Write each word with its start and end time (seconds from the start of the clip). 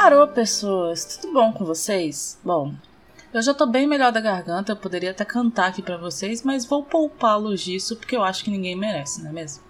Arô, 0.00 0.28
pessoas, 0.28 1.16
tudo 1.16 1.32
bom 1.32 1.52
com 1.52 1.64
vocês? 1.64 2.38
Bom, 2.44 2.72
eu 3.34 3.42
já 3.42 3.52
tô 3.52 3.66
bem 3.66 3.84
melhor 3.84 4.12
da 4.12 4.20
garganta, 4.20 4.70
eu 4.70 4.76
poderia 4.76 5.10
até 5.10 5.24
cantar 5.24 5.66
aqui 5.66 5.82
para 5.82 5.96
vocês, 5.96 6.44
mas 6.44 6.64
vou 6.64 6.84
poupá-los 6.84 7.60
disso 7.60 7.96
porque 7.96 8.16
eu 8.16 8.22
acho 8.22 8.44
que 8.44 8.50
ninguém 8.50 8.76
merece, 8.76 9.20
não 9.20 9.30
é 9.30 9.32
mesmo? 9.32 9.64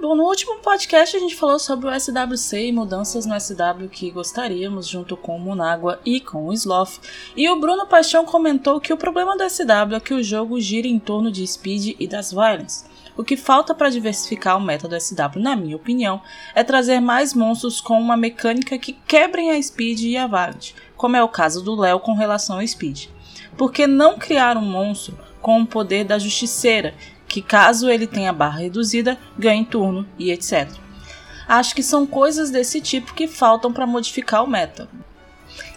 Bom, 0.00 0.14
no 0.14 0.22
último 0.22 0.60
podcast 0.60 1.16
a 1.16 1.18
gente 1.18 1.34
falou 1.34 1.58
sobre 1.58 1.88
o 1.88 2.00
SWC 2.00 2.68
e 2.68 2.72
mudanças 2.72 3.26
no 3.26 3.38
SW 3.38 3.88
que 3.90 4.08
gostaríamos, 4.12 4.86
junto 4.86 5.16
com 5.16 5.36
o 5.36 5.40
Munagua 5.40 6.00
e 6.04 6.20
com 6.20 6.46
o 6.46 6.52
Sloth. 6.52 7.00
E 7.36 7.50
o 7.50 7.58
Bruno 7.58 7.88
Paixão 7.88 8.24
comentou 8.24 8.80
que 8.80 8.92
o 8.92 8.96
problema 8.96 9.36
do 9.36 9.50
SW 9.50 9.96
é 9.96 10.00
que 10.00 10.14
o 10.14 10.22
jogo 10.22 10.60
gira 10.60 10.86
em 10.86 11.00
torno 11.00 11.32
de 11.32 11.44
speed 11.44 11.96
e 11.98 12.06
das 12.06 12.30
violence. 12.30 12.84
O 13.16 13.22
que 13.22 13.36
falta 13.36 13.74
para 13.74 13.90
diversificar 13.90 14.56
o 14.56 14.60
método 14.60 14.98
SW, 14.98 15.38
na 15.38 15.54
minha 15.54 15.76
opinião, 15.76 16.22
é 16.54 16.64
trazer 16.64 17.00
mais 17.00 17.34
monstros 17.34 17.80
com 17.80 18.00
uma 18.00 18.16
mecânica 18.16 18.78
que 18.78 18.94
quebrem 19.06 19.50
a 19.50 19.62
Speed 19.62 20.00
e 20.00 20.16
a 20.16 20.26
Valiant, 20.26 20.72
como 20.96 21.16
é 21.16 21.22
o 21.22 21.28
caso 21.28 21.62
do 21.62 21.74
Léo 21.74 22.00
com 22.00 22.14
relação 22.14 22.56
ao 22.56 22.66
Speed. 22.66 23.08
Por 23.56 23.70
que 23.70 23.86
não 23.86 24.18
criar 24.18 24.56
um 24.56 24.62
monstro 24.62 25.18
com 25.42 25.60
o 25.60 25.66
poder 25.66 26.04
da 26.04 26.18
Justiceira, 26.18 26.94
que 27.28 27.42
caso 27.42 27.90
ele 27.90 28.06
tenha 28.06 28.32
barra 28.32 28.60
reduzida, 28.60 29.18
ganhe 29.38 29.64
turno 29.64 30.06
e 30.18 30.30
etc. 30.30 30.70
Acho 31.46 31.74
que 31.74 31.82
são 31.82 32.06
coisas 32.06 32.50
desse 32.50 32.80
tipo 32.80 33.12
que 33.12 33.26
faltam 33.26 33.72
para 33.72 33.86
modificar 33.86 34.42
o 34.42 34.46
método. 34.48 34.90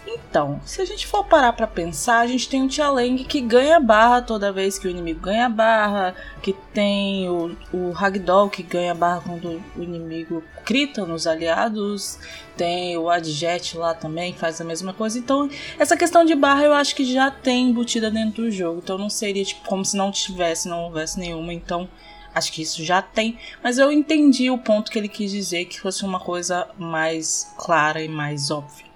Então, 0.06 0.60
se 0.64 0.80
a 0.80 0.84
gente 0.84 1.06
for 1.06 1.24
parar 1.24 1.52
para 1.52 1.66
pensar, 1.66 2.20
a 2.20 2.26
gente 2.26 2.48
tem 2.48 2.62
um 2.62 2.68
Tialeng 2.68 3.24
que 3.24 3.40
ganha 3.40 3.80
barra 3.80 4.22
toda 4.22 4.52
vez 4.52 4.78
que 4.78 4.86
o 4.86 4.90
inimigo 4.90 5.20
ganha 5.20 5.48
barra, 5.48 6.14
que 6.40 6.52
tem 6.72 7.28
o, 7.28 7.56
o 7.72 7.90
Ragdoll 7.90 8.48
que 8.48 8.62
ganha 8.62 8.94
barra 8.94 9.22
quando 9.26 9.60
o 9.76 9.82
inimigo 9.82 10.44
crita 10.64 11.04
nos 11.04 11.26
aliados, 11.26 12.18
tem 12.56 12.96
o 12.96 13.10
Adjet 13.10 13.76
lá 13.76 13.94
também, 13.94 14.32
que 14.32 14.38
faz 14.38 14.60
a 14.60 14.64
mesma 14.64 14.92
coisa. 14.92 15.18
Então, 15.18 15.50
essa 15.78 15.96
questão 15.96 16.24
de 16.24 16.34
barra 16.34 16.64
eu 16.64 16.72
acho 16.72 16.94
que 16.94 17.04
já 17.04 17.30
tem 17.30 17.70
embutida 17.70 18.10
dentro 18.10 18.44
do 18.44 18.50
jogo. 18.50 18.80
Então 18.82 18.96
não 18.96 19.10
seria 19.10 19.44
tipo 19.44 19.66
como 19.66 19.84
se 19.84 19.96
não 19.96 20.12
tivesse, 20.12 20.68
não 20.68 20.84
houvesse 20.84 21.18
nenhuma. 21.18 21.52
Então, 21.52 21.88
acho 22.34 22.52
que 22.52 22.62
isso 22.62 22.84
já 22.84 23.02
tem, 23.02 23.38
mas 23.62 23.78
eu 23.78 23.90
entendi 23.90 24.50
o 24.50 24.58
ponto 24.58 24.90
que 24.90 24.98
ele 24.98 25.08
quis 25.08 25.32
dizer 25.32 25.64
que 25.64 25.80
fosse 25.80 26.04
uma 26.04 26.20
coisa 26.20 26.68
mais 26.78 27.52
clara 27.56 28.02
e 28.02 28.08
mais 28.08 28.50
óbvia. 28.50 28.86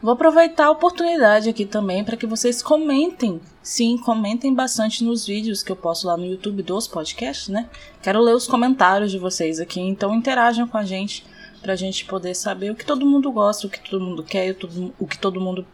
Vou 0.00 0.12
aproveitar 0.12 0.66
a 0.66 0.70
oportunidade 0.70 1.48
aqui 1.48 1.66
também 1.66 2.04
para 2.04 2.16
que 2.16 2.26
vocês 2.26 2.62
comentem. 2.62 3.40
Sim, 3.60 3.98
comentem 3.98 4.54
bastante 4.54 5.02
nos 5.02 5.26
vídeos 5.26 5.62
que 5.62 5.72
eu 5.72 5.76
posto 5.76 6.06
lá 6.06 6.16
no 6.16 6.24
YouTube 6.24 6.62
dos 6.62 6.86
podcasts, 6.86 7.48
né? 7.48 7.68
Quero 8.00 8.20
ler 8.20 8.34
os 8.34 8.46
comentários 8.46 9.10
de 9.10 9.18
vocês 9.18 9.58
aqui, 9.58 9.80
então 9.80 10.14
interajam 10.14 10.68
com 10.68 10.78
a 10.78 10.84
gente 10.84 11.26
para 11.60 11.72
a 11.72 11.76
gente 11.76 12.04
poder 12.04 12.34
saber 12.34 12.70
o 12.70 12.76
que 12.76 12.86
todo 12.86 13.04
mundo 13.04 13.32
gosta, 13.32 13.66
o 13.66 13.70
que 13.70 13.90
todo 13.90 14.00
mundo 14.00 14.22
quer, 14.22 14.56
o 14.98 15.06
que 15.06 15.18
todo 15.18 15.40
mundo 15.40 15.66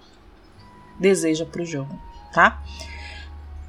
deseja 0.99 1.45
pro 1.45 1.67
jogo, 1.67 2.01
tá? 2.33 2.63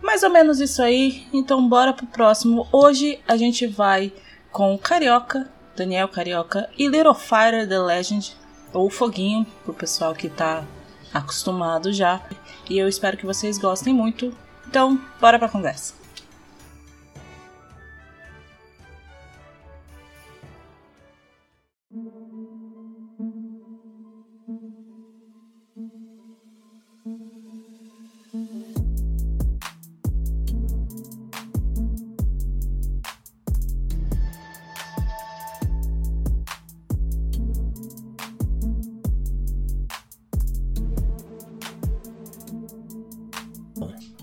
Mais 0.01 0.23
ou 0.23 0.29
menos 0.29 0.61
isso 0.61 0.81
aí, 0.81 1.27
então 1.33 1.67
bora 1.67 1.91
pro 1.91 2.07
próximo. 2.07 2.65
Hoje 2.71 3.19
a 3.27 3.35
gente 3.35 3.67
vai 3.67 4.13
com 4.51 4.73
o 4.73 4.79
Carioca, 4.79 5.51
Daniel 5.75 6.07
Carioca 6.07 6.69
e 6.77 6.87
Little 6.87 7.13
Fire 7.13 7.67
The 7.67 7.79
Legend 7.79 8.44
ou 8.75 8.89
foguinho 8.89 9.45
pro 9.63 9.73
pessoal 9.73 10.13
que 10.13 10.29
tá 10.29 10.63
acostumado 11.13 11.93
já. 11.93 12.21
E 12.69 12.77
eu 12.77 12.87
espero 12.87 13.17
que 13.17 13.25
vocês 13.25 13.57
gostem 13.57 13.93
muito. 13.93 14.35
Então, 14.67 14.99
bora 15.19 15.39
pra 15.39 15.49
conversa. 15.49 16.04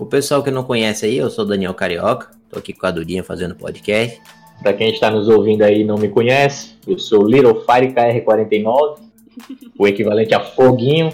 O 0.03 0.05
pessoal 0.05 0.43
que 0.43 0.51
não 0.51 0.65
conhece 0.65 1.05
aí, 1.05 1.17
eu 1.17 1.29
sou 1.29 1.45
Daniel 1.45 1.73
Carioca, 1.73 2.27
tô 2.49 2.59
aqui 2.59 2.73
com 2.73 2.85
a 2.85 2.91
Dudinha 2.91 3.23
fazendo 3.23 3.55
podcast. 3.55 4.21
Para 4.61 4.73
quem 4.73 4.91
está 4.91 5.09
nos 5.09 5.29
ouvindo 5.29 5.61
aí 5.61 5.79
e 5.79 5.83
não 5.85 5.97
me 5.97 6.09
conhece, 6.09 6.75
eu 6.85 6.99
sou 6.99 7.25
Little 7.25 7.63
Fire 7.63 7.93
KR49, 7.93 8.97
o 9.79 9.87
equivalente 9.87 10.35
a 10.35 10.41
Foguinho, 10.41 11.09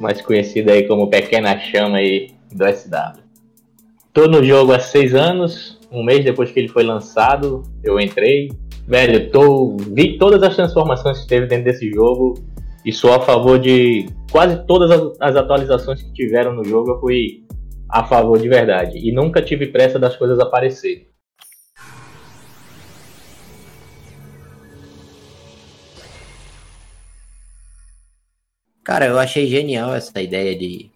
mais 0.00 0.20
conhecido 0.20 0.72
aí 0.72 0.88
como 0.88 1.06
Pequena 1.06 1.56
Chama 1.56 1.98
aí 1.98 2.32
do 2.52 2.64
SW. 2.66 3.22
Tô 4.12 4.26
no 4.26 4.42
jogo 4.42 4.72
há 4.72 4.80
seis 4.80 5.14
anos, 5.14 5.78
um 5.88 6.02
mês 6.02 6.24
depois 6.24 6.50
que 6.50 6.58
ele 6.58 6.68
foi 6.68 6.82
lançado, 6.82 7.62
eu 7.84 8.00
entrei. 8.00 8.50
Velho, 8.88 9.30
tô, 9.30 9.76
vi 9.76 10.18
todas 10.18 10.42
as 10.42 10.56
transformações 10.56 11.20
que 11.20 11.28
teve 11.28 11.46
dentro 11.46 11.66
desse 11.66 11.88
jogo 11.92 12.34
e 12.84 12.92
sou 12.92 13.12
a 13.12 13.20
favor 13.20 13.58
de 13.60 14.06
quase 14.32 14.56
todas 14.66 14.90
as 15.20 15.36
atualizações 15.36 16.02
que 16.02 16.12
tiveram 16.12 16.52
no 16.52 16.64
jogo. 16.64 16.90
Eu 16.90 17.00
fui 17.00 17.41
a 17.92 18.04
favor 18.04 18.38
de 18.38 18.48
verdade. 18.48 18.98
E 18.98 19.12
nunca 19.12 19.42
tive 19.42 19.66
pressa 19.66 19.98
das 19.98 20.16
coisas 20.16 20.40
aparecerem. 20.40 21.06
Cara, 28.82 29.06
eu 29.06 29.18
achei 29.18 29.46
genial 29.46 29.94
essa 29.94 30.20
ideia 30.20 30.56
de 30.58 30.90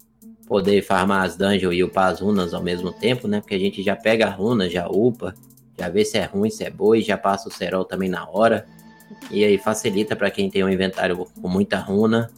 poder 0.47 0.81
farmar 0.81 1.23
as 1.23 1.37
dungeons 1.37 1.75
e 1.75 1.83
upar 1.83 2.11
as 2.11 2.19
runas 2.19 2.53
ao 2.53 2.63
mesmo 2.63 2.91
tempo, 2.91 3.27
né? 3.27 3.39
Porque 3.41 3.55
a 3.55 3.59
gente 3.59 3.83
já 3.83 3.95
pega 3.95 4.25
a 4.25 4.29
runa, 4.29 4.67
já 4.67 4.87
upa, 4.87 5.35
já 5.77 5.87
vê 5.89 6.03
se 6.03 6.17
é 6.17 6.25
ruim, 6.25 6.49
se 6.49 6.63
é 6.63 6.69
boa 6.69 6.97
e 6.97 7.01
já 7.01 7.17
passa 7.17 7.47
o 7.47 7.51
cerol 7.51 7.85
também 7.85 8.09
na 8.09 8.27
hora. 8.27 8.65
E 9.29 9.45
aí 9.45 9.57
facilita 9.57 10.15
para 10.15 10.31
quem 10.31 10.49
tem 10.49 10.63
um 10.63 10.69
inventário 10.69 11.27
com 11.41 11.47
muita 11.47 11.77
runa, 11.77 12.29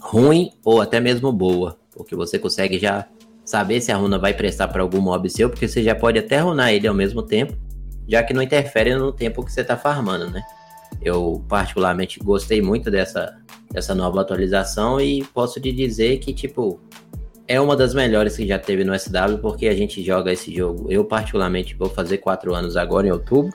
ruim 0.00 0.52
ou 0.64 0.80
até 0.80 0.98
mesmo 1.00 1.32
boa, 1.32 1.78
porque 1.92 2.16
você 2.16 2.38
consegue 2.38 2.78
já 2.78 3.06
saber 3.50 3.80
se 3.80 3.90
a 3.90 3.96
runa 3.96 4.16
vai 4.16 4.32
prestar 4.32 4.68
para 4.68 4.80
algum 4.80 5.00
mob 5.00 5.28
seu, 5.28 5.50
porque 5.50 5.66
você 5.66 5.82
já 5.82 5.92
pode 5.92 6.20
até 6.20 6.38
runar 6.38 6.72
ele 6.72 6.86
ao 6.86 6.94
mesmo 6.94 7.20
tempo, 7.20 7.52
já 8.08 8.22
que 8.22 8.32
não 8.32 8.40
interfere 8.40 8.94
no 8.94 9.10
tempo 9.10 9.44
que 9.44 9.52
você 9.52 9.62
está 9.62 9.76
farmando, 9.76 10.30
né? 10.30 10.40
Eu 11.02 11.44
particularmente 11.48 12.20
gostei 12.20 12.62
muito 12.62 12.92
dessa, 12.92 13.36
dessa 13.72 13.92
nova 13.92 14.20
atualização 14.20 15.00
e 15.00 15.24
posso 15.34 15.60
te 15.60 15.72
dizer 15.72 16.18
que, 16.18 16.32
tipo, 16.32 16.80
é 17.48 17.60
uma 17.60 17.74
das 17.74 17.92
melhores 17.92 18.36
que 18.36 18.46
já 18.46 18.58
teve 18.58 18.84
no 18.84 18.96
SW, 18.96 19.38
porque 19.42 19.66
a 19.66 19.74
gente 19.74 20.00
joga 20.00 20.32
esse 20.32 20.54
jogo. 20.54 20.86
Eu, 20.88 21.04
particularmente, 21.04 21.74
vou 21.74 21.88
fazer 21.88 22.18
quatro 22.18 22.54
anos 22.54 22.76
agora 22.76 23.08
em 23.08 23.10
outubro, 23.10 23.52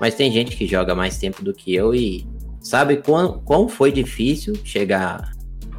mas 0.00 0.14
tem 0.14 0.30
gente 0.30 0.56
que 0.56 0.64
joga 0.64 0.94
mais 0.94 1.18
tempo 1.18 1.42
do 1.42 1.52
que 1.52 1.74
eu 1.74 1.92
e 1.92 2.24
sabe 2.60 2.98
quão, 2.98 3.40
quão 3.40 3.68
foi 3.68 3.90
difícil 3.90 4.54
chegar 4.62 5.33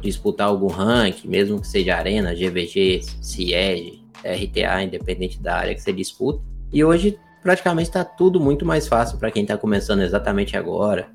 disputar 0.06 0.48
algum 0.48 0.68
rank, 0.68 1.24
mesmo 1.24 1.60
que 1.60 1.66
seja 1.66 1.96
Arena, 1.96 2.34
GVG, 2.34 3.02
CIEG, 3.20 4.02
RTA, 4.24 4.82
independente 4.82 5.40
da 5.40 5.56
área 5.56 5.74
que 5.74 5.80
você 5.82 5.92
disputa. 5.92 6.40
E 6.72 6.84
hoje 6.84 7.18
praticamente 7.42 7.88
está 7.88 8.04
tudo 8.04 8.40
muito 8.40 8.64
mais 8.64 8.88
fácil 8.88 9.18
para 9.18 9.30
quem 9.30 9.42
está 9.42 9.56
começando 9.56 10.00
exatamente 10.02 10.56
agora. 10.56 11.08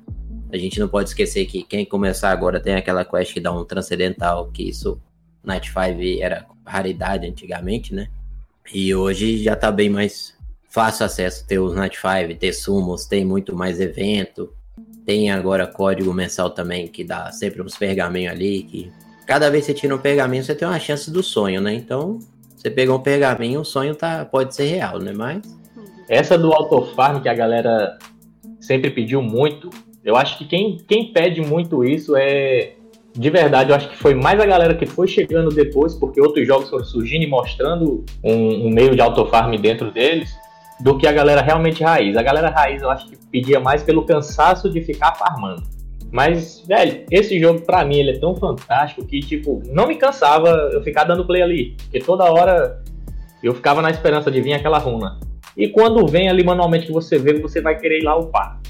A 0.52 0.56
gente 0.56 0.78
não 0.78 0.88
pode 0.88 1.08
esquecer 1.08 1.46
que 1.46 1.62
quem 1.62 1.84
começar 1.84 2.30
agora 2.30 2.60
tem 2.60 2.74
aquela 2.74 3.04
quest 3.04 3.32
que 3.32 3.40
dá 3.40 3.52
um 3.52 3.64
transcendental, 3.64 4.50
que 4.50 4.68
isso 4.68 5.00
Night 5.42 5.68
5 5.68 6.22
era 6.22 6.46
raridade 6.64 7.26
antigamente, 7.26 7.94
né? 7.94 8.08
E 8.72 8.94
hoje 8.94 9.42
já 9.42 9.54
está 9.54 9.72
bem 9.72 9.88
mais 9.88 10.34
fácil 10.68 11.04
acesso 11.04 11.46
ter 11.46 11.58
os 11.58 11.74
Night 11.74 11.98
5, 11.98 12.38
ter 12.38 12.52
sumos, 12.52 13.06
tem 13.06 13.24
muito 13.24 13.54
mais 13.54 13.80
evento, 13.80 14.52
tem 15.04 15.30
agora 15.30 15.66
código 15.66 16.12
mensal 16.12 16.50
também, 16.50 16.86
que 16.86 17.02
dá 17.02 17.30
sempre 17.32 17.60
uns 17.60 17.76
pergaminhos 17.76 18.32
ali, 18.32 18.62
que 18.62 18.92
cada 19.26 19.50
vez 19.50 19.66
que 19.66 19.72
você 19.72 19.78
tira 19.78 19.94
um 19.94 19.98
pergaminho, 19.98 20.44
você 20.44 20.54
tem 20.54 20.66
uma 20.66 20.78
chance 20.78 21.10
do 21.10 21.22
sonho, 21.22 21.60
né? 21.60 21.74
Então, 21.74 22.18
você 22.56 22.70
pegou 22.70 22.96
um 22.96 23.02
pergaminho, 23.02 23.60
o 23.60 23.64
sonho 23.64 23.94
tá, 23.94 24.24
pode 24.24 24.54
ser 24.54 24.66
real, 24.66 24.98
né? 24.98 25.12
Mas. 25.12 25.42
Essa 26.08 26.36
do 26.36 26.52
autofarm 26.52 27.20
que 27.20 27.28
a 27.28 27.34
galera 27.34 27.98
sempre 28.60 28.90
pediu 28.90 29.22
muito, 29.22 29.70
eu 30.04 30.16
acho 30.16 30.36
que 30.36 30.44
quem, 30.44 30.78
quem 30.86 31.12
pede 31.12 31.40
muito 31.40 31.84
isso 31.84 32.14
é. 32.16 32.74
De 33.14 33.28
verdade, 33.28 33.70
eu 33.70 33.76
acho 33.76 33.90
que 33.90 33.96
foi 33.96 34.14
mais 34.14 34.40
a 34.40 34.46
galera 34.46 34.74
que 34.74 34.86
foi 34.86 35.06
chegando 35.06 35.50
depois, 35.50 35.94
porque 35.94 36.20
outros 36.20 36.46
jogos 36.46 36.70
foram 36.70 36.84
surgindo 36.84 37.22
e 37.22 37.26
mostrando 37.26 38.04
um, 38.24 38.66
um 38.66 38.70
meio 38.70 38.94
de 38.94 39.02
autofarm 39.02 39.54
dentro 39.56 39.90
deles 39.90 40.34
do 40.82 40.98
que 40.98 41.06
a 41.06 41.12
galera 41.12 41.40
realmente 41.40 41.82
raiz. 41.82 42.16
A 42.16 42.22
galera 42.22 42.50
raiz 42.50 42.82
eu 42.82 42.90
acho 42.90 43.08
que 43.08 43.16
pedia 43.30 43.60
mais 43.60 43.82
pelo 43.82 44.04
cansaço 44.04 44.68
de 44.68 44.80
ficar 44.80 45.14
farmando. 45.14 45.62
Mas, 46.10 46.62
velho, 46.66 47.04
esse 47.10 47.40
jogo 47.40 47.62
pra 47.62 47.84
mim 47.84 47.96
ele 47.96 48.10
é 48.10 48.18
tão 48.18 48.34
fantástico 48.34 49.06
que, 49.06 49.20
tipo, 49.20 49.62
não 49.68 49.86
me 49.86 49.96
cansava 49.96 50.48
eu 50.72 50.82
ficar 50.82 51.04
dando 51.04 51.24
play 51.24 51.40
ali. 51.40 51.76
Porque 51.84 52.00
toda 52.00 52.30
hora 52.30 52.82
eu 53.42 53.54
ficava 53.54 53.80
na 53.80 53.90
esperança 53.90 54.30
de 54.30 54.40
vir 54.40 54.52
aquela 54.52 54.78
runa. 54.78 55.18
E 55.56 55.68
quando 55.68 56.06
vem 56.06 56.28
ali 56.28 56.44
manualmente 56.44 56.86
que 56.86 56.92
você 56.92 57.18
vê, 57.18 57.34
você 57.40 57.60
vai 57.60 57.78
querer 57.78 58.00
ir 58.00 58.04
lá 58.04 58.18
upar. 58.18 58.60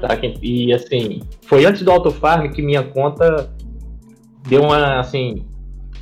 Tá? 0.00 0.08
E 0.42 0.72
assim, 0.72 1.22
foi 1.46 1.64
antes 1.64 1.82
do 1.82 1.90
Auto 1.90 2.10
Farm 2.10 2.50
que 2.50 2.62
minha 2.62 2.82
conta 2.82 3.50
deu 4.48 4.62
uma 4.62 5.00
assim, 5.00 5.46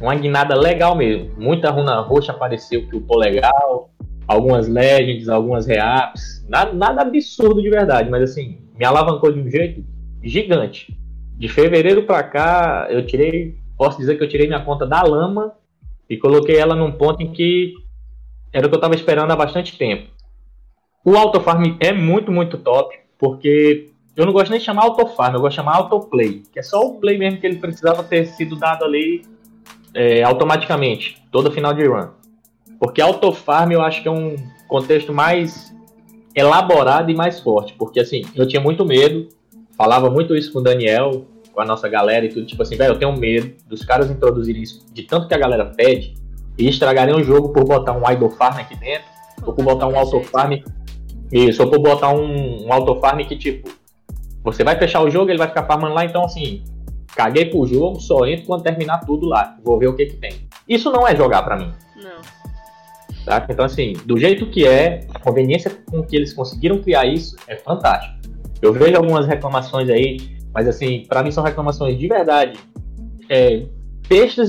uma 0.00 0.14
guinada 0.14 0.54
legal 0.54 0.94
mesmo. 0.94 1.30
Muita 1.38 1.70
runa 1.70 2.00
roxa 2.00 2.32
apareceu 2.32 2.86
que 2.88 2.96
upou 2.96 3.18
legal, 3.18 3.90
algumas 4.32 4.68
legends, 4.68 5.28
algumas 5.28 5.66
reaps, 5.66 6.44
nada, 6.48 6.72
nada 6.72 7.02
absurdo 7.02 7.62
de 7.62 7.70
verdade, 7.70 8.10
mas 8.10 8.22
assim, 8.22 8.58
me 8.78 8.84
alavancou 8.84 9.32
de 9.32 9.40
um 9.40 9.50
jeito 9.50 9.84
gigante. 10.22 10.96
De 11.36 11.48
fevereiro 11.48 12.04
para 12.04 12.22
cá, 12.22 12.86
eu 12.90 13.04
tirei, 13.04 13.56
posso 13.76 13.98
dizer 13.98 14.16
que 14.16 14.24
eu 14.24 14.28
tirei 14.28 14.46
minha 14.46 14.64
conta 14.64 14.86
da 14.86 15.02
lama 15.02 15.52
e 16.08 16.16
coloquei 16.16 16.56
ela 16.56 16.74
num 16.74 16.92
ponto 16.92 17.22
em 17.22 17.32
que 17.32 17.74
era 18.52 18.66
o 18.66 18.68
que 18.68 18.74
eu 18.74 18.78
estava 18.78 18.94
esperando 18.94 19.30
há 19.30 19.36
bastante 19.36 19.76
tempo. 19.76 20.10
O 21.04 21.16
autofarm 21.16 21.76
é 21.80 21.92
muito, 21.92 22.30
muito 22.30 22.58
top, 22.58 22.94
porque 23.18 23.90
eu 24.14 24.24
não 24.24 24.32
gosto 24.32 24.50
nem 24.50 24.58
de 24.58 24.64
chamar 24.64 24.84
autofarm, 24.84 25.34
eu 25.34 25.40
gosto 25.40 25.52
de 25.52 25.56
chamar 25.56 25.76
autoplay, 25.76 26.42
que 26.52 26.58
é 26.58 26.62
só 26.62 26.80
o 26.80 27.00
play 27.00 27.18
mesmo 27.18 27.40
que 27.40 27.46
ele 27.46 27.56
precisava 27.56 28.02
ter 28.04 28.26
sido 28.26 28.56
dado 28.56 28.84
ali 28.84 29.22
é, 29.94 30.22
automaticamente, 30.22 31.22
todo 31.30 31.50
final 31.50 31.74
de 31.74 31.86
run. 31.86 32.21
Porque 32.82 33.00
autofarm 33.00 33.70
eu 33.70 33.80
acho 33.80 34.02
que 34.02 34.08
é 34.08 34.10
um 34.10 34.34
contexto 34.66 35.12
mais 35.12 35.72
elaborado 36.34 37.12
e 37.12 37.14
mais 37.14 37.38
forte, 37.38 37.74
porque 37.74 38.00
assim, 38.00 38.22
eu 38.34 38.44
tinha 38.44 38.60
muito 38.60 38.84
medo, 38.84 39.28
falava 39.76 40.10
muito 40.10 40.34
isso 40.34 40.52
com 40.52 40.58
o 40.58 40.62
Daniel, 40.62 41.24
com 41.52 41.60
a 41.60 41.64
nossa 41.64 41.88
galera 41.88 42.26
e 42.26 42.28
tudo, 42.28 42.44
tipo 42.44 42.60
assim, 42.60 42.74
velho, 42.74 42.94
eu 42.94 42.98
tenho 42.98 43.16
medo 43.16 43.54
dos 43.68 43.84
caras 43.84 44.10
introduzirem 44.10 44.62
isso 44.62 44.84
de 44.92 45.04
tanto 45.04 45.28
que 45.28 45.34
a 45.34 45.38
galera 45.38 45.66
pede 45.66 46.14
e 46.58 46.68
estragarem 46.68 47.14
o 47.14 47.22
jogo 47.22 47.50
por 47.50 47.62
botar 47.62 47.92
um 47.92 48.10
idle 48.10 48.30
farm 48.30 48.58
aqui 48.58 48.74
dentro, 48.74 49.06
ou 49.46 49.52
por 49.52 49.64
botar 49.64 49.86
um 49.86 49.96
auto 49.96 50.20
farm. 50.24 50.54
Isso, 51.30 51.62
ou 51.62 51.70
por 51.70 51.78
botar 51.78 52.12
um, 52.12 52.66
um 52.66 52.72
auto 52.72 52.98
farm 52.98 53.20
que, 53.20 53.36
tipo, 53.36 53.70
você 54.42 54.64
vai 54.64 54.76
fechar 54.76 55.02
o 55.02 55.08
jogo, 55.08 55.30
ele 55.30 55.38
vai 55.38 55.46
ficar 55.46 55.66
farmando 55.66 55.94
lá, 55.94 56.04
então 56.04 56.24
assim, 56.24 56.64
caguei 57.14 57.44
pro 57.44 57.64
jogo, 57.64 58.00
só 58.00 58.26
entro 58.26 58.46
quando 58.46 58.64
terminar 58.64 59.06
tudo 59.06 59.26
lá. 59.28 59.56
Vou 59.62 59.78
ver 59.78 59.86
o 59.86 59.94
que 59.94 60.06
que 60.06 60.16
tem. 60.16 60.32
Isso 60.68 60.90
não 60.90 61.06
é 61.06 61.14
jogar 61.14 61.42
para 61.42 61.56
mim. 61.56 61.72
Tá? 63.24 63.46
Então, 63.48 63.64
assim, 63.64 63.92
do 64.04 64.18
jeito 64.18 64.46
que 64.46 64.66
é, 64.66 65.06
a 65.14 65.18
conveniência 65.18 65.70
com 65.90 66.02
que 66.02 66.16
eles 66.16 66.32
conseguiram 66.32 66.78
criar 66.78 67.06
isso 67.06 67.36
é 67.46 67.56
fantástico. 67.56 68.14
Eu 68.60 68.72
vejo 68.72 68.96
algumas 68.96 69.26
reclamações 69.26 69.88
aí, 69.88 70.18
mas 70.52 70.68
assim, 70.68 71.04
para 71.08 71.22
mim 71.22 71.30
são 71.30 71.44
reclamações 71.44 71.98
de 71.98 72.08
verdade. 72.08 72.58
É, 73.28 73.64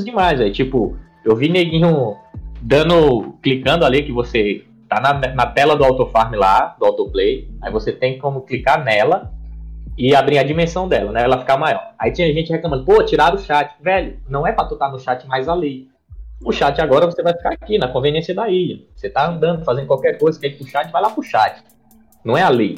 demais, 0.03 0.41
aí. 0.41 0.51
Tipo, 0.51 0.97
eu 1.23 1.35
vi 1.35 1.49
neguinho 1.49 2.15
dando, 2.61 3.33
clicando 3.41 3.85
ali 3.85 4.03
que 4.03 4.11
você 4.11 4.63
tá 4.89 4.99
na, 4.99 5.33
na 5.33 5.45
tela 5.45 5.75
do 5.75 5.83
autofarm 5.83 6.35
lá, 6.35 6.75
do 6.79 6.85
autoplay, 6.85 7.49
aí 7.61 7.71
você 7.71 7.91
tem 7.91 8.17
como 8.17 8.41
clicar 8.41 8.83
nela 8.83 9.31
e 9.97 10.15
abrir 10.15 10.37
a 10.37 10.43
dimensão 10.43 10.87
dela, 10.87 11.11
né? 11.11 11.23
Ela 11.23 11.39
ficar 11.39 11.57
maior. 11.57 11.93
Aí 11.97 12.11
tinha 12.11 12.31
gente 12.33 12.51
reclamando, 12.51 12.85
pô, 12.85 13.03
tiraram 13.03 13.35
o 13.35 13.39
chat. 13.39 13.75
Velho, 13.81 14.19
não 14.27 14.45
é 14.45 14.51
pra 14.51 14.65
tu 14.65 14.73
estar 14.73 14.87
tá 14.87 14.91
no 14.91 14.99
chat 14.99 15.27
mais 15.27 15.47
ali. 15.47 15.87
O 16.45 16.51
chat 16.51 16.79
agora 16.81 17.05
você 17.05 17.23
vai 17.23 17.33
ficar 17.33 17.53
aqui, 17.53 17.77
na 17.77 17.87
conveniência 17.87 18.35
da 18.35 18.49
ilha. 18.49 18.83
Você 18.95 19.09
tá 19.09 19.29
andando, 19.29 19.63
fazendo 19.63 19.87
qualquer 19.87 20.17
coisa, 20.17 20.39
quer 20.39 20.47
ir 20.47 20.57
pro 20.57 20.67
chat, 20.67 20.91
vai 20.91 21.01
lá 21.01 21.09
pro 21.09 21.23
chat. 21.23 21.63
Não 22.23 22.37
é 22.37 22.43
ali. 22.43 22.77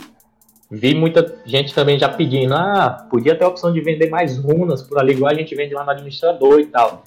Vi 0.70 0.94
muita 0.94 1.36
gente 1.46 1.74
também 1.74 1.98
já 1.98 2.10
pedindo, 2.10 2.54
ah, 2.54 3.08
podia 3.10 3.36
ter 3.36 3.44
a 3.44 3.48
opção 3.48 3.72
de 3.72 3.82
vender 3.82 4.10
mais 4.10 4.38
runas 4.38 4.82
por 4.84 5.00
ali, 5.00 5.14
igual 5.14 5.32
a 5.32 5.36
gente 5.36 5.56
vende 5.56 5.74
lá 5.74 5.84
no 5.84 5.92
administrador 5.92 6.60
e 6.60 6.66
tal. 6.66 7.04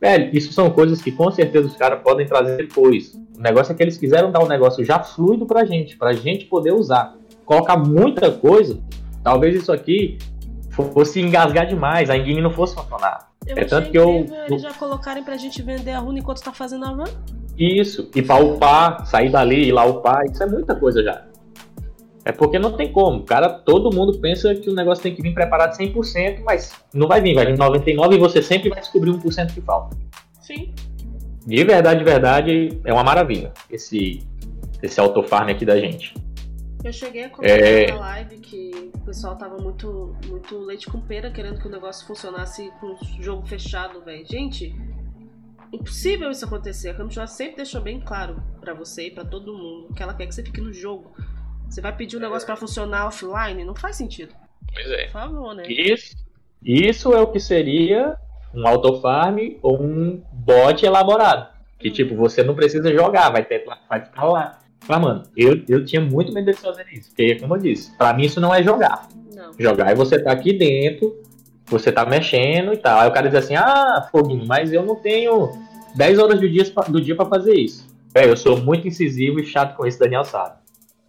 Velho, 0.00 0.30
isso 0.32 0.52
são 0.52 0.70
coisas 0.70 1.02
que 1.02 1.10
com 1.10 1.30
certeza 1.30 1.66
os 1.66 1.76
caras 1.76 2.00
podem 2.02 2.26
trazer 2.26 2.56
depois. 2.56 3.14
O 3.36 3.40
negócio 3.40 3.72
é 3.72 3.74
que 3.74 3.82
eles 3.82 3.98
quiseram 3.98 4.30
dar 4.30 4.42
um 4.42 4.48
negócio 4.48 4.84
já 4.84 5.02
fluido 5.02 5.44
pra 5.46 5.64
gente, 5.64 5.96
pra 5.96 6.12
gente 6.12 6.44
poder 6.46 6.72
usar. 6.72 7.16
Colocar 7.44 7.76
muita 7.76 8.30
coisa, 8.30 8.78
talvez 9.22 9.56
isso 9.56 9.72
aqui 9.72 10.18
fosse 10.70 11.20
engasgar 11.20 11.66
demais, 11.66 12.08
a 12.08 12.16
engine 12.16 12.40
não 12.40 12.50
fosse 12.50 12.74
funcionar. 12.74 13.27
Eu 13.48 13.56
é 13.56 13.64
tanto 13.64 13.90
que 13.90 13.98
eu. 13.98 14.26
Eles 14.48 14.62
já 14.62 14.72
colocarem 14.74 15.24
pra 15.24 15.36
gente 15.36 15.62
vender 15.62 15.92
a 15.92 15.98
runa 15.98 16.18
enquanto 16.18 16.42
tá 16.42 16.52
fazendo 16.52 16.84
a 16.84 16.90
run? 16.90 17.04
Isso, 17.58 18.08
e 18.14 18.22
pra 18.22 18.38
upar, 18.38 19.04
sair 19.06 19.30
dali 19.30 19.66
e 19.66 19.72
lá 19.72 19.84
upar, 19.84 20.24
isso 20.26 20.42
é 20.42 20.46
muita 20.46 20.76
coisa 20.76 21.02
já. 21.02 21.24
É 22.24 22.30
porque 22.30 22.58
não 22.58 22.72
tem 22.72 22.92
como. 22.92 23.24
Cara, 23.24 23.48
todo 23.48 23.92
mundo 23.92 24.18
pensa 24.20 24.54
que 24.54 24.68
o 24.68 24.74
negócio 24.74 25.02
tem 25.02 25.14
que 25.14 25.22
vir 25.22 25.32
preparado 25.32 25.76
100%, 25.76 26.42
mas 26.44 26.72
não 26.92 27.08
vai 27.08 27.20
vir, 27.20 27.34
vai 27.34 27.46
vir 27.46 27.56
99% 27.56 28.12
e 28.12 28.18
você 28.18 28.42
sempre 28.42 28.68
vai 28.68 28.80
descobrir 28.80 29.10
1% 29.10 29.54
que 29.54 29.60
falta. 29.62 29.96
Sim. 30.40 30.72
De 31.46 31.64
verdade, 31.64 31.98
de 31.98 32.04
verdade, 32.04 32.80
é 32.84 32.92
uma 32.92 33.02
maravilha 33.02 33.50
esse, 33.70 34.20
esse 34.82 35.00
autofarm 35.00 35.48
aqui 35.48 35.64
da 35.64 35.78
gente. 35.80 36.14
Eu 36.84 36.92
cheguei 36.92 37.24
a 37.24 37.30
comentar 37.30 37.58
é... 37.58 37.86
na 37.88 37.98
live 37.98 38.38
que 38.38 38.90
o 38.94 39.00
pessoal 39.00 39.36
tava 39.36 39.56
muito, 39.58 40.16
muito 40.26 40.58
leite 40.58 40.86
com 40.86 41.00
pera 41.00 41.30
querendo 41.30 41.60
que 41.60 41.66
o 41.66 41.70
negócio 41.70 42.06
funcionasse 42.06 42.70
com 42.80 42.94
o 42.94 43.22
jogo 43.22 43.46
fechado, 43.46 44.00
velho. 44.02 44.24
Gente, 44.24 44.74
impossível 45.72 46.30
isso 46.30 46.44
acontecer. 46.44 46.90
A 46.90 46.94
Campeonato 46.94 47.32
sempre 47.32 47.56
deixou 47.56 47.80
bem 47.80 48.00
claro 48.00 48.42
para 48.60 48.74
você 48.74 49.08
e 49.08 49.10
para 49.10 49.24
todo 49.24 49.52
mundo 49.52 49.92
que 49.94 50.02
ela 50.02 50.14
quer 50.14 50.26
que 50.26 50.34
você 50.34 50.42
fique 50.42 50.60
no 50.60 50.72
jogo. 50.72 51.12
Você 51.68 51.80
vai 51.80 51.94
pedir 51.94 52.16
um 52.16 52.20
negócio 52.20 52.46
para 52.46 52.56
funcionar 52.56 53.06
offline? 53.06 53.64
Não 53.64 53.74
faz 53.74 53.96
sentido. 53.96 54.34
Pois 54.72 54.90
é. 54.90 55.04
Por 55.04 55.12
favor, 55.12 55.54
né? 55.54 55.64
Isso, 55.66 56.16
isso 56.62 57.12
é 57.12 57.20
o 57.20 57.26
que 57.26 57.40
seria 57.40 58.16
um 58.54 58.66
autofarm 58.66 59.38
ou 59.62 59.82
um 59.82 60.22
bot 60.32 60.84
elaborado. 60.84 61.48
Que, 61.78 61.88
hum. 61.88 61.92
tipo, 61.92 62.14
você 62.14 62.42
não 62.42 62.54
precisa 62.54 62.92
jogar, 62.92 63.30
vai, 63.30 63.44
ter, 63.44 63.64
vai 63.88 64.04
ficar 64.04 64.24
lá. 64.24 64.58
Mas, 64.86 65.00
mano, 65.00 65.22
eu, 65.36 65.62
eu 65.68 65.84
tinha 65.84 66.00
muito 66.00 66.32
medo 66.32 66.50
de 66.50 66.58
fazer 66.58 66.86
isso. 66.92 67.08
Porque, 67.08 67.36
como 67.36 67.56
eu 67.56 67.60
disse, 67.60 67.96
pra 67.96 68.12
mim 68.12 68.24
isso 68.24 68.40
não 68.40 68.54
é 68.54 68.62
jogar. 68.62 69.08
Não. 69.34 69.52
Jogar 69.58 69.90
é 69.90 69.94
você 69.94 70.18
tá 70.18 70.32
aqui 70.32 70.52
dentro, 70.52 71.16
você 71.66 71.92
tá 71.92 72.04
mexendo 72.06 72.72
e 72.72 72.76
tal. 72.76 73.00
Aí 73.00 73.08
o 73.08 73.12
cara 73.12 73.28
diz 73.28 73.38
assim, 73.38 73.54
ah, 73.54 74.08
Foguinho, 74.10 74.46
mas 74.46 74.72
eu 74.72 74.84
não 74.84 74.96
tenho 74.96 75.50
10 75.94 76.18
horas 76.18 76.40
do 76.40 76.48
dia, 76.48 76.64
do 76.88 77.00
dia 77.00 77.16
pra 77.16 77.26
fazer 77.26 77.54
isso. 77.54 77.86
É, 78.14 78.28
eu 78.28 78.36
sou 78.36 78.56
muito 78.56 78.88
incisivo 78.88 79.38
e 79.38 79.44
chato 79.44 79.76
com 79.76 79.86
isso, 79.86 79.98
Daniel 79.98 80.24
sabe. 80.24 80.56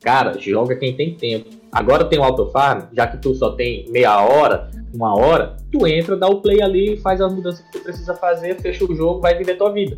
Cara, 0.01 0.37
joga 0.39 0.75
quem 0.75 0.95
tem 0.95 1.15
tempo. 1.15 1.49
Agora 1.71 2.05
tem 2.05 2.19
o 2.19 2.23
autofarm, 2.23 2.87
já 2.93 3.05
que 3.07 3.17
tu 3.17 3.33
só 3.35 3.51
tem 3.51 3.89
meia 3.89 4.21
hora, 4.21 4.69
uma 4.93 5.13
hora, 5.13 5.57
tu 5.71 5.85
entra, 5.85 6.15
dá 6.15 6.27
o 6.27 6.41
play 6.41 6.61
ali, 6.61 6.97
faz 6.97 7.21
as 7.21 7.33
mudanças 7.33 7.65
que 7.65 7.71
tu 7.73 7.79
precisa 7.83 8.15
fazer, 8.15 8.59
fecha 8.61 8.83
o 8.85 8.95
jogo, 8.95 9.21
vai 9.21 9.37
viver 9.37 9.57
tua 9.57 9.71
vida. 9.71 9.97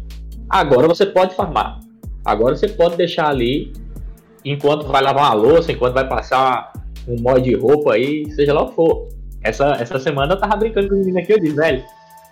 Agora 0.49 0.87
você 0.87 1.05
pode 1.05 1.35
farmar. 1.35 1.79
Agora 2.23 2.55
você 2.55 2.67
pode 2.67 2.97
deixar 2.97 3.27
ali, 3.27 3.73
enquanto 4.45 4.87
vai 4.87 5.01
lavar 5.01 5.25
uma 5.25 5.33
louça, 5.33 5.71
enquanto 5.71 5.93
vai 5.93 6.07
passar 6.07 6.71
um 7.07 7.19
mod 7.21 7.41
de 7.41 7.55
roupa 7.55 7.93
aí, 7.93 8.29
seja 8.31 8.53
lá 8.53 8.63
o 8.63 8.69
que 8.69 8.75
for. 8.75 9.09
Essa, 9.43 9.71
essa 9.79 9.99
semana 9.99 10.33
eu 10.33 10.39
tava 10.39 10.55
brincando 10.55 10.87
com 10.87 10.95
o 10.95 10.97
menino 10.99 11.17
aqui, 11.19 11.33
eu 11.33 11.39
disse, 11.39 11.55
velho, 11.55 11.83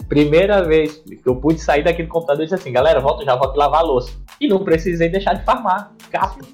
primeira 0.07 0.63
vez 0.63 0.97
que 0.97 1.27
eu 1.27 1.35
pude 1.35 1.59
sair 1.59 1.83
daqui 1.83 2.03
do 2.03 2.09
computador 2.09 2.43
e 2.43 2.45
disse 2.45 2.55
assim, 2.55 2.71
galera, 2.71 2.99
volta 2.99 3.25
já, 3.25 3.35
volto 3.35 3.57
lavar 3.57 3.81
a 3.81 3.83
louça. 3.83 4.11
E 4.39 4.47
não 4.47 4.63
precisei 4.63 5.09
deixar 5.09 5.33
de 5.33 5.43
farmar. 5.43 5.91
Capo. 6.11 6.45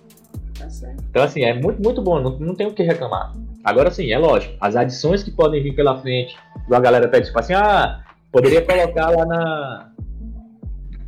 Então, 1.10 1.24
assim, 1.24 1.44
é 1.44 1.54
muito, 1.54 1.82
muito 1.82 2.02
bom, 2.02 2.20
não, 2.20 2.38
não 2.40 2.56
tem 2.56 2.68
o 2.68 2.74
que 2.74 2.84
reclamar. 2.84 3.34
Agora, 3.64 3.92
sim, 3.92 4.12
é 4.12 4.18
lógico, 4.18 4.56
as 4.60 4.76
adições 4.76 5.24
que 5.24 5.32
podem 5.32 5.62
vir 5.62 5.76
pela 5.76 5.98
frente, 6.00 6.36
a 6.72 6.80
galera 6.80 7.08
pede, 7.08 7.28
tipo 7.28 7.40
assim, 7.40 7.54
ah, 7.54 8.02
poderia 8.32 8.62
colocar 8.62 9.10
lá 9.10 9.26
na. 9.26 9.92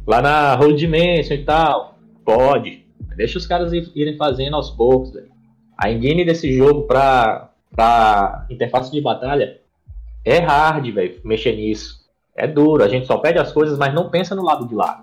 lá 0.06 0.22
na 0.22 0.56
Road 0.56 0.76
Dimension 0.76 1.36
e 1.36 1.44
tal. 1.44 1.97
Pode. 2.28 2.86
Deixa 3.16 3.38
os 3.38 3.48
caras 3.48 3.72
irem 3.72 4.18
fazendo 4.18 4.58
aos 4.58 4.70
poucos, 4.70 5.14
velho. 5.14 5.32
A 5.78 5.90
engine 5.90 6.26
desse 6.26 6.52
jogo 6.52 6.86
pra, 6.86 7.54
pra 7.74 8.46
interface 8.50 8.92
de 8.92 9.00
batalha 9.00 9.62
é 10.26 10.40
hard, 10.40 10.86
velho, 10.94 11.22
mexer 11.24 11.56
nisso. 11.56 12.06
É 12.36 12.46
duro, 12.46 12.84
a 12.84 12.90
gente 12.90 13.08
só 13.08 13.18
pede 13.18 13.40
as 13.40 13.54
coisas, 13.54 13.80
mas 13.80 13.94
não 13.94 14.10
pensa 14.10 14.36
no 14.36 14.44
lado 14.44 14.68
de 14.68 14.76
lá. 14.76 15.02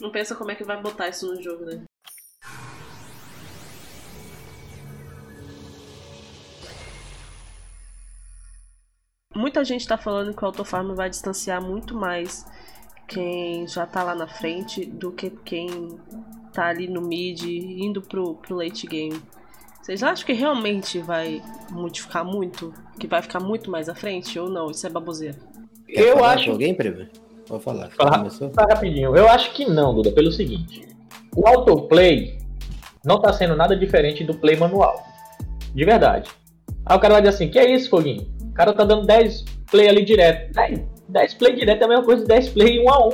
Não 0.00 0.10
pensa 0.10 0.34
como 0.34 0.50
é 0.50 0.56
que 0.56 0.64
vai 0.64 0.82
botar 0.82 1.08
isso 1.08 1.32
no 1.32 1.40
jogo, 1.40 1.64
né? 1.64 1.84
Muita 9.32 9.64
gente 9.64 9.82
está 9.82 9.96
falando 9.96 10.34
que 10.34 10.42
o 10.42 10.46
autofarm 10.46 10.92
vai 10.96 11.08
distanciar 11.08 11.62
muito 11.62 11.94
mais 11.94 12.44
quem 13.06 13.64
já 13.68 13.84
está 13.84 14.02
lá 14.02 14.16
na 14.16 14.26
frente 14.26 14.84
do 14.84 15.12
que 15.12 15.30
quem 15.30 16.00
está 16.48 16.66
ali 16.66 16.88
no 16.88 17.00
mid, 17.00 17.42
indo 17.42 18.02
pro, 18.02 18.34
pro 18.34 18.56
late 18.56 18.86
game. 18.86 19.20
Vocês 19.80 20.02
acham 20.02 20.26
que 20.26 20.32
realmente 20.32 20.98
vai 20.98 21.42
modificar 21.70 22.24
muito? 22.24 22.74
Que 22.98 23.06
vai 23.06 23.22
ficar 23.22 23.40
muito 23.40 23.70
mais 23.70 23.88
à 23.88 23.94
frente 23.94 24.38
ou 24.38 24.50
não? 24.50 24.70
Isso 24.70 24.86
é 24.86 24.90
baboseira. 24.90 25.36
Quer 25.86 26.00
eu 26.00 26.24
acho. 26.24 26.50
Alguém, 26.50 26.74
Preva? 26.74 27.08
Vou 27.46 27.58
falar. 27.58 27.90
Fala, 27.90 28.28
fala 28.30 28.74
rapidinho. 28.74 29.16
Eu 29.16 29.28
acho 29.28 29.52
que 29.54 29.64
não, 29.64 29.94
Duda, 29.94 30.10
pelo 30.10 30.30
seguinte: 30.30 30.86
o 31.34 31.46
autoplay 31.46 32.38
não 33.04 33.16
está 33.16 33.32
sendo 33.32 33.56
nada 33.56 33.74
diferente 33.74 34.24
do 34.24 34.34
play 34.34 34.56
manual. 34.56 35.02
De 35.74 35.84
verdade. 35.84 36.30
Aí 36.84 36.96
o 36.96 37.00
cara 37.00 37.14
vai 37.14 37.22
dizer 37.22 37.34
assim: 37.34 37.48
que 37.48 37.58
é 37.58 37.70
isso, 37.70 37.88
Foguinho? 37.88 38.38
cara 38.58 38.72
tá 38.72 38.84
dando 38.84 39.06
10 39.06 39.44
play 39.70 39.88
ali 39.88 40.04
direto. 40.04 40.52
10 41.08 41.34
play 41.34 41.54
direto 41.54 41.80
é 41.80 41.84
a 41.84 41.88
mesma 41.88 42.04
coisa 42.04 42.22
de 42.22 42.28
10 42.28 42.48
play 42.48 42.80
1 42.80 42.90
a 42.90 43.06
1. 43.06 43.12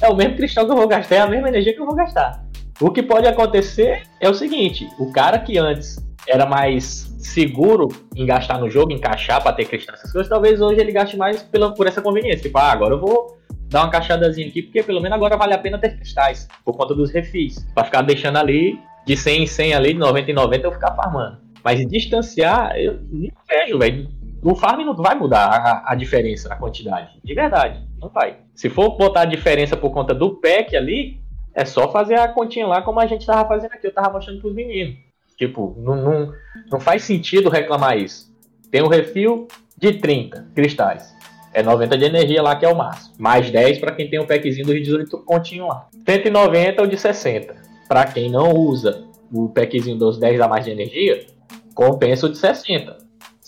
É 0.00 0.08
o 0.08 0.16
mesmo 0.16 0.36
cristal 0.36 0.64
que 0.64 0.72
eu 0.72 0.76
vou 0.76 0.88
gastar, 0.88 1.16
é 1.16 1.20
a 1.20 1.26
mesma 1.26 1.48
energia 1.48 1.74
que 1.74 1.80
eu 1.80 1.84
vou 1.84 1.94
gastar. 1.94 2.42
O 2.80 2.90
que 2.90 3.02
pode 3.02 3.26
acontecer 3.26 4.04
é 4.18 4.28
o 4.28 4.34
seguinte: 4.34 4.88
o 4.98 5.12
cara 5.12 5.38
que 5.38 5.58
antes 5.58 5.98
era 6.26 6.46
mais 6.46 7.14
seguro 7.18 7.88
em 8.16 8.24
gastar 8.24 8.58
no 8.58 8.70
jogo, 8.70 8.92
encaixar 8.92 9.42
para 9.42 9.52
ter 9.52 9.66
cristais 9.66 9.98
essas 9.98 10.12
coisas, 10.12 10.28
talvez 10.28 10.60
hoje 10.60 10.80
ele 10.80 10.92
gaste 10.92 11.16
mais 11.16 11.42
pela, 11.42 11.74
por 11.74 11.86
essa 11.86 12.00
conveniência. 12.00 12.42
Tipo, 12.42 12.58
ah, 12.58 12.72
agora 12.72 12.94
eu 12.94 13.00
vou 13.00 13.38
dar 13.68 13.82
uma 13.82 13.90
caixadazinha 13.90 14.48
aqui, 14.48 14.62
porque 14.62 14.82
pelo 14.82 15.00
menos 15.00 15.16
agora 15.16 15.36
vale 15.36 15.54
a 15.54 15.58
pena 15.58 15.78
ter 15.78 15.96
cristais, 15.96 16.48
por 16.64 16.76
conta 16.76 16.94
dos 16.94 17.10
refis. 17.10 17.66
Pra 17.74 17.84
ficar 17.84 18.02
deixando 18.02 18.38
ali 18.38 18.78
de 19.06 19.16
100 19.16 19.42
em 19.42 19.46
100 19.46 19.74
ali, 19.74 19.92
de 19.92 19.98
90 19.98 20.30
em 20.30 20.34
90 20.34 20.66
eu 20.66 20.72
ficar 20.72 20.94
farmando. 20.94 21.38
Mas 21.62 21.86
distanciar, 21.86 22.76
eu 22.78 22.98
não 23.10 23.30
vejo, 23.48 23.78
velho. 23.78 24.08
O 24.42 24.54
farm 24.54 24.80
não 24.84 24.96
vai 24.96 25.14
mudar 25.14 25.46
a, 25.46 25.92
a, 25.92 25.94
diferença, 25.94 26.52
a 26.52 26.56
quantidade. 26.56 27.10
De 27.22 27.34
verdade, 27.34 27.86
não 28.00 28.08
vai. 28.08 28.38
Se 28.54 28.70
for 28.70 28.96
botar 28.96 29.22
a 29.22 29.26
diferença 29.26 29.76
por 29.76 29.90
conta 29.90 30.14
do 30.14 30.36
pack 30.36 30.74
ali, 30.74 31.19
é 31.54 31.64
só 31.64 31.90
fazer 31.90 32.14
a 32.14 32.28
continha 32.28 32.66
lá 32.66 32.82
como 32.82 33.00
a 33.00 33.06
gente 33.06 33.26
tava 33.26 33.48
fazendo 33.48 33.72
aqui. 33.72 33.86
Eu 33.86 33.94
tava 33.94 34.12
mostrando 34.12 34.40
pros 34.40 34.54
meninos. 34.54 34.96
Tipo, 35.36 35.74
não, 35.78 35.96
não, 35.96 36.32
não 36.70 36.80
faz 36.80 37.02
sentido 37.02 37.48
reclamar 37.48 37.96
isso. 37.96 38.30
Tem 38.70 38.82
um 38.82 38.88
refil 38.88 39.48
de 39.76 39.94
30 39.94 40.48
cristais. 40.54 41.14
É 41.52 41.62
90 41.62 41.98
de 41.98 42.04
energia 42.04 42.42
lá 42.42 42.54
que 42.54 42.64
é 42.64 42.68
o 42.68 42.76
máximo. 42.76 43.14
Mais 43.18 43.50
10 43.50 43.78
para 43.78 43.92
quem 43.92 44.08
tem 44.08 44.20
um 44.20 44.26
packzinho 44.26 44.66
dos 44.66 44.76
18 44.76 45.18
continho 45.24 45.66
lá. 45.66 45.88
190 46.06 46.82
ou 46.82 46.86
de 46.86 46.96
60. 46.96 47.56
Para 47.88 48.04
quem 48.04 48.30
não 48.30 48.52
usa 48.52 49.04
o 49.32 49.48
packzinho 49.48 49.98
dos 49.98 50.18
10 50.18 50.40
a 50.40 50.46
mais 50.46 50.64
de 50.64 50.70
energia, 50.70 51.26
compensa 51.74 52.26
o 52.26 52.28
de 52.28 52.38
60. 52.38 52.98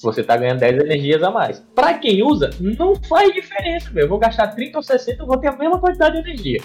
Você 0.03 0.23
está 0.23 0.37
ganhando 0.37 0.59
10 0.59 0.83
energias 0.83 1.23
a 1.23 1.31
mais. 1.31 1.61
Para 1.75 1.95
quem 1.95 2.25
usa, 2.25 2.51
não 2.59 2.97
faz 2.97 3.33
diferença, 3.33 3.91
meu. 3.93 4.05
Eu 4.05 4.09
vou 4.09 4.19
gastar 4.19 4.49
30 4.49 4.79
ou 4.79 4.83
60, 4.83 5.23
eu 5.23 5.27
vou 5.27 5.39
ter 5.39 5.47
a 5.47 5.57
mesma 5.57 5.79
quantidade 5.79 6.21
de 6.21 6.29
energia. 6.29 6.61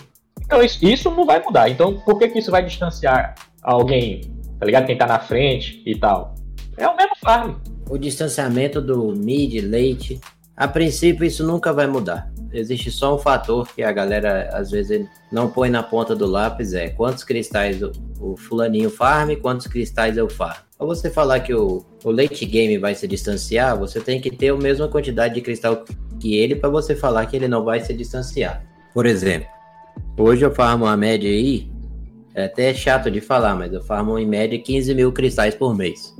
Então 0.47 0.63
isso, 0.63 0.83
isso 0.83 1.11
não 1.11 1.25
vai 1.25 1.43
mudar. 1.43 1.69
Então 1.69 1.99
por 1.99 2.17
que, 2.17 2.29
que 2.29 2.39
isso 2.39 2.49
vai 2.49 2.63
distanciar 2.63 3.35
alguém, 3.61 4.21
tá 4.57 4.65
ligado? 4.65 4.85
Quem 4.85 4.97
tá 4.97 5.05
na 5.05 5.19
frente 5.19 5.83
e 5.85 5.93
tal. 5.93 6.33
É 6.77 6.87
o 6.87 6.95
mesmo 6.95 7.15
farm. 7.21 7.55
O 7.89 7.97
distanciamento 7.97 8.81
do 8.81 9.13
mid, 9.13 9.61
late, 9.61 10.19
a 10.55 10.67
princípio 10.67 11.25
isso 11.25 11.45
nunca 11.45 11.73
vai 11.73 11.85
mudar. 11.85 12.31
Existe 12.51 12.89
só 12.89 13.15
um 13.15 13.19
fator 13.19 13.67
que 13.75 13.83
a 13.83 13.91
galera 13.91 14.49
às 14.53 14.71
vezes 14.71 15.05
não 15.31 15.49
põe 15.49 15.69
na 15.69 15.83
ponta 15.83 16.15
do 16.15 16.25
lápis, 16.25 16.73
é 16.73 16.89
quantos 16.89 17.25
cristais 17.25 17.83
o, 17.83 17.91
o 18.21 18.37
fulaninho 18.37 18.89
farm, 18.89 19.35
quantos 19.35 19.67
cristais 19.67 20.15
eu 20.17 20.29
farm. 20.29 20.57
Ao 20.79 20.87
você 20.87 21.09
falar 21.09 21.41
que 21.41 21.53
o, 21.53 21.85
o 22.03 22.11
late 22.11 22.45
game 22.45 22.77
vai 22.77 22.95
se 22.95 23.07
distanciar, 23.07 23.77
você 23.77 23.99
tem 23.99 24.21
que 24.21 24.31
ter 24.31 24.49
a 24.49 24.55
mesma 24.55 24.87
quantidade 24.87 25.33
de 25.33 25.41
cristal 25.41 25.83
que 26.19 26.35
ele 26.35 26.55
para 26.55 26.69
você 26.69 26.95
falar 26.95 27.25
que 27.25 27.35
ele 27.35 27.47
não 27.47 27.65
vai 27.65 27.81
se 27.81 27.93
distanciar. 27.93 28.63
Por 28.93 29.05
exemplo, 29.05 29.56
hoje 30.17 30.45
eu 30.45 30.53
farmo 30.53 30.85
uma 30.85 30.97
média 30.97 31.29
aí, 31.29 31.69
é 32.33 32.45
até 32.45 32.73
chato 32.73 33.09
de 33.09 33.21
falar, 33.21 33.55
mas 33.55 33.73
eu 33.73 33.81
farmo 33.81 34.17
em 34.17 34.25
média 34.25 34.59
15 34.59 34.93
mil 34.93 35.11
cristais 35.11 35.55
por 35.55 35.75
mês. 35.75 36.15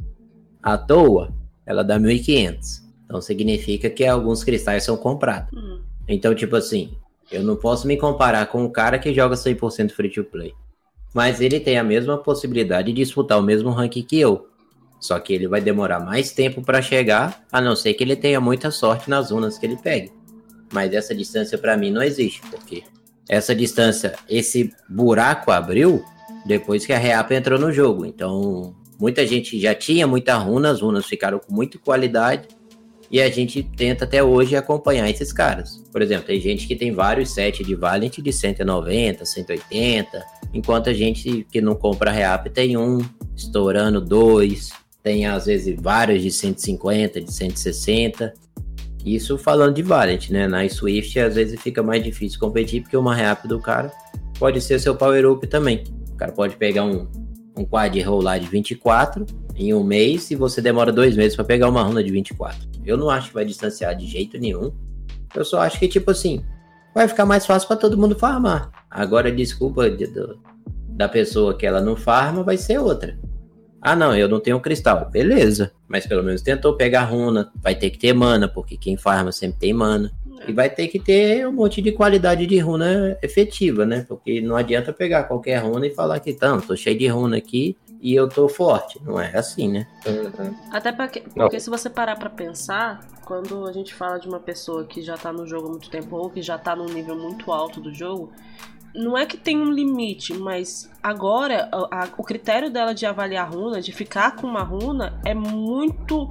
À 0.62 0.78
toa, 0.78 1.34
ela 1.66 1.84
dá 1.84 2.00
1.500. 2.00 2.88
Então 3.06 3.22
significa 3.22 3.90
que 3.90 4.06
alguns 4.06 4.44
cristais 4.44 4.84
são 4.84 4.98
comprados. 4.98 5.52
Uhum. 5.54 5.82
Então, 6.08 6.34
tipo 6.34 6.56
assim, 6.56 6.98
eu 7.32 7.44
não 7.44 7.56
posso 7.56 7.88
me 7.88 7.98
comparar 7.98 8.48
com 8.48 8.64
um 8.64 8.70
cara 8.70 8.98
que 8.98 9.14
joga 9.14 9.36
100% 9.36 9.92
free 9.92 10.10
to 10.10 10.24
play. 10.24 10.54
Mas 11.14 11.42
ele 11.42 11.60
tem 11.60 11.78
a 11.78 11.84
mesma 11.84 12.18
possibilidade 12.18 12.92
de 12.92 13.04
disputar 13.04 13.40
o 13.40 13.44
mesmo 13.44 13.70
ranking 13.70 14.04
que 14.04 14.20
eu. 14.20 14.48
Só 15.00 15.20
que 15.20 15.34
ele 15.34 15.48
vai 15.48 15.62
demorar 15.62 16.00
mais 16.00 16.32
tempo 16.32 16.62
para 16.62 16.82
chegar, 16.82 17.46
a 17.52 17.62
não 17.62 17.76
ser 17.76 17.94
que 17.94 18.04
ele 18.04 18.16
tenha 18.16 18.42
muita 18.42 18.72
sorte 18.72 19.10
nas 19.10 19.28
zonas 19.28 19.58
que 19.58 19.66
ele 19.66 19.78
pegue. 19.78 20.12
Mas 20.74 20.94
essa 20.94 21.14
distância 21.14 21.58
para 21.58 21.78
mim 21.78 21.92
não 21.92 22.02
existe, 22.02 22.42
porque 22.50 22.84
essa 23.30 23.54
distância, 23.54 24.14
esse 24.30 24.74
buraco 24.88 25.52
abriu 25.52 26.04
depois 26.46 26.86
que 26.86 26.94
a 26.94 26.98
Reap 26.98 27.32
entrou 27.32 27.60
no 27.60 27.72
jogo. 27.72 28.06
Então, 28.06 28.76
muita 29.00 29.26
gente 29.28 29.60
já 29.60 29.76
tinha 29.76 30.08
muita 30.08 30.36
runa, 30.38 30.72
as 30.72 30.82
runas 30.82 31.06
ficaram 31.06 31.40
com 31.40 31.54
muita 31.54 31.78
qualidade 31.78 32.48
e 33.10 33.22
a 33.22 33.30
gente 33.30 33.64
tenta 33.64 34.06
até 34.06 34.22
hoje 34.24 34.56
acompanhar 34.56 35.10
esses 35.10 35.32
caras. 35.32 35.84
Por 35.92 36.02
exemplo, 36.02 36.28
tem 36.28 36.40
gente 36.40 36.68
que 36.68 36.76
tem 36.76 36.92
vários 36.92 37.34
sets 37.34 37.66
de 37.66 37.76
Valiant 37.76 38.18
de 38.18 38.34
190, 38.34 39.26
180, 39.26 40.26
enquanto 40.54 40.90
a 40.90 40.94
gente 40.94 41.46
que 41.52 41.62
não 41.62 41.76
compra 41.76 42.12
Reap 42.12 42.48
tem 42.48 42.78
um, 42.78 43.00
estourando 43.36 44.02
dois, 44.02 44.72
tem 45.02 45.26
às 45.26 45.46
vezes 45.46 45.76
vários 45.80 46.22
de 46.22 46.32
150, 46.32 47.22
de 47.22 47.32
160. 47.32 48.34
Isso 49.16 49.38
falando 49.38 49.76
de 49.76 49.82
Valiant, 49.82 50.30
né? 50.30 50.48
Na 50.48 50.68
Swift 50.68 51.18
às 51.20 51.36
vezes 51.36 51.60
fica 51.62 51.82
mais 51.82 52.04
difícil 52.04 52.40
competir 52.40 52.82
porque 52.82 52.98
uma 52.98 53.16
Reap 53.16 53.46
do 53.48 53.60
cara 53.60 53.92
pode 54.38 54.60
ser 54.60 54.80
seu 54.80 54.96
Power 54.96 55.32
Up 55.32 55.48
também. 55.48 55.84
O 56.12 56.18
cara 56.18 56.32
pode 56.32 56.58
pegar 56.58 56.84
um, 56.84 57.08
um 57.58 57.66
quad 57.66 58.00
roll 58.02 58.22
lá 58.22 58.38
de 58.38 58.48
24 58.48 59.26
em 59.56 59.74
um 59.74 59.84
mês 59.84 60.30
e 60.30 60.36
você 60.36 60.62
demora 60.62 60.92
dois 60.92 61.16
meses 61.16 61.36
para 61.36 61.46
pegar 61.46 61.70
uma 61.70 61.84
runa 61.84 62.04
de 62.04 62.12
24. 62.12 62.60
Eu 62.86 62.98
não 62.98 63.10
acho 63.10 63.30
que 63.30 63.34
vai 63.34 63.46
distanciar 63.46 63.96
de 63.96 64.06
jeito 64.06 64.38
nenhum. 64.38 64.72
Eu 65.36 65.46
só 65.46 65.62
acho 65.62 65.80
que, 65.80 65.88
tipo 65.88 66.12
assim, 66.12 66.44
vai 66.94 67.08
ficar 67.08 67.26
mais 67.26 67.46
fácil 67.46 67.68
para 67.68 67.78
todo 67.78 67.98
mundo 67.98 68.16
farmar. 68.18 68.72
Agora, 68.90 69.32
desculpa 69.32 69.90
de, 69.90 70.08
de, 70.08 70.36
da 70.90 71.08
pessoa 71.08 71.56
que 71.56 71.66
ela 71.66 71.82
não 71.82 71.96
farma, 71.96 72.44
vai 72.44 72.58
ser 72.58 72.80
outra. 72.80 73.18
Ah, 73.88 73.96
não, 73.96 74.14
eu 74.14 74.28
não 74.28 74.42
tenho 74.42 74.60
cristal. 74.60 75.10
Beleza. 75.10 75.72
Mas 75.88 76.06
pelo 76.06 76.22
menos 76.22 76.42
tentou 76.42 76.76
pegar 76.76 77.06
runa. 77.06 77.50
Vai 77.56 77.74
ter 77.74 77.90
que 77.90 77.98
ter 77.98 78.14
mana, 78.14 78.46
porque 78.46 78.76
quem 78.76 78.98
farma 78.98 79.32
sempre 79.32 79.60
tem 79.60 79.74
mana. 79.74 80.12
E 80.46 80.52
vai 80.52 80.70
ter 80.70 80.90
que 80.90 81.00
ter 81.00 81.48
um 81.48 81.54
monte 81.54 81.82
de 81.82 81.94
qualidade 81.94 82.46
de 82.46 82.60
runa 82.60 83.18
efetiva, 83.22 83.86
né? 83.86 84.06
Porque 84.08 84.42
não 84.42 84.58
adianta 84.58 84.92
pegar 84.92 85.24
qualquer 85.24 85.60
runa 85.60 85.88
e 85.88 85.94
falar 85.94 86.20
que, 86.20 86.32
então, 86.32 86.60
tô 86.60 86.76
cheio 86.76 86.98
de 86.98 87.08
runa 87.08 87.38
aqui, 87.38 87.78
e 88.02 88.14
eu 88.14 88.28
tô 88.28 88.48
forte. 88.50 89.02
Não 89.04 89.20
é 89.20 89.36
assim, 89.38 89.70
né? 89.70 89.88
Uhum. 90.06 90.54
Até 90.72 90.92
porque, 90.92 91.22
porque 91.34 91.60
se 91.60 91.70
você 91.70 91.90
parar 91.90 92.18
para 92.18 92.30
pensar, 92.30 93.00
quando 93.26 93.66
a 93.66 93.72
gente 93.72 93.94
fala 93.94 94.20
de 94.20 94.28
uma 94.28 94.40
pessoa 94.40 94.86
que 94.86 95.02
já 95.02 95.18
tá 95.18 95.32
no 95.32 95.48
jogo 95.48 95.68
há 95.68 95.72
muito 95.72 95.90
tempo 95.90 96.16
ou 96.16 96.30
que 96.30 96.42
já 96.42 96.58
tá 96.58 96.76
num 96.76 96.86
nível 96.86 97.16
muito 97.16 97.52
alto 97.52 97.80
do 97.82 97.94
jogo, 97.94 98.32
não 98.94 99.18
é 99.18 99.26
que 99.26 99.38
tem 99.38 99.58
um 99.58 99.72
limite, 99.72 100.34
mas 100.34 100.90
agora 101.02 101.70
a, 101.72 102.04
a, 102.04 102.08
o 102.18 102.24
critério 102.24 102.72
dela 102.72 102.94
de 102.94 103.06
avaliar 103.06 103.50
runa, 103.50 103.82
de 103.82 103.92
ficar 103.92 104.36
com 104.36 104.48
uma 104.48 104.64
runa, 104.64 105.20
é 105.26 105.34
muito. 105.34 106.28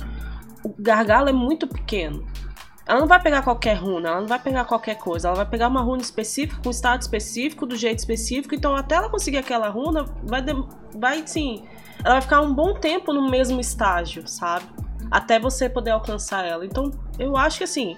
O 0.64 0.74
gargalo 0.78 1.28
é 1.28 1.32
muito 1.32 1.66
pequeno. 1.66 2.26
Ela 2.86 3.00
não 3.00 3.06
vai 3.08 3.20
pegar 3.20 3.42
qualquer 3.42 3.74
runa, 3.74 4.08
ela 4.08 4.20
não 4.20 4.28
vai 4.28 4.38
pegar 4.38 4.64
qualquer 4.64 4.96
coisa, 4.96 5.26
ela 5.26 5.36
vai 5.36 5.46
pegar 5.46 5.66
uma 5.66 5.80
runa 5.80 6.02
específica, 6.02 6.60
com 6.62 6.68
um 6.68 6.70
estado 6.70 7.02
específico, 7.02 7.66
do 7.66 7.74
jeito 7.74 7.98
específico, 7.98 8.54
então 8.54 8.76
até 8.76 8.94
ela 8.94 9.08
conseguir 9.08 9.38
aquela 9.38 9.68
runa, 9.68 10.04
vai, 10.22 10.40
vai 10.94 11.26
sim, 11.26 11.64
ela 12.04 12.14
vai 12.14 12.22
ficar 12.22 12.40
um 12.42 12.54
bom 12.54 12.74
tempo 12.74 13.12
no 13.12 13.28
mesmo 13.28 13.60
estágio, 13.60 14.26
sabe? 14.28 14.66
Até 15.10 15.40
você 15.40 15.68
poder 15.68 15.90
alcançar 15.90 16.46
ela. 16.46 16.64
Então, 16.64 16.92
eu 17.18 17.36
acho 17.36 17.58
que 17.58 17.64
assim, 17.64 17.96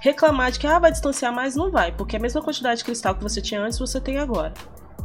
reclamar 0.00 0.50
de 0.50 0.58
que 0.58 0.66
ah, 0.66 0.78
vai 0.78 0.90
distanciar 0.90 1.32
mais, 1.32 1.56
não 1.56 1.70
vai, 1.70 1.92
porque 1.92 2.16
a 2.16 2.20
mesma 2.20 2.42
quantidade 2.42 2.78
de 2.78 2.84
cristal 2.84 3.14
que 3.14 3.22
você 3.22 3.40
tinha 3.40 3.60
antes, 3.60 3.78
você 3.78 4.00
tem 4.00 4.18
agora. 4.18 4.52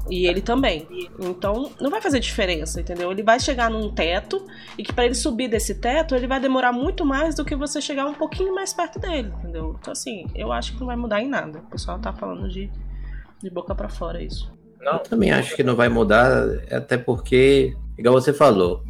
E 0.10 0.28
ele 0.28 0.42
também. 0.42 0.88
Então, 1.20 1.72
não 1.80 1.90
vai 1.90 2.02
fazer 2.02 2.20
diferença, 2.20 2.82
entendeu? 2.82 3.12
Ele 3.12 3.24
vai 3.24 3.40
chegar 3.40 3.70
num 3.70 3.90
teto 3.90 4.46
e 4.78 4.84
que 4.84 4.92
para 4.92 5.06
ele 5.06 5.16
subir 5.16 5.48
desse 5.48 5.76
teto, 5.76 6.14
ele 6.14 6.28
vai 6.28 6.40
demorar 6.40 6.74
muito 6.74 7.06
mais 7.06 7.36
do 7.36 7.46
que 7.46 7.56
você 7.56 7.80
chegar 7.80 8.06
um 8.06 8.14
pouquinho 8.14 8.54
mais 8.54 8.74
perto 8.74 9.00
dele, 9.00 9.32
entendeu? 9.40 9.78
Então, 9.80 9.94
assim, 9.94 10.26
eu 10.36 10.52
acho 10.52 10.74
que 10.74 10.80
não 10.80 10.88
vai 10.88 10.98
mudar 10.98 11.22
em 11.22 11.30
nada. 11.30 11.60
O 11.60 11.70
pessoal 11.70 12.00
tá 12.00 12.12
falando 12.12 12.50
de, 12.50 12.70
de 13.42 13.50
boca 13.50 13.74
para 13.74 13.88
fora 13.88 14.22
isso. 14.22 14.52
Não, 14.82 14.94
eu 14.94 15.00
também 15.00 15.32
acho 15.32 15.56
que 15.56 15.64
não 15.64 15.76
vai 15.76 15.88
mudar, 15.88 16.44
até 16.70 16.98
porque, 16.98 17.74
igual 17.98 18.14
você 18.14 18.34
falou, 18.34 18.84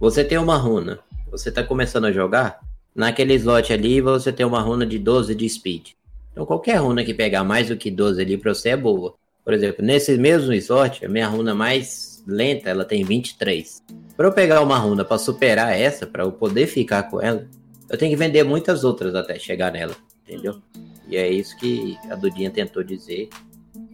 você 0.00 0.24
tem 0.24 0.36
uma 0.36 0.56
runa, 0.56 0.98
você 1.30 1.52
tá 1.52 1.62
começando 1.62 2.06
a 2.06 2.12
jogar, 2.12 2.58
naquele 2.94 3.34
slot 3.34 3.72
ali 3.72 4.00
você 4.00 4.32
tem 4.32 4.44
uma 4.44 4.60
runa 4.60 4.86
de 4.86 4.98
12 4.98 5.34
de 5.34 5.48
speed. 5.48 5.90
Então 6.32 6.46
qualquer 6.46 6.76
runa 6.76 7.04
que 7.04 7.14
pegar 7.14 7.44
mais 7.44 7.68
do 7.68 7.76
que 7.76 7.90
12 7.90 8.20
ali 8.20 8.36
pra 8.36 8.54
você 8.54 8.70
é 8.70 8.76
boa. 8.76 9.14
Por 9.44 9.54
exemplo, 9.54 9.84
nesse 9.84 10.16
mesmo 10.18 10.52
slot, 10.52 11.04
a 11.04 11.08
minha 11.08 11.26
runa 11.26 11.54
mais 11.54 12.22
lenta, 12.26 12.68
ela 12.68 12.84
tem 12.84 13.02
23. 13.02 13.82
Para 14.16 14.28
eu 14.28 14.32
pegar 14.32 14.60
uma 14.60 14.78
runa 14.78 15.04
para 15.04 15.16
superar 15.18 15.78
essa, 15.78 16.06
para 16.06 16.24
eu 16.24 16.32
poder 16.32 16.66
ficar 16.66 17.04
com 17.04 17.20
ela, 17.20 17.46
eu 17.88 17.96
tenho 17.96 18.10
que 18.10 18.16
vender 18.16 18.44
muitas 18.44 18.84
outras 18.84 19.14
até 19.14 19.38
chegar 19.38 19.72
nela, 19.72 19.94
entendeu? 20.26 20.60
E 21.08 21.16
é 21.16 21.26
isso 21.30 21.56
que 21.56 21.96
a 22.10 22.14
Dudinha 22.14 22.50
tentou 22.50 22.82
dizer, 22.84 23.30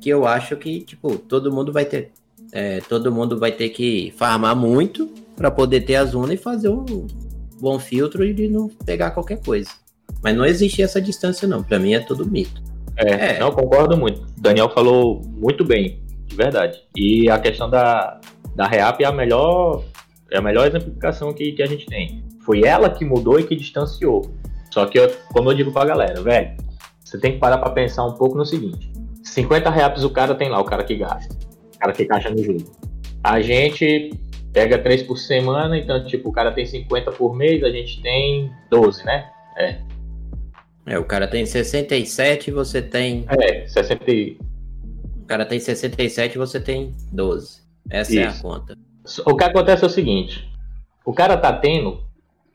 que 0.01 0.09
eu 0.09 0.27
acho 0.27 0.57
que, 0.57 0.81
tipo, 0.81 1.17
todo 1.17 1.53
mundo 1.53 1.73
vai 1.73 1.85
ter 1.85 2.11
é, 2.55 2.81
todo 2.83 3.11
mundo 3.11 3.39
vai 3.39 3.51
ter 3.51 3.71
que 3.71 4.13
farmar 4.17 4.55
muito 4.55 5.09
para 5.37 5.51
poder 5.51 5.81
ter 5.81 5.97
as 5.97 6.15
runas 6.15 6.35
e 6.35 6.37
fazer 6.37 6.69
um 6.69 6.85
bom 7.65 7.79
filtro 7.79 8.25
e 8.25 8.49
não 8.49 8.69
pegar 8.69 9.11
qualquer 9.11 9.41
coisa. 9.43 9.71
Mas 10.23 10.37
não 10.37 10.45
existe 10.45 10.83
essa 10.83 11.01
distância 11.01 11.49
não, 11.49 11.63
para 11.63 11.79
mim 11.79 11.95
é 11.95 12.01
tudo 12.01 12.27
mito. 12.27 12.63
É, 12.97 13.37
é, 13.37 13.39
não, 13.41 13.51
concordo 13.51 13.97
muito. 13.97 14.25
Daniel 14.37 14.71
falou 14.71 15.23
muito 15.25 15.65
bem, 15.65 16.01
de 16.27 16.37
verdade. 16.37 16.81
E 16.95 17.29
a 17.29 17.39
questão 17.39 17.69
da, 17.69 18.21
da 18.55 18.67
Reap 18.67 19.01
é 19.01 19.07
a 19.07 19.13
melhor, 19.13 19.83
é 20.31 20.39
a 20.39 20.43
melhor 20.43 20.67
exemplificação 20.67 21.33
que, 21.33 21.53
que 21.53 21.63
a 21.63 21.67
gente 21.67 21.87
tem. 21.87 22.23
Foi 22.45 22.63
ela 22.63 22.91
que 22.91 23.05
mudou 23.05 23.41
e 23.41 23.45
que 23.45 23.57
distanciou. 23.57 24.31
Só 24.71 24.87
que, 24.87 25.01
como 25.33 25.51
eu 25.51 25.55
digo 25.55 25.73
pra 25.73 25.85
galera, 25.85 26.21
velho, 26.21 26.57
você 27.03 27.19
tem 27.19 27.33
que 27.33 27.39
parar 27.39 27.59
pra 27.59 27.71
pensar 27.71 28.05
um 28.05 28.15
pouco 28.15 28.37
no 28.37 28.45
seguinte: 28.45 28.93
50 29.23 29.71
reais 29.71 30.05
o 30.05 30.11
cara 30.11 30.35
tem 30.35 30.49
lá, 30.49 30.61
o 30.61 30.65
cara 30.65 30.85
que 30.85 30.97
gasta, 30.97 31.35
o 31.75 31.79
cara 31.79 31.93
que 31.93 32.05
caixa 32.05 32.31
no 32.31 32.43
jogo. 32.43 32.65
A 33.23 33.41
gente 33.41 34.11
Pega 34.55 34.79
3 34.79 35.03
por 35.03 35.19
semana, 35.19 35.77
então, 35.77 36.07
tipo, 36.07 36.29
o 36.29 36.33
cara 36.33 36.53
tem 36.53 36.65
50 36.65 37.11
por 37.11 37.35
mês, 37.35 37.65
a 37.65 37.71
gente 37.71 38.01
tem 38.01 38.53
12, 38.71 39.05
né? 39.05 39.29
É. 39.59 39.79
É, 40.87 40.99
o 40.99 41.05
cara 41.05 41.27
tem 41.27 41.45
67 41.45 42.49
e 42.49 42.53
você 42.53 42.81
tem. 42.81 43.27
É, 43.29 43.67
60. 43.67 44.05
O 45.23 45.27
cara 45.27 45.45
tem 45.45 45.59
67 45.59 46.35
e 46.35 46.39
você 46.39 46.61
tem 46.61 46.95
12. 47.13 47.63
Essa 47.91 48.13
Isso. 48.13 48.21
é 48.21 48.27
a 48.27 48.33
conta. 48.41 48.79
O 49.27 49.37
que 49.37 49.45
acontece 49.45 49.83
é 49.83 49.87
o 49.89 49.91
seguinte: 49.91 50.49
o 51.05 51.13
cara 51.13 51.37
tá 51.37 51.53
tendo 51.53 52.05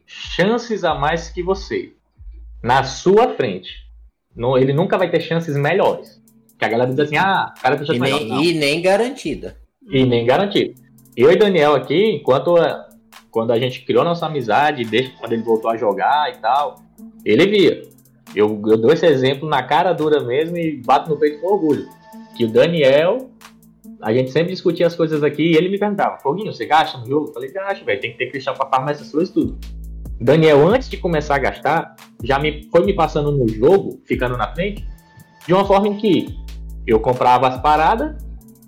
chances 0.06 0.86
a 0.86 0.96
mais 0.96 1.30
que 1.30 1.44
você 1.44 1.92
na 2.64 2.84
sua 2.84 3.36
frente. 3.36 3.90
No, 4.34 4.58
ele 4.58 4.72
nunca 4.72 4.98
vai 4.98 5.12
ter 5.12 5.20
chances 5.20 5.58
melhores. 5.58 6.22
Que 6.58 6.64
a 6.64 6.70
galera 6.70 6.92
diz 6.92 7.00
assim: 7.00 7.18
ah, 7.18 7.54
o 7.58 7.62
cara 7.62 7.76
tem 7.76 7.86
chances 7.86 8.02
melhores. 8.02 8.48
E 8.48 8.54
nem 8.54 8.82
garantida. 8.82 9.58
E 9.90 10.06
nem 10.06 10.26
garantida. 10.26 10.89
Eu 11.20 11.30
e 11.34 11.36
Daniel 11.36 11.76
aqui, 11.76 12.12
enquanto 12.16 12.56
quando 13.30 13.52
a 13.52 13.60
gente 13.60 13.82
criou 13.82 14.06
nossa 14.06 14.26
amizade, 14.26 14.86
desde 14.86 15.12
quando 15.18 15.34
ele 15.34 15.44
voltou 15.44 15.70
a 15.70 15.76
jogar 15.76 16.32
e 16.34 16.38
tal, 16.38 16.76
ele 17.26 17.46
via. 17.46 17.84
Eu, 18.34 18.62
eu 18.66 18.78
dou 18.78 18.94
esse 18.94 19.06
exemplo 19.06 19.50
na 19.50 19.62
cara 19.62 19.92
dura 19.92 20.24
mesmo 20.24 20.58
e 20.58 20.78
bato 20.78 21.10
no 21.10 21.20
peito 21.20 21.42
com 21.42 21.48
orgulho. 21.48 21.90
Que 22.38 22.46
o 22.46 22.48
Daniel, 22.48 23.32
a 24.02 24.14
gente 24.14 24.32
sempre 24.32 24.54
discutia 24.54 24.88
as 24.88 24.96
coisas 24.96 25.22
aqui 25.22 25.44
e 25.44 25.58
ele 25.58 25.68
me 25.68 25.78
perguntava, 25.78 26.20
Foguinho, 26.20 26.54
você 26.54 26.66
gasta 26.66 26.98
no 26.98 27.06
jogo? 27.06 27.28
Eu 27.28 27.34
falei, 27.34 27.52
gasto, 27.52 27.84
velho, 27.84 28.00
tem 28.00 28.14
que 28.14 28.18
ter 28.18 28.32
cristal 28.32 28.56
pra 28.56 28.90
essas 28.90 29.12
coisas 29.12 29.30
tudo. 29.30 29.58
Daniel, 30.22 30.66
antes 30.66 30.90
de 30.90 30.96
começar 30.96 31.36
a 31.36 31.40
gastar, 31.40 31.98
já 32.24 32.40
me 32.40 32.70
foi 32.72 32.86
me 32.86 32.94
passando 32.94 33.30
no 33.30 33.46
jogo, 33.46 34.02
ficando 34.06 34.38
na 34.38 34.54
frente, 34.56 34.88
de 35.46 35.54
uma 35.54 35.66
forma 35.66 35.90
em 35.90 35.98
que 35.98 36.34
eu 36.88 36.98
comprava 37.02 37.50
as 37.50 37.62
paradas, 37.62 38.16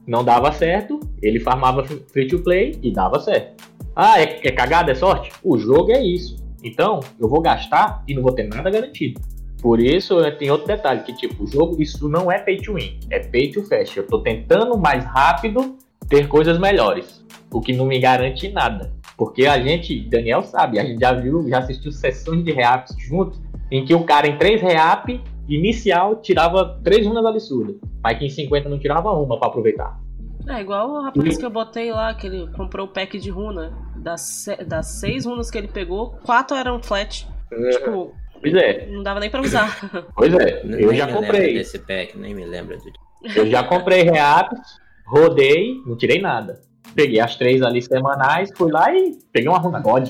não 0.06 0.24
dava 0.24 0.52
certo, 0.52 1.00
ele 1.22 1.40
farmava 1.40 1.84
free 1.84 2.28
to 2.28 2.40
play 2.40 2.78
e 2.82 2.92
dava 2.92 3.20
certo. 3.20 3.70
Ah, 3.96 4.20
é, 4.20 4.40
é 4.44 4.52
cagada, 4.52 4.92
é 4.92 4.96
sorte? 4.96 5.32
O 5.44 5.58
jogo 5.58 5.92
é 5.92 6.04
isso. 6.04 6.36
Então, 6.64 7.00
eu 7.20 7.28
vou 7.28 7.42
gastar 7.42 8.04
e 8.08 8.14
não 8.14 8.22
vou 8.22 8.32
ter 8.32 8.48
nada 8.48 8.70
garantido. 8.70 9.20
Por 9.62 9.80
isso, 9.80 10.18
tem 10.40 10.50
outro 10.50 10.68
detalhe, 10.68 11.04
que 11.04 11.14
tipo, 11.14 11.44
o 11.44 11.48
jogo, 11.48 11.82
isso 11.82 12.10
não 12.10 12.32
é 12.32 12.40
pay 12.40 12.58
to 12.58 12.74
win, 12.74 13.00
é 13.10 13.20
pay 13.20 13.52
to 13.52 13.64
fast. 13.64 13.96
Eu 13.96 14.08
tô 14.08 14.20
tentando 14.20 14.78
mais 14.78 15.06
rápido 15.06 15.78
ter 16.10 16.28
coisas 16.28 16.58
melhores, 16.58 17.24
o 17.52 17.62
que 17.62 17.72
não 17.72 17.86
me 17.86 18.00
garante 18.00 18.50
nada. 18.50 18.92
Porque 19.16 19.46
a 19.46 19.62
gente, 19.62 20.02
Daniel 20.10 20.42
sabe, 20.42 20.80
a 20.80 20.84
gente 20.84 21.00
já 21.00 21.14
viu, 21.14 21.48
já 21.48 21.60
assistiu 21.60 21.92
sessões 21.92 22.44
de 22.44 22.52
reaps 22.52 22.96
juntos, 22.98 23.40
em 23.70 23.86
que 23.86 23.94
o 23.94 24.04
cara 24.04 24.28
em 24.28 24.36
3 24.36 24.62
reap 24.62 25.22
inicial 25.48 26.18
tirava 26.18 26.80
3 26.84 27.06
runas 27.08 27.26
absurdas, 27.26 27.76
mas 28.04 28.18
que 28.18 28.26
em 28.26 28.30
50 28.30 28.70
não 28.70 28.80
tirava 28.80 29.12
uma 29.12 29.38
para 29.38 29.48
aproveitar. 29.48 30.00
É 30.48 30.60
igual 30.60 30.90
o 30.90 31.02
rapaz 31.02 31.38
que 31.38 31.46
eu 31.46 31.50
botei 31.50 31.92
lá, 31.92 32.14
que 32.14 32.28
ele 32.28 32.48
comprou 32.54 32.88
o 32.88 32.90
pack 32.90 33.20
de 33.20 33.30
runa. 33.30 33.74
Das, 33.96 34.48
das 34.66 34.88
seis 34.88 35.26
runas 35.26 35.52
que 35.52 35.58
ele 35.58 35.68
pegou, 35.68 36.12
quatro 36.24 36.58
eram 36.58 36.82
flat. 36.82 37.28
É. 37.52 37.70
Tipo, 37.70 38.16
pois 38.42 38.54
é. 38.56 38.88
não 38.88 39.04
dava 39.04 39.20
nem 39.20 39.30
pra 39.30 39.42
usar. 39.42 39.70
Pois 40.16 40.34
é, 40.34 40.62
eu 40.64 40.88
nem 40.88 40.96
já 40.96 41.08
comprei. 41.08 41.54
desse 41.54 41.78
pack, 41.78 42.18
nem 42.18 42.34
me 42.34 42.46
lembro 42.46 42.76
disso. 42.78 42.92
Eu 43.36 43.46
já 43.46 43.64
comprei 43.64 44.02
reaps, 44.02 44.60
rodei, 45.06 45.76
não 45.86 45.96
tirei 45.96 46.20
nada. 46.20 46.60
Peguei 46.96 47.20
as 47.20 47.36
três 47.36 47.62
ali 47.62 47.82
semanais, 47.82 48.50
fui 48.58 48.72
lá 48.72 48.92
e 48.94 49.20
peguei 49.32 49.48
uma 49.48 49.60
runa 49.60 49.80
God. 49.80 50.10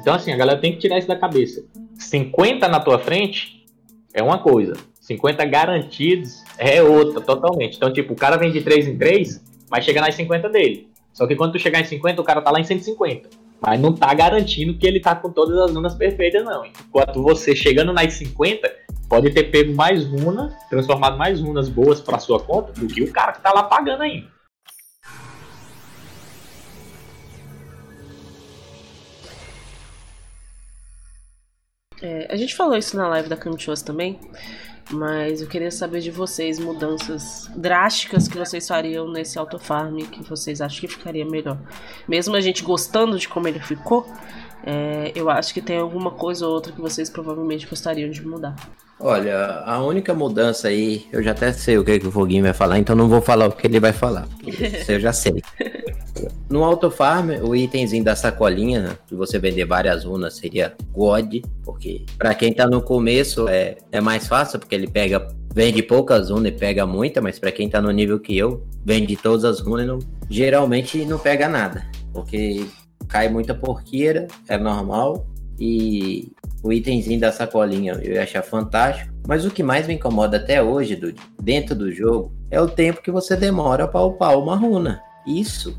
Então, 0.00 0.14
assim, 0.14 0.32
a 0.32 0.36
galera 0.36 0.60
tem 0.60 0.72
que 0.72 0.78
tirar 0.78 0.98
isso 0.98 1.08
da 1.08 1.16
cabeça. 1.16 1.64
50 1.98 2.68
na 2.68 2.80
tua 2.80 2.98
frente 2.98 3.53
é 4.14 4.22
uma 4.22 4.38
coisa. 4.38 4.74
50 5.00 5.44
garantidos 5.44 6.42
é 6.56 6.80
outra, 6.80 7.20
totalmente. 7.20 7.76
Então, 7.76 7.92
tipo, 7.92 8.14
o 8.14 8.16
cara 8.16 8.36
vem 8.36 8.52
de 8.52 8.62
3 8.62 8.88
em 8.88 8.96
3, 8.96 9.44
vai 9.68 9.82
chegar 9.82 10.00
nas 10.00 10.14
50 10.14 10.48
dele. 10.48 10.88
Só 11.12 11.26
que 11.26 11.36
quando 11.36 11.52
tu 11.52 11.58
chegar 11.58 11.80
em 11.80 11.84
50, 11.84 12.22
o 12.22 12.24
cara 12.24 12.40
tá 12.40 12.50
lá 12.50 12.60
em 12.60 12.64
150. 12.64 13.28
Mas 13.60 13.80
não 13.80 13.92
tá 13.92 14.12
garantindo 14.14 14.76
que 14.78 14.86
ele 14.86 15.00
tá 15.00 15.14
com 15.14 15.30
todas 15.30 15.58
as 15.58 15.74
runas 15.74 15.94
perfeitas, 15.94 16.44
não. 16.44 16.64
Enquanto 16.64 17.22
você 17.22 17.54
chegando 17.54 17.92
nas 17.92 18.14
50, 18.14 18.70
pode 19.08 19.30
ter 19.30 19.44
pego 19.44 19.74
mais 19.74 20.04
runa, 20.04 20.56
transformado 20.70 21.18
mais 21.18 21.40
runas 21.40 21.68
boas 21.68 22.00
pra 22.00 22.18
sua 22.18 22.40
conta 22.40 22.72
do 22.72 22.86
que 22.86 23.02
o 23.02 23.12
cara 23.12 23.32
que 23.32 23.42
tá 23.42 23.52
lá 23.52 23.64
pagando 23.64 24.02
ainda. 24.02 24.33
É, 32.04 32.28
a 32.30 32.36
gente 32.36 32.54
falou 32.54 32.76
isso 32.76 32.98
na 32.98 33.08
live 33.08 33.30
da 33.30 33.36
Camchos 33.36 33.80
também, 33.80 34.20
mas 34.90 35.40
eu 35.40 35.48
queria 35.48 35.70
saber 35.70 36.00
de 36.00 36.10
vocês 36.10 36.58
mudanças 36.58 37.50
drásticas 37.56 38.28
que 38.28 38.36
vocês 38.36 38.68
fariam 38.68 39.10
nesse 39.10 39.38
autofarm 39.38 39.96
que 40.00 40.22
vocês 40.22 40.60
acham 40.60 40.82
que 40.82 40.88
ficaria 40.88 41.24
melhor. 41.24 41.56
Mesmo 42.06 42.36
a 42.36 42.42
gente 42.42 42.62
gostando 42.62 43.18
de 43.18 43.26
como 43.26 43.48
ele 43.48 43.58
ficou, 43.58 44.06
é, 44.66 45.12
eu 45.14 45.28
acho 45.28 45.52
que 45.52 45.60
tem 45.60 45.76
alguma 45.76 46.10
coisa 46.10 46.46
ou 46.46 46.54
outra 46.54 46.72
que 46.72 46.80
vocês 46.80 47.10
provavelmente 47.10 47.66
gostariam 47.66 48.10
de 48.10 48.26
mudar. 48.26 48.56
Olha, 48.98 49.62
a 49.66 49.82
única 49.82 50.14
mudança 50.14 50.68
aí, 50.68 51.06
eu 51.12 51.22
já 51.22 51.32
até 51.32 51.52
sei 51.52 51.76
o 51.76 51.84
que, 51.84 51.98
que 51.98 52.06
o 52.06 52.10
Foguinho 52.12 52.44
vai 52.44 52.54
falar, 52.54 52.78
então 52.78 52.94
não 52.96 53.08
vou 53.08 53.20
falar 53.20 53.48
o 53.48 53.52
que 53.52 53.66
ele 53.66 53.80
vai 53.80 53.92
falar, 53.92 54.26
isso 54.46 54.92
eu 54.92 55.00
já 55.00 55.12
sei. 55.12 55.42
No 56.48 56.62
Autofarm, 56.62 57.30
o 57.42 57.56
itemzinho 57.56 58.04
da 58.04 58.14
sacolinha, 58.14 58.80
né, 58.80 58.98
que 59.08 59.16
você 59.16 59.36
vender 59.36 59.64
várias 59.64 60.04
runas, 60.04 60.36
seria 60.36 60.72
God, 60.92 61.42
porque 61.64 62.06
para 62.16 62.32
quem 62.34 62.52
tá 62.52 62.68
no 62.68 62.80
começo 62.80 63.48
é, 63.48 63.78
é 63.90 64.00
mais 64.00 64.28
fácil, 64.28 64.60
porque 64.60 64.76
ele 64.76 64.86
pega, 64.86 65.26
vende 65.52 65.82
poucas 65.82 66.30
runas 66.30 66.52
e 66.52 66.54
pega 66.54 66.86
muita, 66.86 67.20
mas 67.20 67.40
para 67.40 67.50
quem 67.50 67.68
tá 67.68 67.82
no 67.82 67.90
nível 67.90 68.20
que 68.20 68.38
eu, 68.38 68.64
vende 68.84 69.16
todas 69.16 69.44
as 69.44 69.58
runas 69.58 69.84
e 69.84 69.88
não, 69.88 69.98
geralmente 70.30 71.04
não 71.04 71.18
pega 71.18 71.48
nada, 71.48 71.84
porque 72.12 72.64
cai 73.08 73.28
muita 73.28 73.54
porqueira, 73.54 74.26
é 74.48 74.56
normal, 74.58 75.26
e 75.58 76.32
o 76.62 76.72
itemzinho 76.72 77.20
da 77.20 77.30
sacolinha 77.30 77.92
eu 78.02 78.14
ia 78.14 78.22
achar 78.22 78.42
fantástico. 78.42 79.12
Mas 79.26 79.44
o 79.44 79.50
que 79.50 79.62
mais 79.62 79.86
me 79.86 79.94
incomoda 79.94 80.36
até 80.36 80.62
hoje, 80.62 80.96
Dude, 80.96 81.20
dentro 81.40 81.74
do 81.74 81.92
jogo, 81.92 82.32
é 82.50 82.60
o 82.60 82.68
tempo 82.68 83.02
que 83.02 83.10
você 83.10 83.36
demora 83.36 83.88
para 83.88 84.04
upar 84.04 84.38
uma 84.38 84.56
runa. 84.56 85.00
Isso. 85.26 85.78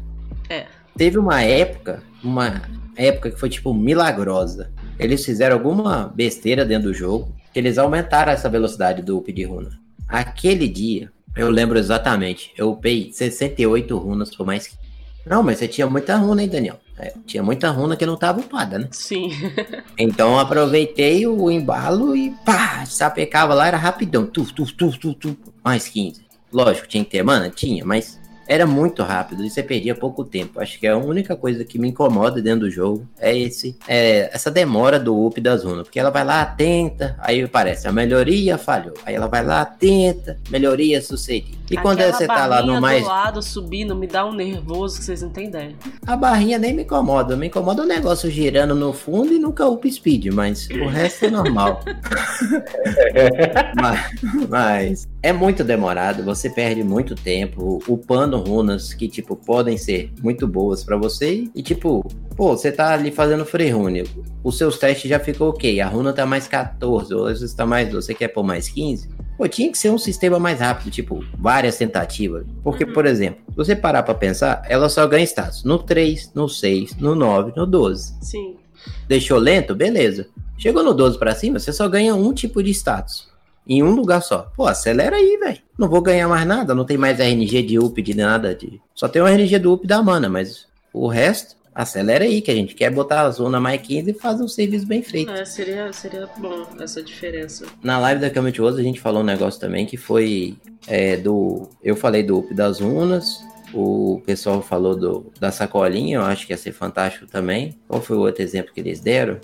É. 0.49 0.65
Teve 0.97 1.17
uma 1.17 1.41
época, 1.41 2.01
uma 2.23 2.61
época 2.95 3.31
que 3.31 3.39
foi 3.39 3.49
tipo 3.49 3.73
milagrosa. 3.73 4.71
Eles 4.97 5.25
fizeram 5.25 5.55
alguma 5.57 6.07
besteira 6.15 6.63
dentro 6.63 6.89
do 6.89 6.93
jogo, 6.93 7.35
que 7.53 7.59
eles 7.59 7.77
aumentaram 7.77 8.31
essa 8.31 8.49
velocidade 8.49 9.01
do 9.01 9.17
up 9.17 9.31
de 9.31 9.43
runa. 9.43 9.71
Aquele 10.07 10.67
dia, 10.67 11.11
eu 11.35 11.49
lembro 11.49 11.77
exatamente, 11.77 12.53
eu 12.57 12.71
upei 12.71 13.11
68 13.11 13.97
runas 13.97 14.33
por 14.33 14.45
mais 14.45 14.67
que. 14.67 14.75
Não, 15.25 15.43
mas 15.43 15.57
você 15.57 15.67
tinha 15.67 15.87
muita 15.87 16.15
runa, 16.15 16.43
hein, 16.43 16.49
Daniel? 16.49 16.79
É, 16.97 17.13
tinha 17.25 17.43
muita 17.43 17.69
runa 17.71 17.97
que 17.97 18.05
não 18.05 18.15
tava 18.15 18.39
upada, 18.39 18.79
né? 18.79 18.87
Sim. 18.91 19.29
então 19.97 20.39
aproveitei 20.39 21.27
o 21.27 21.51
embalo 21.51 22.15
e 22.15 22.31
pá, 22.45 22.85
sapecava 22.85 23.53
lá, 23.53 23.67
era 23.67 23.77
rapidão. 23.77 24.25
Tu, 24.25 24.45
tu, 24.53 24.65
tu, 24.65 24.97
tu, 24.97 25.13
tu, 25.13 25.37
mais 25.63 25.87
15. 25.87 26.25
Lógico, 26.53 26.87
tinha 26.87 27.03
que 27.03 27.11
ter 27.11 27.23
mana? 27.23 27.49
Tinha, 27.49 27.83
mas 27.83 28.19
era 28.47 28.65
muito 28.65 29.03
rápido 29.03 29.43
e 29.43 29.49
você 29.49 29.63
perdia 29.63 29.95
pouco 29.95 30.23
tempo. 30.23 30.59
Acho 30.59 30.79
que 30.79 30.87
a 30.87 30.97
única 30.97 31.35
coisa 31.35 31.63
que 31.63 31.79
me 31.79 31.89
incomoda 31.89 32.41
dentro 32.41 32.61
do 32.61 32.71
jogo 32.71 33.07
é 33.19 33.37
esse 33.37 33.77
é 33.87 34.29
essa 34.33 34.51
demora 34.51 34.99
do 34.99 35.25
up 35.25 35.39
das 35.41 35.63
runas, 35.63 35.83
porque 35.83 35.99
ela 35.99 36.09
vai 36.09 36.23
lá, 36.23 36.45
tenta, 36.45 37.15
aí 37.19 37.43
aparece 37.43 37.87
a 37.87 37.91
melhoria 37.91 38.57
falhou. 38.57 38.93
Aí 39.05 39.15
ela 39.15 39.27
vai 39.27 39.43
lá, 39.43 39.65
tenta, 39.65 40.37
melhoria 40.49 41.01
sucedida. 41.01 41.65
E 41.69 41.77
quando 41.77 42.01
você 42.03 42.27
tá 42.27 42.45
lá 42.45 42.61
no 42.61 42.79
mais. 42.79 43.01
do 43.01 43.07
lado 43.07 43.41
subindo 43.41 43.95
me 43.95 44.05
dá 44.05 44.25
um 44.25 44.33
nervoso 44.33 44.99
que 44.99 45.05
vocês 45.05 45.21
não 45.21 45.29
têm 45.29 45.47
ideia. 45.47 45.75
A 46.05 46.15
barrinha 46.15 46.59
nem 46.59 46.73
me 46.73 46.83
incomoda. 46.83 47.35
Me 47.35 47.47
incomoda 47.47 47.81
o 47.81 47.85
negócio 47.85 48.29
girando 48.29 48.75
no 48.75 48.93
fundo 48.93 49.33
e 49.33 49.39
nunca 49.39 49.67
up 49.67 49.91
speed, 49.91 50.27
mas 50.27 50.69
o 50.69 50.87
resto 50.87 51.25
é 51.25 51.29
normal. 51.31 51.79
mas, 53.75 54.47
mas, 54.47 55.07
é 55.23 55.33
muito 55.33 55.63
demorado, 55.63 56.23
você 56.23 56.49
perde 56.49 56.83
muito 56.83 57.15
tempo 57.15 57.81
upando 57.87 58.34
runas 58.39 58.93
que, 58.93 59.07
tipo, 59.07 59.35
podem 59.35 59.77
ser 59.77 60.11
muito 60.21 60.47
boas 60.47 60.83
para 60.83 60.97
você. 60.97 61.47
E, 61.53 61.61
tipo, 61.61 62.05
pô, 62.35 62.55
você 62.55 62.71
tá 62.71 62.93
ali 62.93 63.11
fazendo 63.11 63.45
free 63.45 63.69
rune. 63.69 64.03
Os 64.43 64.57
seus 64.57 64.77
testes 64.77 65.09
já 65.09 65.19
ficou 65.19 65.49
ok. 65.49 65.79
A 65.81 65.87
runa 65.87 66.13
tá 66.13 66.25
mais 66.25 66.47
14, 66.47 67.13
ou 67.13 67.27
às 67.27 67.39
vezes 67.39 67.55
tá 67.55 67.65
mais 67.65 67.89
12. 67.89 68.07
Você 68.07 68.13
quer 68.13 68.29
pôr 68.29 68.43
mais 68.43 68.69
15? 68.69 69.09
Pô, 69.37 69.47
tinha 69.47 69.71
que 69.71 69.77
ser 69.77 69.89
um 69.89 69.97
sistema 69.97 70.39
mais 70.39 70.59
rápido, 70.59 70.91
tipo, 70.91 71.23
várias 71.37 71.77
tentativas. 71.77 72.45
Porque, 72.63 72.85
uhum. 72.85 72.93
por 72.93 73.05
exemplo, 73.05 73.41
se 73.49 73.55
você 73.55 73.75
parar 73.75 74.03
pra 74.03 74.13
pensar, 74.13 74.63
ela 74.69 74.87
só 74.87 75.05
ganha 75.07 75.25
status 75.25 75.63
no 75.63 75.79
3, 75.79 76.31
no 76.33 76.47
6, 76.47 76.95
no 76.97 77.15
9, 77.15 77.53
no 77.55 77.65
12. 77.65 78.15
Sim. 78.21 78.55
Deixou 79.07 79.37
lento? 79.37 79.75
Beleza. 79.75 80.27
Chegou 80.57 80.83
no 80.83 80.93
12 80.93 81.19
pra 81.19 81.35
cima, 81.35 81.59
você 81.59 81.73
só 81.73 81.87
ganha 81.89 82.15
um 82.15 82.33
tipo 82.33 82.63
de 82.63 82.71
status. 82.71 83.27
Em 83.67 83.81
um 83.81 83.91
lugar 83.95 84.21
só. 84.21 84.51
Pô, 84.55 84.67
acelera 84.67 85.15
aí, 85.15 85.37
velho. 85.37 85.59
Não 85.77 85.89
vou 85.89 86.01
ganhar 86.01 86.27
mais 86.27 86.45
nada, 86.45 86.75
não 86.75 86.85
tem 86.85 86.97
mais 86.97 87.19
RNG 87.19 87.63
de 87.63 87.79
up 87.79 88.01
de 88.01 88.15
nada. 88.15 88.53
De... 88.53 88.81
Só 88.93 89.07
tem 89.07 89.21
o 89.21 89.27
RNG 89.27 89.59
do 89.59 89.73
up 89.73 89.87
da 89.87 90.01
mana, 90.01 90.29
mas 90.29 90.67
o 90.93 91.07
resto 91.07 91.55
acelera 91.75 92.23
aí, 92.23 92.41
que 92.41 92.49
a 92.49 92.55
gente 92.55 92.73
quer 92.73 92.89
botar 92.89 93.23
a 93.23 93.31
zona 93.31 93.59
mais 93.59 93.81
15 93.81 94.09
e 94.09 94.13
fazer 94.13 94.43
um 94.43 94.47
serviço 94.47 94.87
bem 94.87 95.03
feito. 95.03 95.29
É, 95.29 95.43
seria, 95.43 95.91
seria 95.91 96.29
bom 96.37 96.65
essa 96.79 97.03
diferença. 97.03 97.65
Na 97.83 97.99
live 97.99 98.21
da 98.21 98.29
Cama 98.29 98.47
a 98.47 98.81
gente 98.81 99.01
falou 99.01 99.21
um 99.21 99.25
negócio 99.25 99.59
também 99.59 99.85
que 99.85 99.97
foi 99.97 100.55
é, 100.87 101.17
do. 101.17 101.69
Eu 101.83 101.97
falei 101.97 102.23
do 102.23 102.37
up 102.37 102.53
das 102.53 102.79
runas, 102.79 103.43
O 103.73 104.21
pessoal 104.25 104.61
falou 104.61 104.95
do, 104.95 105.33
da 105.37 105.51
sacolinha, 105.51 106.17
eu 106.17 106.21
acho 106.21 106.47
que 106.47 106.53
ia 106.53 106.57
ser 106.57 106.71
fantástico 106.71 107.27
também. 107.27 107.77
Qual 107.89 108.01
foi 108.01 108.15
o 108.15 108.21
outro 108.21 108.41
exemplo 108.41 108.73
que 108.73 108.79
eles 108.79 109.01
deram? 109.01 109.37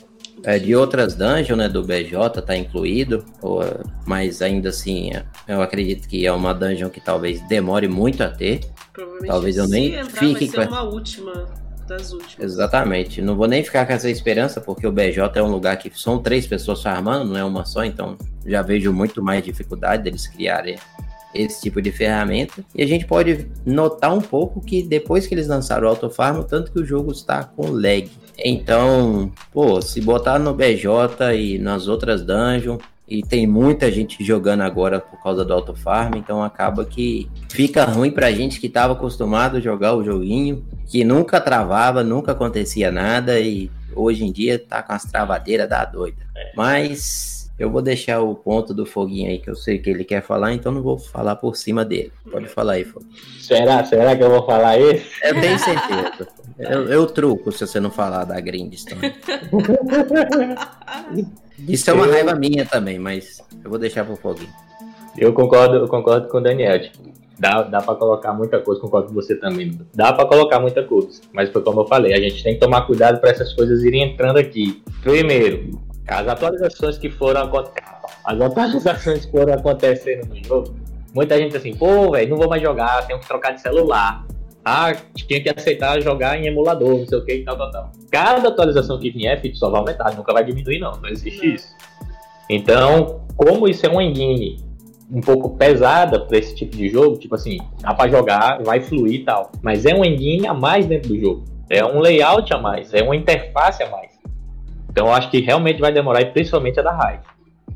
É, 0.43 0.57
de 0.57 0.75
outras 0.75 1.13
dungeons, 1.13 1.57
né, 1.57 1.69
do 1.69 1.83
BJ 1.83 2.41
tá 2.41 2.55
incluído, 2.55 3.23
ou, 3.41 3.61
mas 4.05 4.41
ainda 4.41 4.69
assim, 4.69 5.11
eu 5.47 5.61
acredito 5.61 6.07
que 6.07 6.25
é 6.25 6.31
uma 6.31 6.53
dungeon 6.53 6.89
que 6.89 6.99
talvez 6.99 7.41
demore 7.47 7.87
muito 7.87 8.23
a 8.23 8.29
ter. 8.29 8.61
Talvez 9.25 9.57
eu 9.57 9.67
nem 9.67 9.93
entrar, 9.93 10.19
fique 10.19 10.47
vai 10.47 10.65
ser 10.65 10.71
uma 10.71 10.83
última 10.83 11.47
das 11.87 12.11
últimas. 12.11 12.39
Exatamente. 12.39 13.21
Não 13.21 13.35
vou 13.35 13.47
nem 13.47 13.63
ficar 13.63 13.85
com 13.85 13.93
essa 13.93 14.09
esperança, 14.09 14.59
porque 14.61 14.87
o 14.87 14.91
BJ 14.91 15.39
é 15.39 15.43
um 15.43 15.51
lugar 15.51 15.77
que 15.77 15.91
são 15.93 16.19
três 16.19 16.47
pessoas 16.47 16.81
farmando, 16.81 17.25
não 17.25 17.37
é 17.37 17.43
uma 17.43 17.65
só, 17.65 17.83
então 17.83 18.17
já 18.45 18.61
vejo 18.61 18.91
muito 18.91 19.21
mais 19.21 19.43
dificuldade 19.43 20.03
deles 20.03 20.27
criarem 20.27 20.77
esse 21.33 21.61
tipo 21.61 21.81
de 21.81 21.91
ferramenta. 21.91 22.63
E 22.75 22.81
a 22.81 22.87
gente 22.87 23.05
pode 23.05 23.49
notar 23.65 24.13
um 24.13 24.21
pouco 24.21 24.61
que 24.61 24.83
depois 24.83 25.27
que 25.27 25.33
eles 25.33 25.47
lançaram 25.47 25.87
o 25.87 25.89
Autofarm, 25.89 26.43
tanto 26.43 26.71
que 26.71 26.79
o 26.79 26.85
jogo 26.85 27.11
está 27.11 27.43
com 27.43 27.71
lag. 27.71 28.09
Então, 28.37 29.31
pô, 29.51 29.81
se 29.81 30.01
botar 30.01 30.39
no 30.39 30.53
BJ 30.53 31.35
e 31.35 31.59
nas 31.59 31.87
outras 31.87 32.23
dungeons, 32.23 32.79
e 33.11 33.21
tem 33.21 33.45
muita 33.45 33.91
gente 33.91 34.23
jogando 34.23 34.61
agora 34.61 35.01
por 35.01 35.21
causa 35.21 35.43
do 35.43 35.53
Autofarm, 35.53 36.15
então 36.15 36.41
acaba 36.41 36.85
que 36.85 37.29
fica 37.49 37.83
ruim 37.83 38.09
pra 38.09 38.31
gente 38.31 38.57
que 38.59 38.67
estava 38.67 38.93
acostumado 38.93 39.57
a 39.57 39.59
jogar 39.59 39.93
o 39.95 40.03
joguinho, 40.03 40.65
que 40.87 41.03
nunca 41.03 41.41
travava, 41.41 42.05
nunca 42.05 42.31
acontecia 42.31 42.89
nada 42.89 43.37
e 43.37 43.69
hoje 43.93 44.23
em 44.23 44.31
dia 44.31 44.57
tá 44.57 44.81
com 44.81 44.93
as 44.93 45.03
travadeiras 45.03 45.67
da 45.67 45.83
doida. 45.83 46.25
Mas 46.55 47.40
eu 47.59 47.69
vou 47.69 47.81
deixar 47.81 48.21
o 48.21 48.33
ponto 48.33 48.73
do 48.73 48.85
Foguinho 48.85 49.29
aí, 49.29 49.39
que 49.39 49.49
eu 49.49 49.55
sei 49.55 49.77
que 49.77 49.89
ele 49.89 50.03
quer 50.03 50.21
falar, 50.21 50.53
então 50.53 50.71
não 50.71 50.81
vou 50.81 50.97
falar 50.97 51.35
por 51.35 51.55
cima 51.55 51.85
dele. 51.85 52.11
Pode 52.29 52.47
falar 52.47 52.73
aí, 52.73 52.83
Foguinho. 52.83 53.13
Será? 53.39 53.83
Será 53.85 54.15
que 54.15 54.23
eu 54.23 54.29
vou 54.29 54.45
falar 54.45 54.79
esse? 54.79 55.05
Eu 55.23 55.39
tenho 55.39 55.59
certeza. 55.59 56.27
Eu, 56.57 56.85
eu 56.87 57.05
truco 57.07 57.51
se 57.51 57.65
você 57.65 57.79
não 57.79 57.91
falar 57.91 58.23
da 58.23 58.39
Grindstone. 58.39 59.13
Isso 61.67 61.89
é 61.89 61.93
uma 61.93 62.05
eu... 62.05 62.11
raiva 62.11 62.33
minha 62.35 62.65
também, 62.65 62.97
mas 62.97 63.43
eu 63.63 63.69
vou 63.69 63.77
deixar 63.77 64.05
pro 64.05 64.15
Foguinho. 64.15 64.49
Eu 65.17 65.33
concordo, 65.33 65.75
eu 65.75 65.87
concordo 65.87 66.27
com 66.29 66.37
o 66.37 66.41
Daniel. 66.41 66.81
Tipo, 66.81 67.11
dá, 67.37 67.63
dá 67.63 67.81
pra 67.81 67.95
colocar 67.95 68.33
muita 68.33 68.59
coisa, 68.59 68.79
concordo 68.81 69.09
com 69.09 69.13
você 69.13 69.35
também. 69.35 69.77
Dá 69.93 70.13
pra 70.13 70.25
colocar 70.25 70.59
muita 70.59 70.83
coisa. 70.83 71.21
Mas 71.33 71.49
foi 71.49 71.61
como 71.61 71.81
eu 71.81 71.87
falei, 71.87 72.13
a 72.13 72.19
gente 72.19 72.43
tem 72.43 72.53
que 72.53 72.59
tomar 72.59 72.87
cuidado 72.87 73.19
para 73.19 73.31
essas 73.31 73.53
coisas 73.53 73.83
irem 73.83 74.03
entrando 74.03 74.37
aqui. 74.37 74.81
Primeiro, 75.01 75.79
as 76.11 76.27
atualizações 76.27 76.97
que 76.97 77.09
foram 77.09 77.41
as 78.25 78.41
atualizações 78.41 79.25
que 79.25 79.31
foram 79.31 79.53
acontecendo 79.53 80.27
no 80.27 80.43
jogo, 80.43 80.75
muita 81.13 81.37
gente 81.37 81.55
assim, 81.55 81.73
pô, 81.73 82.11
velho, 82.11 82.29
não 82.29 82.37
vou 82.37 82.49
mais 82.49 82.61
jogar, 82.61 83.07
tenho 83.07 83.19
que 83.19 83.27
trocar 83.27 83.51
de 83.51 83.61
celular. 83.61 84.25
Ah, 84.63 84.93
tinha 85.15 85.41
que 85.41 85.49
aceitar 85.49 85.99
jogar 86.01 86.37
em 86.37 86.45
emulador, 86.45 86.99
não 86.99 87.07
sei 87.07 87.17
o 87.17 87.25
que 87.25 87.33
e 87.33 87.43
tal, 87.43 87.57
tal, 87.57 87.71
tal. 87.71 87.91
Cada 88.11 88.49
atualização 88.49 88.99
que 88.99 89.09
vier, 89.09 89.41
só 89.55 89.69
vai 89.71 89.79
aumentar, 89.79 90.15
nunca 90.15 90.31
vai 90.31 90.43
diminuir, 90.43 90.79
não. 90.79 90.91
Não 91.01 91.09
existe 91.09 91.47
não. 91.47 91.55
isso. 91.55 91.75
Então, 92.47 93.21
como 93.35 93.67
isso 93.67 93.85
é 93.85 93.89
uma 93.89 94.03
engine 94.03 94.63
um 95.11 95.19
pouco 95.19 95.57
pesada 95.57 96.19
para 96.19 96.37
esse 96.37 96.53
tipo 96.55 96.77
de 96.77 96.89
jogo, 96.89 97.17
tipo 97.17 97.33
assim, 97.33 97.57
dá 97.81 97.93
para 97.93 98.09
jogar, 98.09 98.61
vai 98.61 98.79
fluir 98.79 99.21
e 99.21 99.23
tal. 99.23 99.51
Mas 99.63 99.85
é 99.85 99.95
uma 99.95 100.05
engine 100.05 100.47
a 100.47 100.53
mais 100.53 100.85
dentro 100.85 101.09
do 101.09 101.19
jogo. 101.19 101.43
É 101.69 101.83
um 101.83 101.99
layout 101.99 102.53
a 102.53 102.57
mais, 102.59 102.93
é 102.93 103.01
uma 103.01 103.15
interface 103.15 103.81
a 103.81 103.89
mais. 103.89 104.10
Então 104.91 105.07
eu 105.07 105.13
acho 105.13 105.31
que 105.31 105.39
realmente 105.39 105.79
vai 105.79 105.91
demorar, 105.91 106.21
e 106.21 106.25
principalmente 106.25 106.79
a 106.79 106.83
da 106.83 106.91
Raid. 106.91 107.21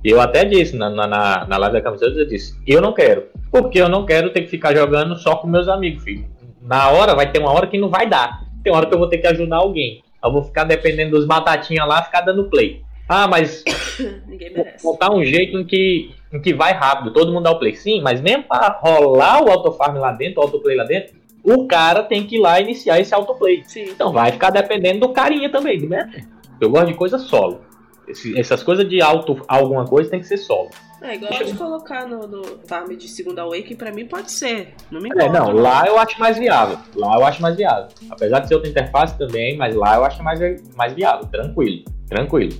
Eu 0.04 0.21
até 0.21 0.45
disse 0.45 0.75
na, 0.75 0.89
na, 0.89 1.08
na 1.08 1.58
live 1.58 1.78
da 1.78 1.82
camiseta, 1.82 2.12
eu 2.12 2.28
disse, 2.28 2.56
eu 2.67 2.82
não 2.82 2.93
quero. 2.93 3.23
Porque 3.51 3.82
eu 3.82 3.89
não 3.89 4.06
quero 4.06 4.30
ter 4.30 4.41
que 4.41 4.49
ficar 4.49 4.75
jogando 4.75 5.15
só 5.15 5.38
com 5.38 5.47
meus 5.47 5.67
amigos, 5.67 6.04
filho. 6.04 6.25
Na 6.62 6.91
hora, 6.91 7.15
vai 7.15 7.32
ter 7.32 7.39
uma 7.39 7.51
hora 7.51 7.65
que 7.65 7.78
não 7.78 7.89
vai 7.89 8.08
dar. 8.08 8.41
Tem 8.63 8.71
uma 8.71 8.78
hora 8.78 8.88
que 8.88 8.93
eu 8.93 8.99
vou 8.99 9.10
ter 9.10 9.17
que 9.17 9.28
ajudar 9.28 9.58
alguém. 9.58 10.04
Eu 10.23 10.32
vou 10.32 10.43
ficar 10.43 10.63
dependendo 10.63 11.15
dos 11.15 11.25
batatinhas 11.25 11.88
lá, 11.88 12.04
ficar 12.04 12.21
dando 12.21 12.49
play. 12.49 12.84
Ah, 13.08 13.28
mas 13.28 13.63
botar 14.84 15.12
um 15.12 15.23
jeito 15.23 15.58
em 15.58 15.63
que, 15.63 16.12
em 16.34 16.41
que 16.41 16.54
vai 16.54 16.73
rápido, 16.73 17.13
todo 17.13 17.32
mundo 17.32 17.43
dá 17.43 17.51
o 17.51 17.60
play. 17.60 17.75
Sim, 17.75 18.01
mas 18.01 18.21
mesmo 18.21 18.43
para 18.43 18.80
rolar 18.82 19.43
o 19.43 19.49
autofarm 19.49 19.97
lá 19.97 20.12
dentro, 20.12 20.39
o 20.39 20.43
autoplay 20.43 20.75
lá 20.75 20.84
dentro, 20.84 21.15
o 21.43 21.67
cara 21.67 22.01
tem 22.04 22.25
que 22.25 22.38
ir 22.38 22.39
lá 22.39 22.60
iniciar 22.60 22.99
esse 22.99 23.13
autoplay. 23.13 23.63
Sim. 23.65 23.84
Então 23.84 24.12
vai 24.12 24.32
ficar 24.32 24.49
dependendo 24.49 24.99
do 25.01 25.10
carinha 25.10 25.49
também, 25.49 25.80
né? 25.82 26.10
Eu 26.59 26.69
gosto 26.69 26.87
de 26.87 26.93
coisa 26.93 27.17
solo. 27.17 27.61
Esse, 28.07 28.37
essas 28.39 28.61
coisas 28.61 28.87
de 28.87 29.01
alto 29.01 29.41
alguma 29.47 29.85
coisa 29.85 30.09
tem 30.09 30.19
que 30.19 30.27
ser 30.27 30.37
solo. 30.37 30.69
É, 31.01 31.15
igual 31.15 31.31
de 31.43 31.53
colocar 31.53 32.07
no, 32.07 32.27
no 32.27 32.43
farm 32.65 32.95
de 32.95 33.07
segunda 33.07 33.45
wake, 33.45 33.75
pra 33.75 33.91
mim 33.91 34.05
pode 34.05 34.31
ser. 34.31 34.73
Não 34.89 35.01
me 35.01 35.09
importa. 35.09 35.25
É, 35.25 35.31
não, 35.31 35.51
lá 35.51 35.85
eu 35.85 35.97
acho 35.99 36.19
mais 36.19 36.37
viável. 36.37 36.77
Lá 36.95 37.15
eu 37.15 37.25
acho 37.25 37.41
mais 37.41 37.55
viável. 37.55 37.87
Apesar 38.09 38.39
de 38.39 38.47
ser 38.47 38.55
outra 38.55 38.69
interface 38.69 39.17
também, 39.17 39.57
mas 39.57 39.75
lá 39.75 39.95
eu 39.95 40.05
acho 40.05 40.23
mais, 40.23 40.39
mais 40.75 40.93
viável. 40.93 41.25
Tranquilo. 41.27 41.85
Tranquilo. 42.07 42.53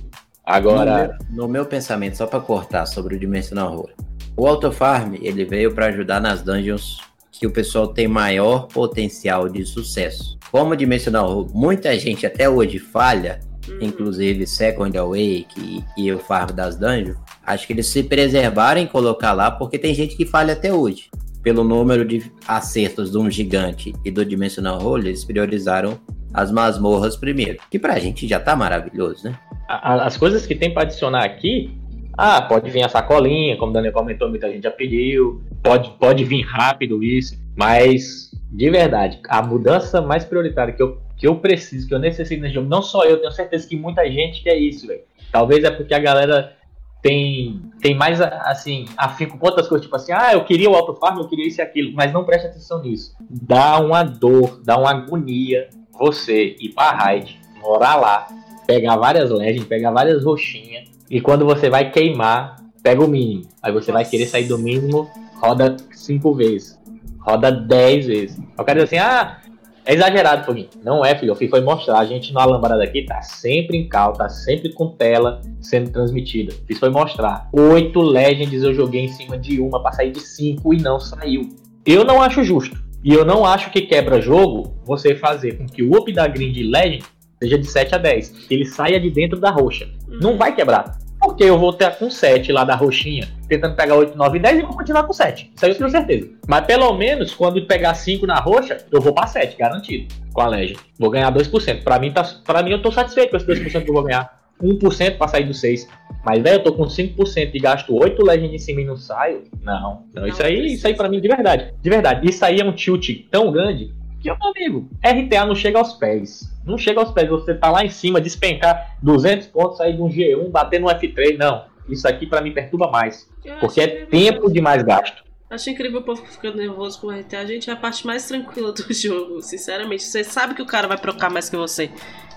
Agora. 0.44 1.18
No 1.28 1.36
meu, 1.36 1.46
no 1.46 1.48
meu 1.48 1.66
pensamento, 1.66 2.16
só 2.16 2.26
pra 2.26 2.40
cortar 2.40 2.86
sobre 2.86 3.16
o 3.16 3.18
Dimensional 3.18 3.72
Horror. 3.72 3.90
O 4.36 4.46
Auto 4.46 4.70
Farm, 4.70 5.14
ele 5.20 5.44
veio 5.44 5.74
para 5.74 5.86
ajudar 5.86 6.20
nas 6.20 6.42
dungeons 6.42 7.00
que 7.32 7.46
o 7.46 7.50
pessoal 7.50 7.88
tem 7.88 8.06
maior 8.06 8.66
potencial 8.68 9.48
de 9.48 9.64
sucesso. 9.64 10.38
Como 10.52 10.72
o 10.72 10.76
Dimensional 10.76 11.28
Horror, 11.28 11.50
muita 11.52 11.98
gente 11.98 12.26
até 12.26 12.48
hoje 12.48 12.78
falha, 12.78 13.40
Uhum. 13.68 13.78
inclusive 13.80 14.46
Second 14.46 14.96
Awake 14.96 15.46
e, 15.58 15.84
e 15.96 16.12
o 16.12 16.18
Farm 16.18 16.50
das 16.50 16.76
Dungeons, 16.76 17.16
acho 17.44 17.66
que 17.66 17.72
eles 17.72 17.86
se 17.86 18.02
preservaram 18.02 18.80
em 18.80 18.86
colocar 18.86 19.32
lá, 19.32 19.50
porque 19.50 19.78
tem 19.78 19.94
gente 19.94 20.16
que 20.16 20.24
falha 20.24 20.52
até 20.52 20.72
hoje. 20.72 21.10
Pelo 21.42 21.62
número 21.62 22.04
de 22.04 22.30
acertos 22.46 23.12
de 23.12 23.18
um 23.18 23.30
gigante 23.30 23.92
e 24.04 24.10
do 24.10 24.24
Dimensional 24.24 24.84
Hole, 24.84 25.08
eles 25.08 25.24
priorizaram 25.24 25.98
as 26.34 26.50
masmorras 26.50 27.16
primeiro. 27.16 27.58
Que 27.70 27.78
pra 27.78 27.98
gente 28.00 28.26
já 28.26 28.40
tá 28.40 28.56
maravilhoso, 28.56 29.28
né? 29.28 29.38
As 29.68 30.16
coisas 30.16 30.44
que 30.44 30.56
tem 30.56 30.74
para 30.74 30.82
adicionar 30.82 31.24
aqui, 31.24 31.70
ah, 32.18 32.42
pode 32.42 32.68
vir 32.70 32.82
a 32.82 32.88
sacolinha, 32.88 33.56
como 33.56 33.70
o 33.70 33.72
Daniel 33.72 33.92
comentou, 33.92 34.28
muita 34.28 34.50
gente 34.50 34.64
já 34.64 34.70
pediu. 34.72 35.40
Pode, 35.62 35.90
pode 36.00 36.24
vir 36.24 36.42
rápido 36.42 37.02
isso, 37.02 37.36
mas 37.56 38.30
de 38.50 38.70
verdade, 38.70 39.20
a 39.28 39.42
mudança 39.42 40.00
mais 40.00 40.24
prioritária 40.24 40.72
que 40.72 40.82
eu 40.82 40.98
que 41.16 41.26
eu 41.26 41.36
preciso, 41.36 41.88
que 41.88 41.94
eu 41.94 41.98
necessito 41.98 42.42
nesse 42.42 42.54
jogo. 42.54 42.68
Não 42.68 42.82
só 42.82 43.04
eu, 43.04 43.18
tenho 43.18 43.32
certeza 43.32 43.66
que 43.66 43.76
muita 43.76 44.04
gente 44.10 44.42
quer 44.42 44.56
isso, 44.56 44.86
velho. 44.86 45.02
Talvez 45.32 45.64
é 45.64 45.70
porque 45.70 45.94
a 45.94 45.98
galera 45.98 46.54
tem, 47.02 47.62
tem 47.80 47.94
mais, 47.94 48.20
assim, 48.20 48.86
afinco 48.96 49.38
com 49.38 49.46
outras 49.46 49.68
coisas, 49.68 49.84
tipo 49.84 49.96
assim, 49.96 50.12
ah, 50.12 50.32
eu 50.32 50.44
queria 50.44 50.68
o 50.68 50.74
Auto 50.74 50.94
Farm, 50.94 51.18
eu 51.18 51.28
queria 51.28 51.46
isso 51.46 51.60
e 51.60 51.62
aquilo, 51.62 51.92
mas 51.94 52.12
não 52.12 52.24
preste 52.24 52.46
atenção 52.46 52.82
nisso. 52.82 53.14
Dá 53.20 53.78
uma 53.78 54.02
dor, 54.02 54.60
dá 54.64 54.76
uma 54.76 54.90
agonia 54.90 55.68
você 55.92 56.56
ir 56.60 56.70
pra 56.74 56.90
raid, 56.90 57.40
morar 57.60 57.96
lá, 57.96 58.26
pegar 58.66 58.96
várias 58.96 59.30
legends, 59.30 59.66
pegar 59.66 59.90
várias 59.90 60.24
roxinhas, 60.24 60.90
e 61.08 61.20
quando 61.20 61.44
você 61.44 61.70
vai 61.70 61.90
queimar, 61.90 62.56
pega 62.82 63.04
o 63.04 63.08
mínimo. 63.08 63.42
Aí 63.62 63.72
você 63.72 63.90
Nossa. 63.90 64.04
vai 64.04 64.10
querer 64.10 64.26
sair 64.26 64.44
do 64.44 64.58
mínimo, 64.58 65.08
roda 65.40 65.76
cinco 65.92 66.34
vezes. 66.34 66.78
Roda 67.20 67.50
dez 67.50 68.06
vezes. 68.06 68.38
Eu 68.56 68.64
quero 68.64 68.84
dizer 68.84 68.96
assim, 68.96 69.04
ah, 69.04 69.38
é 69.86 69.94
exagerado 69.94 70.44
por 70.44 70.54
mim. 70.54 70.68
Não 70.82 71.04
é, 71.04 71.16
filho. 71.16 71.30
Eu 71.40 71.48
foi 71.48 71.60
mostrar. 71.60 72.00
A 72.00 72.04
gente 72.04 72.32
no 72.32 72.40
Alambrada 72.40 72.82
aqui 72.82 73.04
tá 73.04 73.22
sempre 73.22 73.78
em 73.78 73.88
cal, 73.88 74.12
tá 74.12 74.28
sempre 74.28 74.72
com 74.72 74.88
tela 74.88 75.40
sendo 75.60 75.90
transmitida. 75.90 76.52
Fiz 76.66 76.78
foi 76.78 76.90
mostrar. 76.90 77.48
Oito 77.52 78.00
Legends 78.00 78.62
eu 78.64 78.74
joguei 78.74 79.02
em 79.02 79.08
cima 79.08 79.38
de 79.38 79.60
uma 79.60 79.80
pra 79.80 79.92
sair 79.92 80.10
de 80.10 80.20
cinco 80.20 80.74
e 80.74 80.82
não 80.82 80.98
saiu. 80.98 81.48
Eu 81.86 82.04
não 82.04 82.20
acho 82.20 82.42
justo. 82.42 82.84
E 83.04 83.12
eu 83.12 83.24
não 83.24 83.46
acho 83.46 83.70
que 83.70 83.82
quebra 83.82 84.20
jogo 84.20 84.74
você 84.84 85.14
fazer 85.14 85.56
com 85.56 85.66
que 85.66 85.82
o 85.82 85.96
up 85.96 86.12
da 86.12 86.26
Green 86.26 86.50
de 86.50 86.64
Legend 86.64 87.04
seja 87.40 87.56
de 87.56 87.66
7 87.66 87.94
a 87.94 87.98
10. 87.98 88.30
Que 88.30 88.54
ele 88.54 88.64
saia 88.64 88.98
de 88.98 89.08
dentro 89.10 89.38
da 89.38 89.50
roxa. 89.50 89.88
Não 90.20 90.36
vai 90.36 90.52
quebrar. 90.52 90.98
Porque 91.26 91.42
eu 91.42 91.58
vou 91.58 91.72
ter 91.72 91.90
com 91.96 92.08
7 92.08 92.52
lá 92.52 92.62
da 92.62 92.76
roxinha, 92.76 93.28
tentando 93.48 93.74
pegar 93.74 93.96
8, 93.96 94.16
9 94.16 94.38
e 94.38 94.40
10 94.40 94.58
e 94.60 94.62
vou 94.62 94.76
continuar 94.76 95.02
com 95.02 95.12
7. 95.12 95.50
Isso 95.56 95.64
aí 95.64 95.72
eu 95.72 95.76
tenho 95.76 95.90
certeza. 95.90 96.30
Mas 96.46 96.64
pelo 96.64 96.96
menos, 96.96 97.34
quando 97.34 97.66
pegar 97.66 97.94
5 97.94 98.24
na 98.24 98.38
roxa, 98.38 98.78
eu 98.92 99.00
vou 99.00 99.12
pra 99.12 99.26
7, 99.26 99.56
garantido. 99.58 100.14
Com 100.32 100.40
a 100.40 100.46
Legend. 100.46 100.78
Vou 100.96 101.10
ganhar 101.10 101.32
2%. 101.32 101.82
Pra 101.82 101.98
mim, 101.98 102.12
tá, 102.12 102.22
pra 102.44 102.62
mim 102.62 102.70
eu 102.70 102.80
tô 102.80 102.92
satisfeito 102.92 103.30
com 103.30 103.38
esse 103.38 103.46
2% 103.46 103.82
que 103.82 103.90
eu 103.90 103.94
vou 103.94 104.04
ganhar. 104.04 104.40
1% 104.62 105.18
pra 105.18 105.26
sair 105.26 105.44
do 105.44 105.52
6. 105.52 105.88
Mas, 106.24 106.40
velho, 106.40 106.56
eu 106.56 106.62
tô 106.62 106.72
com 106.72 106.84
5% 106.84 107.50
e 107.52 107.58
gasto 107.58 107.92
8 107.92 108.24
Legend 108.24 108.54
em 108.54 108.58
cima 108.58 108.80
e 108.80 108.84
não 108.84 108.96
saio. 108.96 109.42
Não. 109.62 110.04
Não, 110.14 110.28
isso 110.28 110.42
aí, 110.44 110.74
isso 110.74 110.86
aí 110.86 110.94
pra 110.94 111.08
mim, 111.08 111.20
de 111.20 111.26
verdade. 111.26 111.74
De 111.82 111.90
verdade. 111.90 112.28
Isso 112.28 112.44
aí 112.44 112.60
é 112.60 112.64
um 112.64 112.72
tilt 112.72 113.10
tão 113.32 113.50
grande 113.50 113.92
meu 114.34 114.50
amigo, 114.50 114.90
RTA 115.04 115.46
não 115.46 115.54
chega 115.54 115.78
aos 115.78 115.92
pés. 115.92 116.52
Não 116.64 116.76
chega 116.76 117.00
aos 117.00 117.12
pés. 117.12 117.28
Você 117.28 117.54
tá 117.54 117.70
lá 117.70 117.84
em 117.84 117.88
cima, 117.88 118.20
despencar 118.20 118.96
200 119.02 119.46
pontos, 119.48 119.78
sair 119.78 119.94
de 119.94 120.02
um 120.02 120.08
G1, 120.08 120.50
bater 120.50 120.80
no 120.80 120.88
F3. 120.88 121.36
Não. 121.36 121.64
Isso 121.88 122.08
aqui 122.08 122.26
para 122.26 122.40
mim 122.40 122.52
perturba 122.52 122.90
mais. 122.90 123.28
Porque 123.60 123.80
é 123.80 124.06
tempo 124.06 124.50
de 124.50 124.60
mais 124.60 124.82
gasto. 124.82 125.25
Acho 125.48 125.70
incrível 125.70 126.00
o 126.00 126.02
povo 126.02 126.24
ficando 126.26 126.56
nervoso 126.56 127.00
com 127.00 127.06
o 127.06 127.10
RTA. 127.10 127.38
A 127.38 127.46
gente 127.46 127.70
é 127.70 127.72
a 127.72 127.76
parte 127.76 128.04
mais 128.04 128.26
tranquila 128.26 128.72
do 128.72 128.82
jogo, 128.92 129.40
sinceramente. 129.40 130.02
Você 130.02 130.24
sabe 130.24 130.54
que 130.54 130.62
o 130.62 130.66
cara 130.66 130.88
vai 130.88 130.98
procar 130.98 131.30
mais 131.30 131.48
que 131.48 131.56
você. 131.56 131.90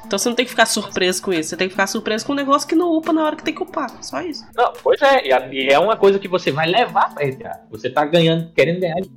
Então 0.05 0.17
você 0.17 0.29
não 0.29 0.35
tem 0.35 0.45
que 0.45 0.51
ficar 0.51 0.67
surpreso 0.67 1.21
com 1.21 1.33
isso. 1.33 1.49
Você 1.49 1.57
tem 1.57 1.67
que 1.67 1.73
ficar 1.73 1.87
surpreso 1.87 2.25
com 2.25 2.33
um 2.33 2.35
negócio 2.35 2.67
que 2.67 2.75
não 2.75 2.95
upa 2.95 3.11
na 3.11 3.25
hora 3.25 3.35
que 3.35 3.43
tem 3.43 3.53
que 3.53 3.63
upar. 3.63 3.89
Só 4.03 4.21
isso. 4.21 4.45
Não, 4.55 4.71
pois 4.83 5.01
é. 5.01 5.27
E 5.51 5.71
é 5.71 5.79
uma 5.79 5.97
coisa 5.97 6.19
que 6.19 6.27
você 6.27 6.51
vai 6.51 6.67
levar 6.67 7.13
pra 7.13 7.25
RTA. 7.25 7.61
Você 7.71 7.89
tá 7.89 8.05
ganhando, 8.05 8.51
querendo 8.53 8.79
ganhar 8.79 9.01
de 9.01 9.09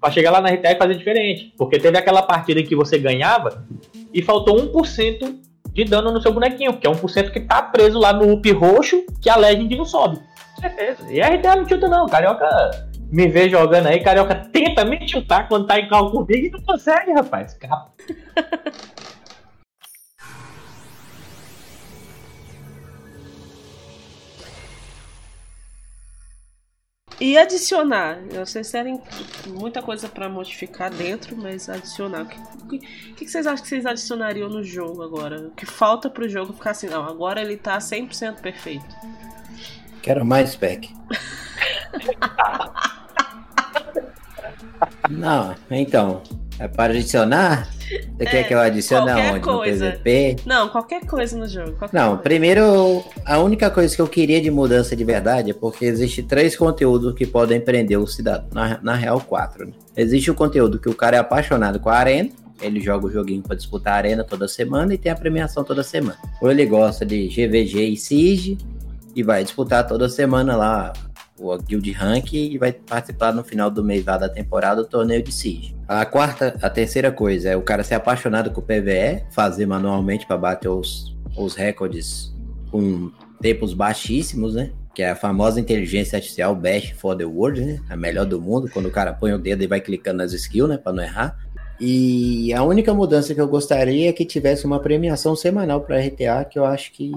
pra 0.00 0.10
chegar 0.10 0.30
lá 0.30 0.40
na 0.40 0.50
RTA 0.50 0.72
e 0.72 0.78
fazer 0.78 0.94
diferente. 0.94 1.52
Porque 1.56 1.78
teve 1.78 1.98
aquela 1.98 2.22
partida 2.22 2.62
que 2.62 2.74
você 2.74 2.98
ganhava 2.98 3.66
e 4.12 4.22
faltou 4.22 4.56
1% 4.56 5.38
de 5.70 5.84
dano 5.84 6.10
no 6.10 6.20
seu 6.20 6.32
bonequinho, 6.32 6.78
que 6.78 6.86
é 6.86 6.90
1% 6.90 7.30
que 7.30 7.40
tá 7.40 7.62
preso 7.62 7.98
lá 7.98 8.12
no 8.12 8.32
up 8.32 8.50
roxo, 8.52 9.04
que 9.20 9.28
a 9.28 9.36
Legend 9.36 9.76
não 9.76 9.84
sobe. 9.84 10.18
Certeza. 10.60 11.12
E 11.12 11.20
a 11.20 11.28
RTA 11.28 11.56
não 11.56 11.68
chuta 11.68 11.88
não, 11.88 12.06
Carioca 12.06 12.87
me 13.10 13.28
vê 13.28 13.48
jogando 13.48 13.86
aí, 13.86 14.00
Carioca 14.00 14.34
tenta 14.34 14.84
me 14.84 15.08
chutar 15.08 15.48
quando 15.48 15.66
tá 15.66 15.78
em 15.78 15.88
cal 15.88 16.10
comigo 16.10 16.46
e 16.46 16.50
não 16.50 16.60
consegue, 16.62 17.12
rapaz. 17.12 17.54
Capa. 17.54 17.92
E 27.20 27.36
adicionar. 27.36 28.20
Vocês 28.30 28.70
terem 28.70 29.02
muita 29.46 29.82
coisa 29.82 30.08
para 30.08 30.28
modificar 30.28 30.88
dentro, 30.88 31.36
mas 31.36 31.68
adicionar. 31.68 32.22
O 32.22 32.26
que, 32.68 32.76
o 32.76 33.14
que, 33.16 33.28
vocês 33.28 33.44
acham 33.44 33.62
que 33.62 33.68
vocês 33.68 33.84
adicionariam 33.84 34.48
no 34.48 34.62
jogo 34.62 35.02
agora? 35.02 35.48
O 35.48 35.50
que 35.50 35.66
falta 35.66 36.08
pro 36.08 36.28
jogo 36.28 36.52
ficar 36.52 36.70
assim? 36.70 36.86
Não, 36.86 37.04
agora 37.04 37.40
ele 37.40 37.56
tá 37.56 37.76
100% 37.78 38.40
perfeito. 38.40 38.86
Quero 40.00 40.24
mais 40.24 40.50
spec. 40.50 40.94
Não, 45.08 45.54
então. 45.70 46.22
É 46.58 46.66
para 46.66 46.92
adicionar? 46.92 47.68
Você 47.88 48.24
é, 48.24 48.26
quer 48.26 48.48
que 48.48 48.52
eu 48.52 48.58
adicione 48.58 49.08
aonde? 49.10 49.40
Coisa. 49.40 49.86
No 49.86 49.92
PVP? 49.92 50.36
Não, 50.44 50.68
qualquer 50.68 51.06
coisa 51.06 51.38
no 51.38 51.46
jogo. 51.46 51.76
Não, 51.92 52.08
coisa. 52.08 52.22
primeiro, 52.22 53.04
a 53.24 53.38
única 53.38 53.70
coisa 53.70 53.94
que 53.94 54.02
eu 54.02 54.08
queria 54.08 54.40
de 54.40 54.50
mudança 54.50 54.96
de 54.96 55.04
verdade 55.04 55.52
é 55.52 55.54
porque 55.54 55.84
existe 55.84 56.22
três 56.22 56.56
conteúdos 56.56 57.14
que 57.14 57.24
podem 57.24 57.60
prender 57.60 57.98
o 57.98 58.06
cidadão. 58.08 58.48
Na, 58.52 58.80
na 58.82 58.94
real, 58.94 59.20
quatro. 59.20 59.66
Né? 59.66 59.72
Existe 59.96 60.30
o 60.32 60.34
conteúdo 60.34 60.80
que 60.80 60.88
o 60.88 60.94
cara 60.94 61.16
é 61.16 61.20
apaixonado 61.20 61.78
com 61.78 61.88
a 61.88 61.94
arena, 61.94 62.30
ele 62.60 62.80
joga 62.80 63.06
o 63.06 63.10
joguinho 63.10 63.42
para 63.42 63.54
disputar 63.54 63.94
a 63.94 63.96
arena 63.96 64.24
toda 64.24 64.48
semana 64.48 64.92
e 64.92 64.98
tem 64.98 65.12
a 65.12 65.16
premiação 65.16 65.62
toda 65.62 65.84
semana. 65.84 66.18
Ou 66.42 66.50
ele 66.50 66.66
gosta 66.66 67.06
de 67.06 67.28
GVG 67.28 67.84
e 67.84 67.96
Siege 67.96 68.58
e 69.14 69.22
vai 69.22 69.44
disputar 69.44 69.86
toda 69.86 70.08
semana 70.08 70.56
lá 70.56 70.92
o 71.38 71.56
Guild 71.58 71.90
Rank 71.92 72.32
e 72.32 72.58
vai 72.58 72.72
participar 72.72 73.32
no 73.32 73.44
final 73.44 73.70
do 73.70 73.84
mês 73.84 74.04
lá 74.04 74.16
da 74.16 74.28
temporada 74.28 74.82
do 74.82 74.88
torneio 74.88 75.22
de 75.22 75.32
Siege. 75.32 75.74
A 75.86 76.04
quarta, 76.04 76.56
a 76.60 76.68
terceira 76.68 77.10
coisa 77.10 77.50
é 77.50 77.56
o 77.56 77.62
cara 77.62 77.84
ser 77.84 77.94
apaixonado 77.94 78.50
com 78.50 78.60
o 78.60 78.64
PVE, 78.64 79.24
fazer 79.30 79.66
manualmente 79.66 80.26
para 80.26 80.36
bater 80.36 80.68
os, 80.68 81.16
os 81.36 81.54
recordes 81.54 82.34
com 82.70 83.10
tempos 83.40 83.72
baixíssimos, 83.72 84.54
né? 84.54 84.70
Que 84.94 85.02
é 85.02 85.10
a 85.10 85.16
famosa 85.16 85.60
inteligência 85.60 86.16
artificial 86.16 86.54
Best 86.54 86.94
for 86.94 87.16
the 87.16 87.24
World, 87.24 87.64
né? 87.64 87.80
A 87.88 87.96
melhor 87.96 88.26
do 88.26 88.40
mundo, 88.40 88.68
quando 88.72 88.86
o 88.86 88.90
cara 88.90 89.12
põe 89.12 89.32
o 89.32 89.38
dedo 89.38 89.62
e 89.62 89.66
vai 89.66 89.80
clicando 89.80 90.18
nas 90.18 90.32
skills, 90.32 90.68
né? 90.68 90.76
Para 90.76 90.92
não 90.92 91.02
errar. 91.02 91.38
E 91.80 92.52
a 92.52 92.62
única 92.64 92.92
mudança 92.92 93.34
que 93.34 93.40
eu 93.40 93.46
gostaria 93.46 94.08
é 94.10 94.12
que 94.12 94.24
tivesse 94.24 94.66
uma 94.66 94.80
premiação 94.80 95.36
semanal 95.36 95.80
para 95.80 96.00
RTA, 96.00 96.44
que 96.44 96.58
eu 96.58 96.64
acho 96.64 96.92
que 96.92 97.12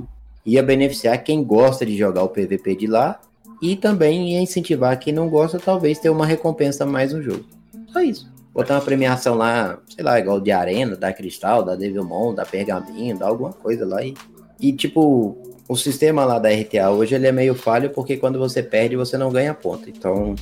ia 0.45 0.61
beneficiar 0.61 1.17
quem 1.23 1.43
gosta 1.43 1.85
de 1.85 1.97
jogar 1.97 2.23
o 2.23 2.29
PVP 2.29 2.75
de 2.75 2.87
lá 2.87 3.19
e 3.61 3.75
também 3.75 4.33
ia 4.33 4.41
incentivar 4.41 4.97
quem 4.99 5.13
não 5.13 5.29
gosta, 5.29 5.59
talvez, 5.59 5.99
ter 5.99 6.09
uma 6.09 6.25
recompensa 6.25 6.85
mais 6.85 7.13
no 7.13 7.21
jogo. 7.21 7.45
Só 7.93 8.01
isso. 8.01 8.31
Botar 8.53 8.75
uma 8.75 8.81
premiação 8.81 9.35
lá, 9.35 9.77
sei 9.87 10.03
lá, 10.03 10.19
igual 10.19 10.41
de 10.41 10.51
Arena, 10.51 10.95
da 10.95 11.13
Cristal, 11.13 11.63
da 11.63 11.75
Devilmon, 11.75 12.33
da 12.33 12.43
Pergaminho, 12.43 13.17
da 13.17 13.27
alguma 13.27 13.53
coisa 13.53 13.85
lá. 13.85 14.03
E, 14.03 14.15
e 14.59 14.73
tipo, 14.73 15.37
o 15.69 15.75
sistema 15.77 16.25
lá 16.25 16.37
da 16.37 16.49
RTA 16.49 16.89
hoje 16.89 17.15
ele 17.15 17.27
é 17.27 17.31
meio 17.31 17.55
falho 17.55 17.91
porque 17.91 18.17
quando 18.17 18.37
você 18.37 18.61
perde, 18.61 18.95
você 18.95 19.17
não 19.17 19.31
ganha 19.31 19.53
ponto. 19.53 19.89
Então, 19.89 20.35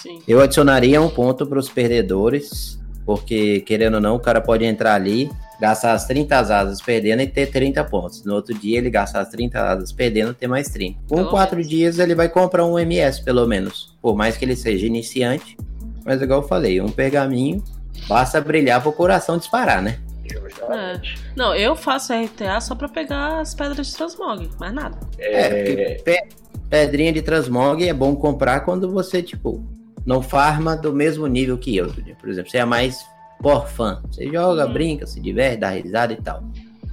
Sim. 0.00 0.20
eu 0.26 0.40
adicionaria 0.40 1.02
um 1.02 1.10
ponto 1.10 1.44
para 1.46 1.58
os 1.58 1.68
perdedores, 1.68 2.80
porque 3.04 3.60
querendo 3.60 3.96
ou 3.96 4.00
não, 4.00 4.16
o 4.16 4.20
cara 4.20 4.40
pode 4.40 4.64
entrar 4.64 4.94
ali, 4.94 5.30
gastar 5.60 5.92
as 5.92 6.06
30 6.06 6.36
asas 6.36 6.80
perdendo 6.80 7.22
e 7.22 7.26
ter 7.26 7.50
30 7.50 7.84
pontos. 7.84 8.24
No 8.24 8.34
outro 8.34 8.54
dia 8.54 8.78
ele 8.78 8.90
gastar 8.90 9.20
as 9.20 9.28
30 9.28 9.60
asas 9.60 9.92
perdendo 9.92 10.32
e 10.32 10.34
ter 10.34 10.46
mais 10.46 10.68
30. 10.68 11.00
Com 11.08 11.24
4 11.26 11.62
dias 11.62 11.98
ele 11.98 12.14
vai 12.14 12.28
comprar 12.28 12.64
um 12.64 12.78
MS 12.78 13.22
pelo 13.22 13.46
menos. 13.46 13.96
Por 14.00 14.16
mais 14.16 14.36
que 14.36 14.44
ele 14.44 14.56
seja 14.56 14.86
iniciante. 14.86 15.56
Mas 16.04 16.20
igual 16.20 16.42
eu 16.42 16.48
falei, 16.48 16.80
um 16.80 16.88
pergaminho 16.88 17.62
basta 18.08 18.40
brilhar 18.40 18.82
pro 18.82 18.92
coração 18.92 19.38
disparar, 19.38 19.80
né? 19.82 19.98
É. 20.70 21.00
Não, 21.36 21.54
eu 21.54 21.76
faço 21.76 22.12
RTA 22.12 22.60
só 22.60 22.74
pra 22.74 22.88
pegar 22.88 23.40
as 23.40 23.54
pedras 23.54 23.88
de 23.88 23.94
transmog, 23.94 24.50
mais 24.58 24.72
nada. 24.72 24.98
É, 25.18 25.98
é 26.06 26.26
pedrinha 26.68 27.12
de 27.12 27.22
transmog 27.22 27.86
é 27.86 27.92
bom 27.92 28.16
comprar 28.16 28.60
quando 28.60 28.90
você, 28.90 29.22
tipo, 29.22 29.64
não 30.04 30.22
farma 30.22 30.76
do 30.76 30.92
mesmo 30.92 31.26
nível 31.26 31.56
que 31.58 31.76
eu. 31.76 31.92
Por 32.20 32.28
exemplo, 32.28 32.50
você 32.50 32.58
é 32.58 32.64
mais 32.64 33.04
por 33.44 33.68
fã. 33.68 34.00
Você 34.10 34.24
joga, 34.32 34.66
uhum. 34.66 34.72
brinca, 34.72 35.06
se 35.06 35.20
diverte, 35.20 35.58
dá 35.58 35.68
risada 35.68 36.14
e 36.14 36.16
tal. 36.16 36.42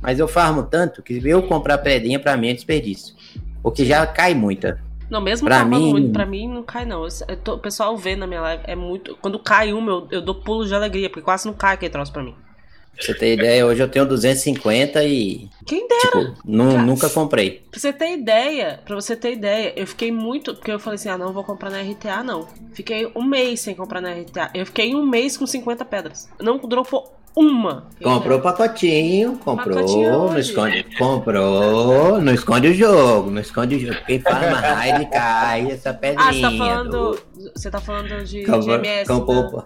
Mas 0.02 0.20
eu 0.20 0.28
farmo 0.28 0.64
tanto 0.64 1.02
que 1.02 1.26
eu 1.26 1.42
comprar 1.44 1.78
pedrinha 1.78 2.20
pra 2.20 2.36
mim 2.36 2.50
é 2.50 2.54
desperdício. 2.54 3.16
Porque 3.64 3.86
já 3.86 4.06
cai 4.06 4.34
muita. 4.34 4.78
Não, 5.10 5.22
mesmo 5.22 5.48
pra 5.48 5.64
mim... 5.64 5.92
muito, 5.92 6.12
pra 6.12 6.26
mim 6.26 6.50
não 6.50 6.62
cai 6.62 6.84
não. 6.84 7.08
Tô, 7.42 7.56
o 7.56 7.60
pessoal 7.60 7.96
vê 7.96 8.18
na 8.18 8.28
minha 8.28 8.42
live, 8.42 8.64
é 8.68 8.76
muito... 8.76 9.16
Quando 9.22 9.40
cai 9.40 9.72
uma, 9.72 9.92
eu, 9.92 10.08
eu 10.12 10.22
dou 10.22 10.36
pulo 10.36 10.66
de 10.66 10.76
alegria, 10.76 11.10
porque 11.10 11.22
quase 11.22 11.46
não 11.46 11.54
cai 11.54 11.76
aquele 11.76 11.92
troço 11.92 12.12
pra 12.12 12.22
mim. 12.22 12.36
Pra 12.96 13.06
você 13.06 13.14
ter 13.16 13.34
ideia, 13.34 13.66
hoje 13.66 13.82
eu 13.82 13.88
tenho 13.88 14.06
250 14.06 15.04
e. 15.04 15.50
Quem 15.66 15.88
dera! 15.88 16.32
Tipo, 16.32 16.38
nunca 16.46 17.10
comprei. 17.10 17.64
Pra 17.72 17.80
você 17.80 17.92
ter 17.92 18.14
ideia, 18.14 18.80
pra 18.86 18.96
você 18.96 19.16
ter 19.16 19.34
ideia, 19.34 19.74
eu 19.76 19.88
fiquei 19.88 20.12
muito. 20.12 20.54
Porque 20.54 20.72
eu 20.72 20.80
falei 20.80 20.96
assim: 20.96 21.10
ah, 21.10 21.18
não 21.18 21.34
vou 21.34 21.44
comprar 21.44 21.72
na 21.72 21.82
RTA, 21.82 22.24
não. 22.24 22.48
Fiquei 22.74 23.12
um 23.16 23.24
mês 23.24 23.62
sem 23.62 23.74
comprar 23.74 24.02
na 24.02 24.12
RTA. 24.12 24.52
Eu 24.54 24.66
fiquei 24.66 24.94
um 24.94 25.06
mês 25.06 25.36
com 25.36 25.48
50 25.48 25.84
pedras. 25.86 26.30
Não 26.40 26.60
dropou 26.60 27.22
uma. 27.36 27.88
Comprou 28.02 28.40
o 28.40 28.42
pacotinho, 28.42 29.38
comprou, 29.38 29.78
pacotinho 29.78 30.12
não 30.12 30.38
esconde, 30.38 30.86
comprou, 30.98 32.22
não 32.22 32.34
esconde 32.34 32.68
o 32.68 32.74
jogo, 32.74 33.32
não 33.32 33.42
esconde 33.42 33.76
o 33.76 33.80
jogo. 33.80 33.98
Quem 34.06 34.20
farma 34.20 34.60
raid 34.60 35.06
cai 35.10 35.72
essa 35.72 35.94
pedrinha. 35.94 36.30
Ah, 36.30 36.34
você 36.34 36.42
tá 36.42 36.52
falando, 36.52 36.90
do... 36.90 37.52
você 37.56 37.72
tá 37.72 37.82
falando 37.82 38.26
de, 38.26 38.46
comprou, 38.46 38.62
de 38.62 38.88
MS, 38.88 39.08
comprou, 39.08 39.58
né? 39.58 39.64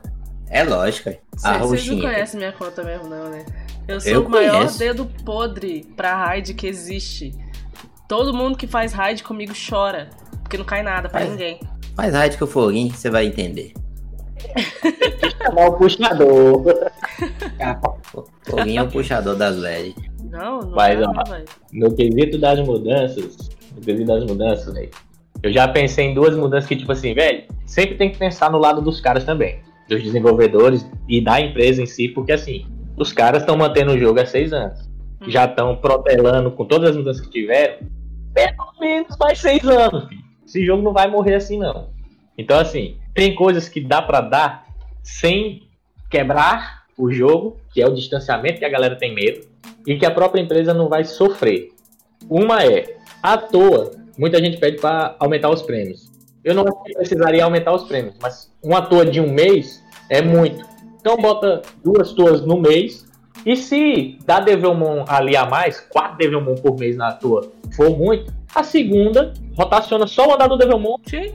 É 0.49 0.63
lógico. 0.63 1.10
A 1.43 1.58
Vocês 1.60 1.88
não 1.88 2.01
conhecem 2.01 2.38
minha 2.38 2.51
conta 2.51 2.84
mesmo, 2.84 3.08
não, 3.08 3.29
né? 3.29 3.45
Eu 3.88 3.99
sou 3.99 4.12
eu 4.12 4.25
o 4.25 4.29
maior 4.29 4.58
conheço. 4.58 4.79
dedo 4.79 5.05
podre 5.23 5.86
pra 5.95 6.15
raid 6.15 6.53
que 6.53 6.67
existe. 6.67 7.34
Todo 8.08 8.34
mundo 8.34 8.58
que 8.58 8.67
faz 8.67 8.93
raid 8.93 9.23
comigo 9.23 9.53
chora. 9.53 10.10
Porque 10.41 10.58
não 10.58 10.65
cai 10.65 10.84
nada 10.84 11.10
pra 11.10 11.19
faz, 11.19 11.31
ninguém. 11.31 11.60
Faz 11.95 12.13
raid 12.13 12.38
com 12.38 12.45
o 12.45 12.47
foguinho, 12.47 12.93
você 12.93 13.10
vai 13.10 13.25
entender. 13.25 13.73
chamar 15.43 15.67
o 15.67 15.73
puxador. 15.73 16.63
foguinho 18.43 18.79
é 18.79 18.84
o 18.84 18.91
puxador 18.91 19.36
das 19.36 19.60
velhas. 19.60 19.95
Não, 20.29 20.60
não 20.60 20.71
Mas, 20.71 20.99
ó, 21.01 21.13
no 21.71 21.95
quesito 21.95 22.38
das 22.38 22.60
mudanças, 22.60 23.49
no 23.75 23.81
quesito 23.81 24.08
das 24.08 24.23
mudanças, 24.25 24.73
velho. 24.73 24.91
Eu 25.41 25.51
já 25.51 25.67
pensei 25.67 26.05
em 26.05 26.13
duas 26.13 26.36
mudanças 26.36 26.67
que, 26.67 26.75
tipo 26.75 26.91
assim, 26.91 27.13
velho, 27.13 27.43
sempre 27.65 27.95
tem 27.95 28.12
que 28.12 28.17
pensar 28.17 28.51
no 28.51 28.58
lado 28.58 28.81
dos 28.81 28.99
caras 28.99 29.23
também 29.23 29.64
dos 29.88 30.02
desenvolvedores 30.02 30.86
e 31.08 31.21
da 31.21 31.39
empresa 31.39 31.82
em 31.82 31.86
si, 31.86 32.10
porque 32.10 32.32
assim, 32.32 32.65
os 32.98 33.12
caras 33.12 33.41
estão 33.41 33.58
mantendo 33.58 33.93
o 33.93 33.98
jogo 33.98 34.19
há 34.19 34.26
seis 34.26 34.54
anos. 34.54 34.80
Hum. 35.21 35.30
Já 35.30 35.45
estão 35.45 35.76
protelando 35.76 36.52
com 36.52 36.65
todas 36.65 36.91
as 36.91 36.98
mudanças 36.98 37.26
que 37.26 37.32
tiveram, 37.32 37.88
pelo 38.34 38.74
menos 38.80 39.15
mais 39.17 39.39
seis 39.39 39.63
anos, 39.67 40.08
filho. 40.08 40.26
Esse 40.45 40.65
jogo 40.65 40.84
não 40.84 40.93
vai 40.93 41.10
morrer 41.10 41.36
assim, 41.36 41.58
não. 41.58 41.89
Então, 42.38 42.60
assim, 42.60 42.98
tem 43.13 43.34
coisas 43.34 43.67
que 43.67 43.82
dá 43.82 44.02
para 44.02 44.21
dar 44.21 44.65
sem 45.02 45.63
quebrar 46.10 46.86
o 46.98 47.12
jogo, 47.12 47.58
que 47.74 47.82
é 47.82 47.88
o 47.88 47.93
distanciamento 47.93 48.60
que 48.60 48.65
a 48.65 48.69
galera 48.69 48.95
tem 48.95 49.13
medo, 49.13 49.45
e 49.86 49.98
que 49.98 50.06
a 50.06 50.12
própria 50.12 50.41
empresa 50.41 50.74
não 50.74 50.88
vai 50.88 51.04
sofrer. 51.04 51.71
Uma 52.30 52.63
é, 52.63 52.98
à 53.21 53.38
toa, 53.38 53.91
muita 54.17 54.39
gente 54.39 54.58
pede 54.58 54.78
para 54.80 55.15
aumentar 55.19 55.50
os 55.50 55.62
prêmios. 55.62 56.10
Eu 56.43 56.54
não 56.54 56.63
precisaria 56.63 57.43
aumentar 57.43 57.74
os 57.74 57.84
prêmios, 57.84 58.15
mas 58.21 58.52
uma 58.65 58.82
toa 58.82 59.06
de 59.06 59.21
um 59.21 59.32
mês 59.32 59.84
é 60.10 60.21
muito. 60.21 60.65
Então 60.99 61.17
bota 61.17 61.62
duas 61.84 62.12
toas 62.13 62.41
no 62.45 62.60
mês. 62.60 63.06
E 63.45 63.56
se 63.56 64.17
dá 64.25 64.39
Devilmon 64.39 65.06
ali 65.08 65.38
a 65.38 65.45
mais, 65.45 65.80
quatro 65.80 66.17
Devilmon 66.17 66.56
por 66.56 66.80
mês 66.80 66.97
na 66.97 67.12
toa 67.12 67.51
for 67.75 67.95
muito, 67.95 68.34
a 68.54 68.63
segunda 68.63 69.34
rotaciona 69.56 70.08
só 70.08 70.28
o 70.28 70.34
andar 70.34 70.47
do 70.47 70.58
Devilmon. 70.58 70.97
Sim. 71.06 71.34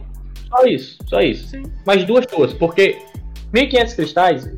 Só 0.49 0.65
isso, 0.65 0.99
só 1.07 1.21
isso. 1.21 1.49
Sim. 1.49 1.63
Mais 1.87 2.05
duas 2.05 2.27
toas, 2.27 2.53
porque 2.53 2.99
1.500 3.55 3.95
cristais 3.95 4.51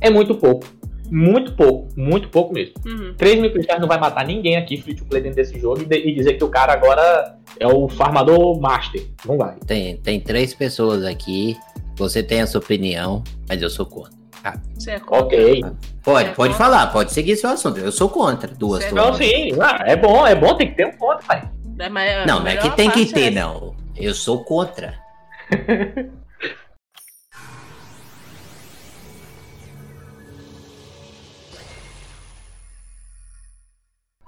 é 0.00 0.10
muito 0.10 0.34
pouco. 0.34 0.66
Muito 1.10 1.52
pouco, 1.54 1.88
muito 1.96 2.28
pouco 2.28 2.54
mesmo. 2.54 2.74
Uhum. 2.86 3.14
3 3.16 3.40
mil 3.40 3.52
cristais 3.52 3.80
não 3.80 3.88
vai 3.88 3.98
matar 3.98 4.24
ninguém 4.24 4.56
aqui 4.56 4.76
free 4.80 4.94
to 4.94 5.04
play 5.04 5.20
dentro 5.20 5.36
desse 5.36 5.58
jogo 5.58 5.80
e, 5.82 5.94
e, 5.94 6.14
dizer 6.14 6.34
que 6.34 6.44
o 6.44 6.48
cara 6.48 6.72
agora 6.72 7.36
é 7.58 7.66
o 7.66 7.88
farmador 7.88 8.60
master. 8.60 9.04
Não 9.26 9.36
vai. 9.36 9.56
Tem, 9.66 9.96
tem 9.96 10.20
três 10.20 10.54
pessoas 10.54 11.04
aqui. 11.04 11.56
Você 12.00 12.22
tem 12.22 12.40
a 12.40 12.46
sua 12.46 12.60
opinião, 12.60 13.22
mas 13.46 13.60
eu 13.60 13.68
sou 13.68 13.84
contra. 13.84 14.18
Ah. 14.42 14.54
Você 14.74 14.92
é 14.92 14.98
contra? 14.98 15.26
Ok. 15.26 15.64
Pode, 16.02 16.28
é 16.30 16.32
pode 16.32 16.54
falar, 16.54 16.86
pode 16.86 17.12
seguir 17.12 17.36
seu 17.36 17.50
assunto. 17.50 17.78
Eu 17.78 17.92
sou 17.92 18.08
contra 18.08 18.48
duas 18.54 18.82
Você 18.82 18.94
Não, 18.94 19.12
sim. 19.12 19.52
Ah, 19.60 19.84
é 19.84 19.94
bom, 19.96 20.26
é 20.26 20.34
bom, 20.34 20.56
tem 20.56 20.70
que 20.70 20.76
ter 20.76 20.86
um 20.86 20.92
contra, 20.92 21.26
pai. 21.26 21.50
É, 21.78 21.90
mas, 21.90 22.26
não, 22.26 22.40
não 22.40 22.46
é 22.46 22.56
que 22.56 22.70
tem 22.70 22.90
que 22.90 23.04
ter, 23.04 23.26
é 23.26 23.30
não. 23.30 23.74
Eu 23.94 24.14
sou 24.14 24.42
contra. 24.42 24.98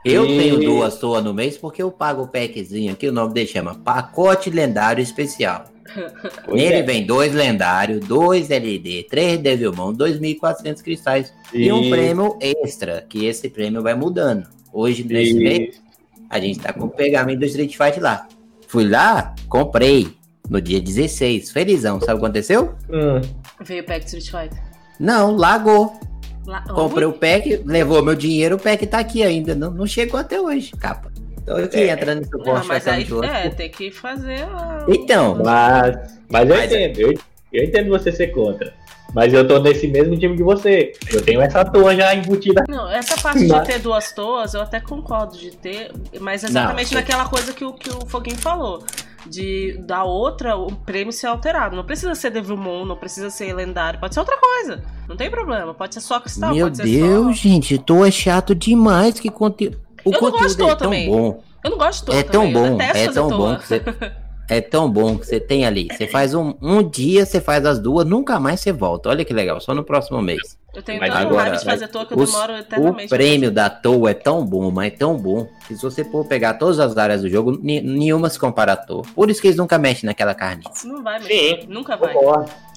Eu 0.05 0.25
e... 0.27 0.38
tenho 0.38 0.61
duas 0.61 0.99
toas 0.99 1.23
no 1.23 1.33
mês 1.33 1.57
porque 1.57 1.83
eu 1.83 1.91
pago 1.91 2.23
o 2.23 2.29
packzinho 2.29 2.93
aqui, 2.93 3.09
o 3.09 3.12
nome 3.12 3.35
dele 3.35 3.47
chama 3.47 3.75
Pacote 3.75 4.51
Lendário 4.51 5.03
Especial. 5.03 5.65
Pois 6.45 6.57
Nele 6.57 6.77
é. 6.77 6.83
vem 6.83 7.05
dois 7.05 7.35
lendários, 7.35 8.01
dois 8.07 8.49
LED, 8.49 9.07
três 9.11 9.38
Devilmon, 9.38 9.93
2.400 9.93 10.83
cristais 10.83 11.35
e... 11.53 11.65
e 11.65 11.73
um 11.73 11.91
prêmio 11.91 12.38
extra, 12.41 13.05
que 13.07 13.27
esse 13.27 13.51
prêmio 13.51 13.83
vai 13.83 13.95
mudando. 13.95 14.49
Hoje, 14.73 15.05
nesse 15.05 15.35
mês, 15.35 15.83
a 16.31 16.41
gente 16.41 16.61
tá 16.61 16.73
com 16.73 16.87
o 16.87 16.88
pegamento 16.88 17.41
do 17.41 17.45
Street 17.45 17.77
Fight 17.77 18.01
lá. 18.01 18.27
Fui 18.69 18.88
lá, 18.88 19.35
comprei 19.51 20.09
no 20.49 20.61
dia 20.61 20.81
16. 20.81 21.51
Felizão. 21.51 22.01
Sabe 22.01 22.15
o 22.15 22.19
que 22.21 22.25
aconteceu? 22.25 22.75
Hum. 22.91 23.21
Veio 23.61 23.83
o 23.83 23.87
pack 23.87 24.07
Street 24.07 24.31
Fighter. 24.31 24.62
Não, 24.99 25.37
lagou. 25.37 25.99
La... 26.46 26.62
Comprei 26.62 27.07
o 27.07 27.12
pack, 27.12 27.62
levou 27.64 28.02
meu 28.02 28.14
dinheiro, 28.14 28.57
o 28.57 28.59
pack 28.59 28.87
tá 28.87 28.98
aqui 28.98 29.22
ainda. 29.22 29.55
Não, 29.55 29.70
não 29.70 29.87
chegou 29.87 30.18
até 30.18 30.40
hoje, 30.40 30.72
capa. 30.72 31.11
Tô 31.46 31.55
aqui 31.57 31.81
é. 31.81 31.90
entrando 31.90 32.20
no 32.20 32.24
suporte. 32.24 32.61
Não, 32.61 32.66
mas 32.66 32.88
aí, 32.88 33.07
é, 33.24 33.48
tem 33.50 33.70
que 33.70 33.90
fazer. 33.90 34.42
A... 34.42 34.85
Então. 34.88 35.40
Mas, 35.44 36.20
mas 36.28 36.48
eu 36.48 36.57
mas, 36.57 36.72
entendo. 36.72 37.00
Eu, 37.00 37.14
eu 37.52 37.64
entendo 37.64 37.88
você 37.90 38.12
ser 38.12 38.28
contra. 38.28 38.72
Mas 39.14 39.33
eu 39.33 39.46
tô 39.46 39.59
nesse 39.59 39.87
mesmo 39.88 40.18
time 40.18 40.37
que 40.37 40.42
você. 40.42 40.92
Eu 41.12 41.22
tenho 41.22 41.40
essa 41.42 41.64
toa 41.64 41.94
já 41.94 42.14
embutida. 42.14 42.64
Não, 42.68 42.90
essa 42.90 43.20
parte 43.20 43.46
de 43.46 43.64
ter 43.64 43.78
duas 43.78 44.12
toas, 44.12 44.55
eu 44.55 44.62
até 44.62 44.81
concordo 44.81 45.37
de 45.37 45.50
ter, 45.50 45.92
mas 46.18 46.42
exatamente 46.42 46.94
não, 46.94 47.00
naquela 47.00 47.28
coisa 47.28 47.52
que 47.52 47.64
o, 47.64 47.74
que 47.74 47.90
o 47.90 48.07
Foguinho 48.07 48.38
falou. 48.38 48.83
De 49.26 49.78
da 49.87 50.04
outra, 50.04 50.56
o 50.56 50.74
prêmio 50.74 51.12
ser 51.12 51.26
alterado. 51.26 51.76
Não 51.76 51.85
precisa 51.85 52.14
ser 52.14 52.30
Devilmon, 52.30 52.85
não 52.85 52.96
precisa 52.96 53.30
ser 53.30 53.52
lendário, 53.54 54.00
pode 54.00 54.14
ser 54.14 54.20
outra 54.20 54.37
coisa. 54.37 54.82
Não 55.08 55.16
tem 55.16 55.30
problema. 55.30 55.72
Pode 55.74 55.94
ser 55.94 56.00
só 56.00 56.18
cristal, 56.20 56.54
Meu 56.54 56.66
pode 56.66 56.82
Deus, 56.82 57.37
só... 57.37 57.42
gente, 57.42 57.78
tô 57.78 58.04
é 58.04 58.11
chato 58.11 58.54
demais 58.54 59.20
que 59.20 59.30
conteúdo. 59.30 59.80
O 60.04 60.12
eu 60.12 60.18
conteúdo 60.18 60.64
é 60.64 60.66
tão 60.66 60.76
também. 60.76 61.08
bom. 61.08 61.42
Eu 61.64 61.70
não 61.70 61.78
gosto 61.78 62.11
de 62.11 62.16
É 62.16 62.22
tão 62.22 62.52
bom, 62.52 62.80
é 62.80 63.08
tão 63.08 63.28
bom 63.28 63.56
que 63.56 63.66
você. 63.66 63.82
É 64.48 64.61
tão 64.61 64.90
bom 64.90 65.16
que 65.16 65.26
você 65.26 65.40
tem 65.40 65.64
ali. 65.64 65.88
Você 65.90 66.06
faz 66.06 66.35
um, 66.35 66.52
um 66.61 66.82
dia, 66.82 67.24
você 67.24 67.40
faz 67.40 67.64
as 67.64 67.78
duas, 67.78 68.04
nunca 68.04 68.38
mais 68.38 68.61
você 68.61 68.70
volta. 68.70 69.08
Olha 69.08 69.24
que 69.24 69.32
legal, 69.32 69.58
só 69.61 69.72
no 69.72 69.85
próximo 69.85 70.20
mês. 70.20 70.58
Eu 70.74 70.82
tenho 70.82 71.00
mas 71.00 71.14
agora, 71.14 71.56
de 71.56 71.64
fazer 71.64 71.87
toa 71.88 72.06
que 72.06 72.14
eu 72.14 72.18
os, 72.18 72.30
demoro 72.30 72.56
eternamente. 72.56 73.04
O 73.04 73.08
prêmio 73.08 73.50
da 73.50 73.68
toa 73.68 74.11
é 74.11 74.14
tão 74.14 74.44
bom, 74.44 74.70
mas 74.70 74.92
é 74.92 74.96
tão 74.96 75.18
bom, 75.18 75.46
que 75.66 75.76
se 75.76 75.82
você 75.82 76.02
for 76.02 76.24
pegar 76.26 76.54
todas 76.54 76.80
as 76.80 76.96
áreas 76.96 77.20
do 77.20 77.28
jogo, 77.28 77.58
nenhuma 77.62 78.30
se 78.30 78.38
compara 78.38 78.72
à 78.72 78.76
toa. 78.76 79.02
Por 79.14 79.30
isso 79.30 79.40
que 79.40 79.48
eles 79.48 79.58
nunca 79.58 79.78
mexem 79.78 80.06
naquela 80.06 80.35
carne. 80.35 80.64
Não 80.85 81.02
vai 81.02 81.18
mexer, 81.18 81.66
nunca 81.68 81.96
vai. 81.96 82.14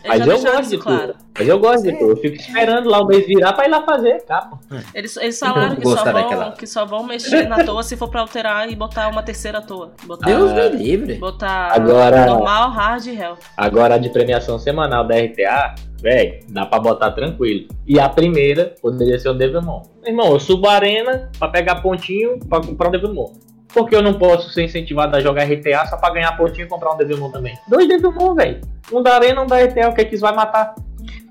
Mas 0.08 0.26
eu 0.26 0.40
gosto 0.40 0.70
de 0.70 0.78
claro. 0.78 1.16
Mas 1.38 1.48
eu 1.48 1.60
gosto 1.60 1.84
de 1.84 1.94
tudo. 1.94 2.12
Eu 2.12 2.18
fico 2.18 2.36
esperando 2.36 2.90
lá 2.90 3.02
o 3.02 3.08
mês 3.08 3.26
virar 3.26 3.54
pra 3.54 3.66
ir 3.66 3.70
lá 3.70 3.84
fazer 3.84 4.24
capa. 4.26 4.60
Eles, 4.94 5.18
eles 5.18 5.38
falaram 5.38 5.76
que 5.76 5.84
só, 5.84 6.04
vão, 6.04 6.52
que 6.52 6.68
só 6.68 6.86
vão 6.86 7.04
mexer 7.04 7.48
na 7.48 7.64
toa 7.64 7.84
se 7.84 7.98
for 7.98 8.10
pra 8.10 8.22
alterar 8.22 8.70
e 8.72 8.76
botar 8.76 9.08
uma 9.10 9.24
terceira 9.24 9.62
toa. 9.62 9.94
Botar, 10.06 10.28
Deus 10.28 10.54
me 10.54 10.70
livre. 10.70 11.16
Botar 11.16 11.74
agora, 11.74 12.26
normal, 12.26 12.70
hard 12.72 13.06
e 13.08 13.16
hell. 13.20 13.38
Agora 13.58 13.98
de 13.98 14.10
premiação 14.10 14.58
semanal 14.58 15.06
da 15.06 15.16
RTA, 15.16 15.76
velho, 16.02 16.40
dá 16.50 16.66
pra 16.66 16.80
botar 16.80 17.12
tranquilo. 17.12 17.68
E 17.88 18.00
a 18.00 18.08
primeira 18.08 18.76
poderia 18.82 19.20
ser 19.20 19.30
o 19.30 19.34
Devilmon. 19.34 19.82
Irmão, 20.06 20.32
eu 20.32 20.40
subo 20.40 20.68
a 20.68 20.74
arena 20.74 21.32
pra 21.38 21.48
pegar 21.48 21.82
pontinho 21.82 22.40
pra 22.48 22.62
comprar 22.62 22.90
o 22.90 22.92
Devilmon. 22.92 23.34
Porque 23.76 23.94
eu 23.94 24.02
não 24.02 24.14
posso 24.14 24.50
ser 24.52 24.64
incentivado 24.64 25.18
a 25.18 25.20
jogar 25.20 25.44
RTA 25.44 25.86
só 25.86 25.98
pra 25.98 26.10
ganhar 26.12 26.32
pontinho 26.38 26.66
e 26.66 26.70
comprar 26.70 26.94
um 26.94 26.98
Devilmon 26.98 27.30
também. 27.30 27.60
Dois 27.68 27.86
Devilmon, 27.90 28.34
velho. 28.34 28.62
Um 28.90 29.04
da 29.04 29.16
Arena, 29.16 29.42
um 29.42 29.46
da 29.46 29.62
RTA, 29.62 29.90
o 29.90 29.94
que 29.94 30.00
é 30.00 30.06
que 30.06 30.16
isso 30.16 30.22
vai 30.22 30.34
matar? 30.34 30.74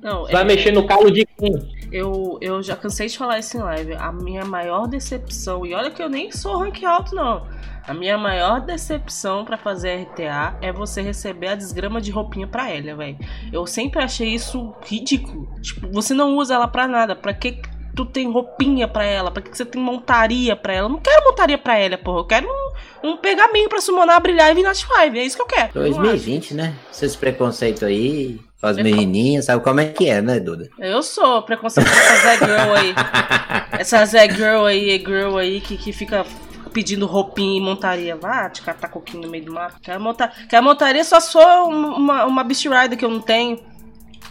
Não, 0.02 0.26
vai 0.26 0.42
é... 0.42 0.44
mexer 0.44 0.70
no 0.70 0.86
calo 0.86 1.10
de 1.10 1.24
quem? 1.24 1.54
Eu, 1.90 2.36
eu 2.42 2.62
já 2.62 2.76
cansei 2.76 3.06
de 3.06 3.16
falar 3.16 3.38
isso 3.38 3.56
em 3.56 3.60
live. 3.60 3.94
A 3.94 4.12
minha 4.12 4.44
maior 4.44 4.86
decepção, 4.86 5.64
e 5.64 5.72
olha 5.72 5.90
que 5.90 6.02
eu 6.02 6.08
nem 6.10 6.30
sou 6.30 6.58
rank 6.58 6.84
alto, 6.84 7.14
não. 7.14 7.46
A 7.86 7.94
minha 7.94 8.18
maior 8.18 8.60
decepção 8.60 9.44
para 9.44 9.56
fazer 9.56 10.02
RTA 10.02 10.58
é 10.60 10.70
você 10.70 11.00
receber 11.00 11.48
a 11.48 11.54
desgrama 11.54 11.98
de 11.98 12.10
roupinha 12.10 12.46
pra 12.46 12.70
ela, 12.70 12.94
velho. 12.94 13.16
Eu 13.50 13.66
sempre 13.66 14.02
achei 14.02 14.28
isso 14.28 14.74
ridículo. 14.84 15.48
Tipo, 15.62 15.90
você 15.90 16.12
não 16.12 16.36
usa 16.36 16.54
ela 16.54 16.68
pra 16.68 16.86
nada. 16.86 17.16
Pra 17.16 17.32
que 17.32 17.62
tu 17.94 18.04
tem 18.04 18.30
roupinha 18.30 18.88
pra 18.88 19.04
ela? 19.04 19.30
Pra 19.30 19.42
que 19.42 19.56
você 19.56 19.64
tem 19.64 19.80
montaria 19.80 20.56
pra 20.56 20.72
ela? 20.72 20.86
Eu 20.86 20.92
não 20.92 20.98
quero 20.98 21.24
montaria 21.24 21.58
pra 21.58 21.78
ela, 21.78 21.96
porra. 21.96 22.20
Eu 22.20 22.24
quero 22.24 22.48
um, 22.48 23.10
um 23.10 23.16
pergaminho 23.16 23.68
pra 23.68 23.80
summonar, 23.80 24.20
brilhar 24.20 24.50
e 24.50 24.54
vir 24.54 24.62
na 24.62 24.74
5. 24.74 24.92
É 24.94 25.24
isso 25.24 25.36
que 25.36 25.42
eu 25.42 25.46
quero. 25.46 25.72
2020, 25.74 26.54
né? 26.54 26.74
Esses 26.90 27.16
preconceitos 27.16 27.82
aí. 27.82 28.40
Com 28.60 28.68
as 28.68 28.76
menininhas, 28.78 29.44
sabe 29.44 29.62
como 29.62 29.80
é 29.80 29.84
que 29.84 30.08
é, 30.08 30.22
né, 30.22 30.40
Duda? 30.40 30.70
Eu 30.78 31.02
sou 31.02 31.42
preconceito 31.42 31.86
com 31.86 31.94
essa 31.94 32.16
Zé 32.16 32.36
Girl 32.38 32.72
aí. 32.74 32.94
essa 33.78 34.06
Zé 34.06 34.26
Girl 34.30 34.64
aí, 34.64 34.98
girl 34.98 35.36
aí, 35.36 35.60
que, 35.60 35.76
que 35.76 35.92
fica 35.92 36.24
pedindo 36.72 37.04
roupinha 37.04 37.58
e 37.58 37.60
montaria. 37.60 38.16
Vá 38.16 38.48
te 38.48 38.62
catar 38.62 38.88
coquinho 38.88 39.24
no 39.24 39.28
meio 39.28 39.44
do 39.44 39.52
mar. 39.52 39.74
Quero, 39.82 40.00
montar, 40.00 40.34
quero 40.48 40.64
montaria 40.64 41.04
só 41.04 41.20
sou 41.20 41.68
uma, 41.68 42.24
uma 42.24 42.42
Beast 42.42 42.64
Rider 42.64 42.98
que 42.98 43.04
eu 43.04 43.10
não 43.10 43.20
tenho. 43.20 43.60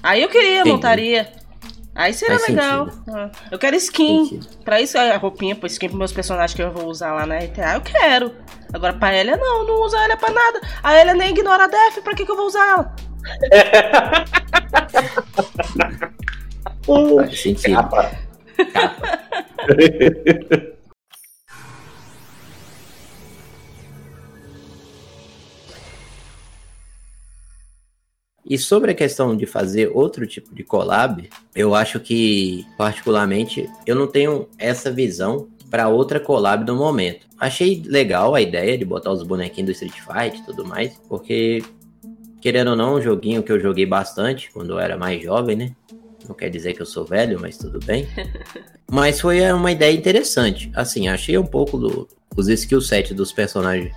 Aí 0.01 0.21
eu 0.21 0.29
queria 0.29 0.61
Entendi. 0.61 0.71
montaria. 0.71 1.31
Aí 1.95 2.13
seria 2.13 2.39
Faz 2.39 2.49
legal. 2.49 2.89
Ah, 3.07 3.29
eu 3.51 3.59
quero 3.59 3.75
skin. 3.75 4.25
Sentido. 4.25 4.47
Pra 4.63 4.81
isso, 4.81 4.97
a 4.97 5.15
roupinha, 5.17 5.55
pô, 5.55 5.67
skin 5.67 5.87
pros 5.87 5.99
meus 5.99 6.11
personagens 6.11 6.55
que 6.55 6.61
eu 6.61 6.71
vou 6.71 6.87
usar 6.87 7.13
lá 7.13 7.25
na 7.25 7.37
RTA, 7.37 7.75
eu 7.75 7.81
quero. 7.81 8.35
Agora 8.73 8.93
pra 8.93 9.15
Elia, 9.15 9.37
não, 9.37 9.67
não 9.67 9.81
usa 9.83 9.99
ela 9.99 10.17
pra 10.17 10.31
nada. 10.31 10.61
A 10.81 10.99
Elia 10.99 11.13
nem 11.13 11.29
ignora 11.29 11.65
a 11.65 11.67
Def, 11.67 12.01
pra 12.03 12.15
que, 12.15 12.25
que 12.25 12.31
eu 12.31 12.35
vou 12.35 12.47
usar 12.47 12.67
ela? 12.67 12.95
Faz 17.17 17.41
sentido. 17.41 17.75
Capa. 17.75 18.11
Capa. 18.73 19.19
E 28.53 28.57
sobre 28.59 28.91
a 28.91 28.93
questão 28.93 29.35
de 29.35 29.47
fazer 29.47 29.89
outro 29.91 30.27
tipo 30.27 30.53
de 30.53 30.63
collab, 30.63 31.27
eu 31.55 31.73
acho 31.73 31.99
que, 31.99 32.63
particularmente, 32.77 33.67
eu 33.83 33.95
não 33.95 34.05
tenho 34.05 34.47
essa 34.59 34.91
visão 34.91 35.47
para 35.71 35.87
outra 35.87 36.19
collab 36.19 36.63
no 36.63 36.75
momento. 36.75 37.25
Achei 37.39 37.81
legal 37.83 38.35
a 38.35 38.41
ideia 38.41 38.77
de 38.77 38.85
botar 38.85 39.11
os 39.11 39.23
bonequinhos 39.23 39.65
do 39.65 39.71
Street 39.71 39.95
Fight 39.95 40.39
e 40.39 40.45
tudo 40.45 40.63
mais, 40.63 40.93
porque, 41.09 41.63
querendo 42.39 42.69
ou 42.69 42.75
não, 42.75 42.93
um 42.93 43.01
joguinho 43.01 43.41
que 43.41 43.51
eu 43.51 43.59
joguei 43.59 43.87
bastante 43.87 44.51
quando 44.53 44.73
eu 44.73 44.79
era 44.79 44.95
mais 44.95 45.23
jovem, 45.23 45.55
né? 45.55 45.75
Não 46.29 46.35
quer 46.35 46.49
dizer 46.49 46.75
que 46.75 46.81
eu 46.83 46.85
sou 46.85 47.03
velho, 47.03 47.39
mas 47.41 47.57
tudo 47.57 47.79
bem. 47.83 48.07
mas 48.87 49.19
foi 49.19 49.51
uma 49.51 49.71
ideia 49.71 49.97
interessante. 49.97 50.71
Assim, 50.75 51.07
achei 51.07 51.39
um 51.39 51.47
pouco 51.47 51.75
do, 51.75 52.07
os 52.37 52.47
skill 52.49 52.81
set 52.81 53.15
dos 53.15 53.31
personagens. 53.31 53.91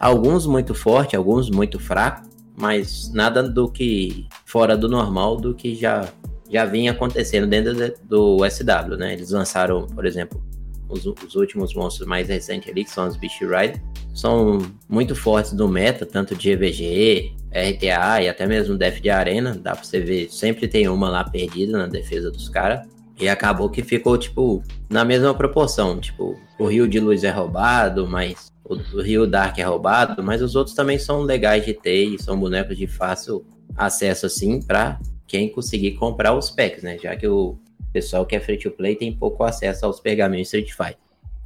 Alguns 0.00 0.46
muito 0.46 0.74
forte, 0.74 1.14
alguns 1.14 1.48
muito 1.48 1.78
fraco 1.78 2.28
mas 2.60 3.10
nada 3.12 3.42
do 3.42 3.70
que 3.70 4.26
fora 4.44 4.76
do 4.76 4.88
normal 4.88 5.36
do 5.36 5.54
que 5.54 5.74
já 5.74 6.08
já 6.50 6.64
vinha 6.64 6.90
acontecendo 6.90 7.46
dentro 7.46 7.94
do 8.02 8.38
SW, 8.48 8.96
né? 8.98 9.12
Eles 9.12 9.30
lançaram, 9.30 9.86
por 9.86 10.04
exemplo, 10.04 10.42
os, 10.88 11.06
os 11.06 11.36
últimos 11.36 11.72
monstros 11.74 12.08
mais 12.08 12.28
recentes 12.28 12.68
ali, 12.68 12.82
que 12.82 12.90
são 12.90 13.06
os 13.06 13.16
Beast 13.16 13.40
Rider, 13.40 13.80
são 14.12 14.58
muito 14.88 15.14
fortes 15.14 15.52
do 15.52 15.68
meta, 15.68 16.04
tanto 16.04 16.34
de 16.34 16.50
EVG, 16.50 17.32
RTA 17.52 18.22
e 18.22 18.28
até 18.28 18.46
mesmo 18.46 18.76
Def 18.76 19.00
de 19.00 19.10
Arena, 19.10 19.56
dá 19.56 19.76
pra 19.76 19.84
você 19.84 20.00
ver, 20.00 20.28
sempre 20.28 20.66
tem 20.66 20.88
uma 20.88 21.08
lá 21.08 21.22
perdida 21.22 21.78
na 21.78 21.86
defesa 21.86 22.30
dos 22.30 22.48
caras. 22.48 22.86
E 23.20 23.28
acabou 23.28 23.68
que 23.68 23.82
ficou, 23.82 24.16
tipo, 24.16 24.62
na 24.88 25.04
mesma 25.04 25.34
proporção. 25.34 26.00
Tipo, 26.00 26.40
o 26.58 26.66
Rio 26.66 26.88
de 26.88 26.98
Luz 26.98 27.22
é 27.22 27.30
roubado, 27.30 28.08
mas 28.08 28.49
o, 28.70 29.02
Rio 29.02 29.26
Dark 29.26 29.58
é 29.58 29.62
roubado, 29.62 30.22
mas 30.22 30.40
os 30.40 30.54
outros 30.54 30.74
também 30.74 30.98
são 30.98 31.22
legais 31.22 31.64
de 31.64 31.74
ter 31.74 32.04
e 32.04 32.22
são 32.22 32.38
bonecos 32.38 32.76
de 32.76 32.86
fácil 32.86 33.44
acesso, 33.76 34.26
assim, 34.26 34.62
para 34.62 35.00
quem 35.26 35.48
conseguir 35.48 35.92
comprar 35.92 36.36
os 36.36 36.50
packs, 36.50 36.82
né? 36.82 36.98
Já 36.98 37.16
que 37.16 37.26
o 37.26 37.58
pessoal 37.92 38.24
que 38.24 38.36
é 38.36 38.40
free 38.40 38.58
to 38.58 38.70
play 38.70 38.94
tem 38.94 39.12
pouco 39.12 39.42
acesso 39.42 39.86
aos 39.86 40.00
pergaminhos 40.00 40.48
Street 40.48 40.70
Fighter. 40.70 40.98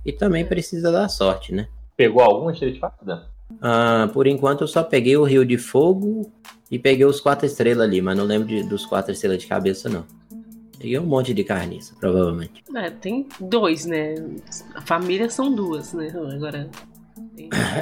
E 0.05 0.13
também 0.13 0.45
precisa 0.45 0.93
da 0.93 1.09
sorte, 1.09 1.55
né? 1.55 1.69
Pegou 1.97 2.23
algum 2.23 2.51
Street 2.51 2.75
Fighter? 2.75 3.23
Ah, 3.61 4.11
por 4.13 4.27
enquanto 4.27 4.63
eu 4.63 4.69
só 4.69 4.83
peguei 4.83 5.17
o 5.17 5.25
Rio 5.25 5.45
de 5.45 5.57
Fogo 5.57 6.31
e 6.71 6.79
peguei 6.79 7.07
os 7.07 7.21
quatro 7.21 7.47
estrelas 7.47 7.87
ali, 7.87 8.03
mas 8.03 8.17
não 8.17 8.25
lembro 8.25 8.49
de, 8.49 8.63
dos 8.63 8.85
quatro 8.85 9.13
estrelas 9.13 9.39
de 9.39 9.47
cabeça, 9.47 9.89
não. 9.89 10.05
Peguei 10.79 10.99
um 10.99 11.07
monte 11.07 11.33
de 11.33 11.45
carniça, 11.45 11.95
provavelmente. 11.99 12.63
É, 12.75 12.91
tem 12.91 13.27
dois, 13.41 13.87
né? 13.87 14.15
A 14.75 14.83
família 14.83 15.31
são 15.31 15.55
duas, 15.55 15.95
né? 15.95 16.09
Agora 16.35 16.69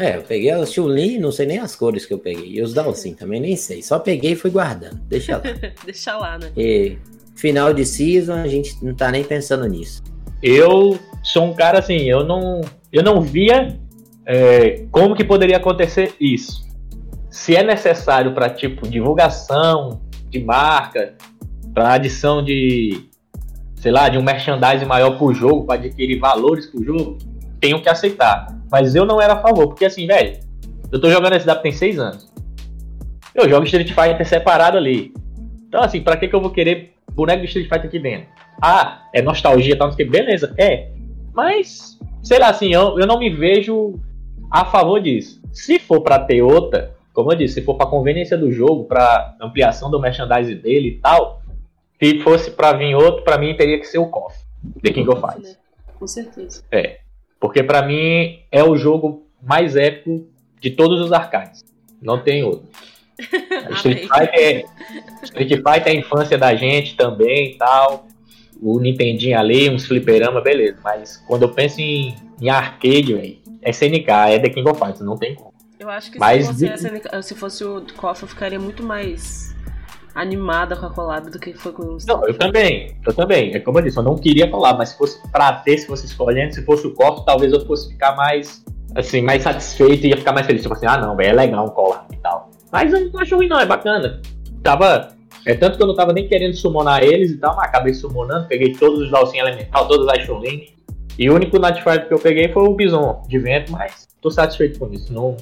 é, 0.01 0.16
eu 0.16 0.22
peguei 0.22 0.51
a 0.51 0.64
Chun-Li, 0.64 1.18
não 1.18 1.33
sei 1.33 1.47
nem 1.47 1.59
as 1.59 1.74
cores 1.74 2.05
que 2.05 2.12
eu 2.12 2.18
peguei. 2.18 2.53
E 2.53 2.62
os 2.62 2.74
Dalsin 2.74 3.14
também 3.14 3.41
nem 3.41 3.57
sei. 3.57 3.83
Só 3.83 3.99
peguei 3.99 4.33
e 4.33 4.37
fui 4.37 4.51
guardando. 4.51 5.01
Deixa 5.09 5.37
lá. 5.37 5.43
Deixa 5.85 6.16
lá, 6.16 6.39
né? 6.39 6.51
E 6.57 6.99
final 7.35 7.72
de 7.72 7.85
season, 7.85 8.35
a 8.35 8.49
gente 8.49 8.76
não 8.85 8.95
tá 8.95 9.11
nem 9.11 9.24
pensando 9.24 9.66
nisso. 9.66 10.03
Eu 10.43 10.99
sou 11.22 11.45
um 11.45 11.55
cara 11.55 11.78
assim, 11.78 12.03
eu 12.03 12.24
não, 12.24 12.61
eu 12.93 13.03
não 13.03 13.20
via 13.20 13.78
é, 14.26 14.85
como 14.91 15.14
que 15.14 15.24
poderia 15.24 15.57
acontecer 15.57 16.14
isso. 16.20 16.66
Se 17.30 17.57
é 17.57 17.62
necessário 17.62 18.35
para 18.35 18.51
tipo 18.51 18.87
divulgação 18.89 20.03
de 20.28 20.43
marca, 20.43 21.14
para 21.72 21.95
adição 21.95 22.45
de, 22.45 23.09
sei 23.76 23.93
lá, 23.93 24.09
de 24.09 24.18
um 24.18 24.22
merchandising 24.22 24.85
maior 24.85 25.16
pro 25.16 25.33
jogo, 25.33 25.64
para 25.64 25.76
adquirir 25.76 26.18
valores 26.18 26.66
pro 26.66 26.85
jogo, 26.85 27.18
tenho 27.61 27.80
que 27.80 27.89
aceitar. 27.89 28.61
Mas 28.72 28.94
eu 28.94 29.04
não 29.04 29.20
era 29.20 29.34
a 29.34 29.42
favor, 29.42 29.68
porque 29.68 29.84
assim, 29.84 30.06
velho, 30.06 30.40
eu 30.90 30.98
tô 30.98 31.10
jogando 31.10 31.38
SW 31.38 31.60
tem 31.62 31.72
seis 31.72 31.98
anos. 31.98 32.32
Eu 33.34 33.46
jogo 33.46 33.66
Street 33.66 33.88
Fighter 33.88 34.26
separado 34.26 34.78
ali. 34.78 35.12
Então, 35.68 35.82
assim, 35.82 36.00
pra 36.00 36.16
que, 36.16 36.26
que 36.26 36.34
eu 36.34 36.40
vou 36.40 36.50
querer 36.50 36.94
boneco 37.12 37.42
de 37.42 37.48
Street 37.48 37.68
Fighter 37.68 37.86
aqui 37.86 37.98
dentro? 37.98 38.28
Ah, 38.62 39.02
é 39.12 39.20
nostalgia, 39.20 39.76
tal, 39.76 39.88
não 39.88 39.94
sei 39.94 40.08
Beleza, 40.08 40.54
é. 40.56 40.90
Mas, 41.34 41.98
sei 42.22 42.38
lá, 42.38 42.48
assim, 42.48 42.72
eu, 42.72 42.98
eu 42.98 43.06
não 43.06 43.18
me 43.18 43.28
vejo 43.28 44.00
a 44.50 44.64
favor 44.64 45.00
disso. 45.02 45.42
Se 45.52 45.78
for 45.78 46.00
para 46.00 46.20
ter 46.20 46.40
outra, 46.40 46.94
como 47.12 47.30
eu 47.30 47.36
disse, 47.36 47.54
se 47.54 47.62
for 47.62 47.74
para 47.74 47.86
conveniência 47.86 48.38
do 48.38 48.50
jogo, 48.50 48.84
para 48.84 49.36
ampliação 49.38 49.90
do 49.90 50.00
merchandising 50.00 50.56
dele 50.56 50.88
e 50.88 50.98
tal, 50.98 51.42
se 52.02 52.20
fosse 52.20 52.50
para 52.50 52.72
vir 52.72 52.94
outro, 52.94 53.22
para 53.22 53.36
mim 53.36 53.54
teria 53.54 53.78
que 53.78 53.86
ser 53.86 53.98
o 53.98 54.06
KOF, 54.06 54.34
The 54.82 54.92
King 54.92 55.10
of 55.10 55.20
Fighters. 55.20 55.58
Com 55.98 56.06
certeza. 56.06 56.64
É. 56.70 57.02
Porque 57.43 57.61
para 57.61 57.82
mim 57.82 58.38
é 58.53 58.62
o 58.62 58.76
jogo 58.76 59.26
mais 59.43 59.74
épico 59.74 60.28
de 60.61 60.70
todos 60.70 61.01
os 61.01 61.12
arcades. 61.12 61.64
Não 62.01 62.22
tem 62.22 62.45
outro. 62.45 62.68
Street 63.74 64.03
Fighter, 64.03 64.30
é, 64.32 64.64
Street 65.24 65.51
Fighter 65.51 65.86
é 65.86 65.90
a 65.90 65.95
infância 65.95 66.38
da 66.38 66.55
gente 66.55 66.95
também 66.95 67.51
e 67.51 67.55
tal. 67.59 68.07
O 68.62 68.78
Nintendinho 68.78 69.36
ali, 69.36 69.68
uns 69.68 69.86
fliperama, 69.86 70.40
beleza. 70.40 70.78
Mas 70.84 71.16
quando 71.26 71.43
eu 71.43 71.49
penso 71.49 71.80
em, 71.80 72.14
em 72.40 72.49
arcade, 72.49 73.12
véio, 73.12 73.38
é 73.61 73.70
SNK, 73.70 74.09
é 74.28 74.38
The 74.38 74.49
King 74.49 74.70
of 74.70 74.78
Fighters, 74.78 75.01
não 75.01 75.16
tem 75.16 75.34
como. 75.34 75.53
Eu 75.80 75.90
acho 75.90 76.12
que 76.12 76.20
Mas, 76.20 76.47
se, 76.47 76.53
fosse 76.53 76.64
de... 76.64 76.74
SNK, 76.74 77.22
se 77.24 77.34
fosse 77.34 77.64
o 77.64 77.84
KOF, 77.97 78.22
eu 78.22 78.28
ficaria 78.28 78.61
muito 78.61 78.84
mais 78.84 79.51
animada 80.14 80.76
com 80.76 80.86
a 80.86 80.90
collab 80.90 81.30
do 81.30 81.38
que 81.38 81.54
foi 81.54 81.72
com 81.72 81.82
o 81.82 81.98
Não, 82.06 82.26
eu 82.26 82.36
também, 82.36 82.96
eu 83.06 83.14
também. 83.14 83.54
É 83.54 83.60
como 83.60 83.78
eu 83.78 83.82
disse, 83.82 83.98
eu 83.98 84.02
não 84.02 84.16
queria 84.16 84.50
collab, 84.50 84.78
mas 84.78 84.90
se 84.90 84.98
fosse 84.98 85.20
pra 85.30 85.52
ter, 85.52 85.78
se 85.78 85.86
fosse 85.86 86.06
escolhendo, 86.06 86.54
se 86.54 86.64
fosse 86.64 86.86
o 86.86 86.94
KOF, 86.94 87.24
talvez 87.24 87.52
eu 87.52 87.64
fosse 87.66 87.90
ficar 87.90 88.14
mais, 88.16 88.64
assim, 88.94 89.22
mais 89.22 89.42
satisfeito 89.42 90.06
e 90.06 90.10
ia 90.10 90.16
ficar 90.16 90.32
mais 90.32 90.46
feliz. 90.46 90.62
Tipo 90.62 90.74
assim, 90.74 90.86
ah 90.86 90.98
não, 90.98 91.18
é 91.20 91.32
legal 91.32 91.64
um 91.64 91.70
collab 91.70 92.06
e 92.12 92.16
tal. 92.18 92.50
Mas 92.70 92.92
eu 92.92 93.10
não 93.10 93.20
acho 93.20 93.36
ruim 93.36 93.48
não, 93.48 93.60
é 93.60 93.66
bacana. 93.66 94.20
Tava... 94.62 95.08
É 95.44 95.54
tanto 95.54 95.76
que 95.76 95.82
eu 95.82 95.88
não 95.88 95.96
tava 95.96 96.12
nem 96.12 96.28
querendo 96.28 96.54
summonar 96.54 97.02
eles 97.02 97.32
e 97.32 97.36
tal, 97.36 97.56
mas 97.56 97.64
acabei 97.66 97.92
summonando, 97.92 98.46
peguei 98.46 98.72
todos 98.74 99.00
os 99.00 99.10
Dalsin 99.10 99.38
Elemental, 99.38 99.88
todas 99.88 100.06
as 100.06 100.24
Chun-Lin. 100.24 100.68
E 101.18 101.28
o 101.28 101.34
único 101.34 101.58
Night 101.58 101.82
que 101.82 102.14
eu 102.14 102.18
peguei 102.18 102.48
foi 102.48 102.62
o 102.62 102.74
Bison 102.74 103.22
de 103.28 103.38
vento, 103.38 103.72
mas 103.72 104.08
tô 104.20 104.30
satisfeito 104.30 104.78
com 104.78 104.88
isso. 104.92 105.12
Não 105.12 105.36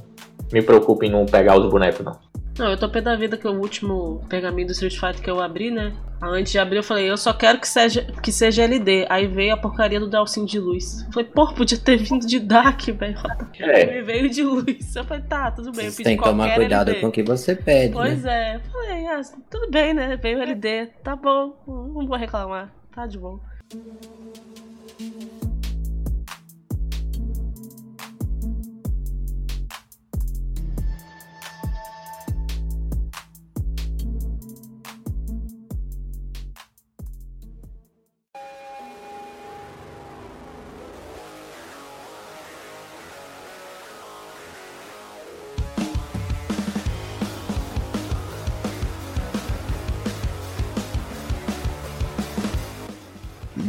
me 0.50 0.62
preocupo 0.62 1.04
em 1.04 1.10
não 1.10 1.26
pegar 1.26 1.58
os 1.60 1.70
bonecos, 1.70 2.04
não. 2.04 2.16
Não, 2.60 2.70
eu 2.70 2.76
tô 2.76 2.90
pé 2.90 3.00
da 3.00 3.16
vida 3.16 3.38
que 3.38 3.48
o 3.48 3.58
último 3.58 4.22
pergaminho 4.28 4.66
do 4.66 4.72
Street 4.72 4.94
Fighter 4.94 5.22
que 5.22 5.30
eu 5.30 5.40
abri, 5.40 5.70
né? 5.70 5.94
Antes 6.20 6.52
de 6.52 6.58
abrir, 6.58 6.76
eu 6.76 6.82
falei, 6.82 7.10
eu 7.10 7.16
só 7.16 7.32
quero 7.32 7.58
que 7.58 7.66
seja, 7.66 8.02
que 8.22 8.30
seja 8.30 8.64
LD. 8.64 9.06
Aí 9.08 9.26
veio 9.26 9.54
a 9.54 9.56
porcaria 9.56 9.98
do 9.98 10.06
Delcin 10.06 10.44
de 10.44 10.58
luz. 10.58 11.02
Eu 11.06 11.12
falei, 11.12 11.30
pô, 11.30 11.54
podia 11.54 11.78
ter 11.78 11.96
vindo 11.96 12.26
de 12.26 12.38
Dark, 12.38 12.82
velho. 12.82 13.16
É. 13.58 14.02
Veio 14.02 14.28
de 14.28 14.42
luz. 14.42 14.94
Eu 14.94 15.04
falei, 15.04 15.22
tá, 15.22 15.50
tudo 15.50 15.72
bem. 15.72 15.90
Você 15.90 16.02
tem 16.02 16.18
que 16.18 16.22
tomar 16.22 16.54
cuidado 16.54 16.90
LD. 16.90 17.00
com 17.00 17.08
o 17.08 17.12
que 17.12 17.22
você 17.22 17.56
pede. 17.56 17.94
Pois 17.94 18.22
né? 18.22 18.52
é. 18.52 18.56
Eu 18.56 18.60
falei, 18.60 19.06
ah, 19.06 19.22
tudo 19.48 19.70
bem, 19.70 19.94
né? 19.94 20.16
Veio 20.16 20.42
LD. 20.42 20.88
Tá 21.02 21.16
bom, 21.16 21.56
não 21.66 22.06
vou 22.06 22.18
reclamar. 22.18 22.70
Tá 22.94 23.06
de 23.06 23.18
bom. 23.18 23.40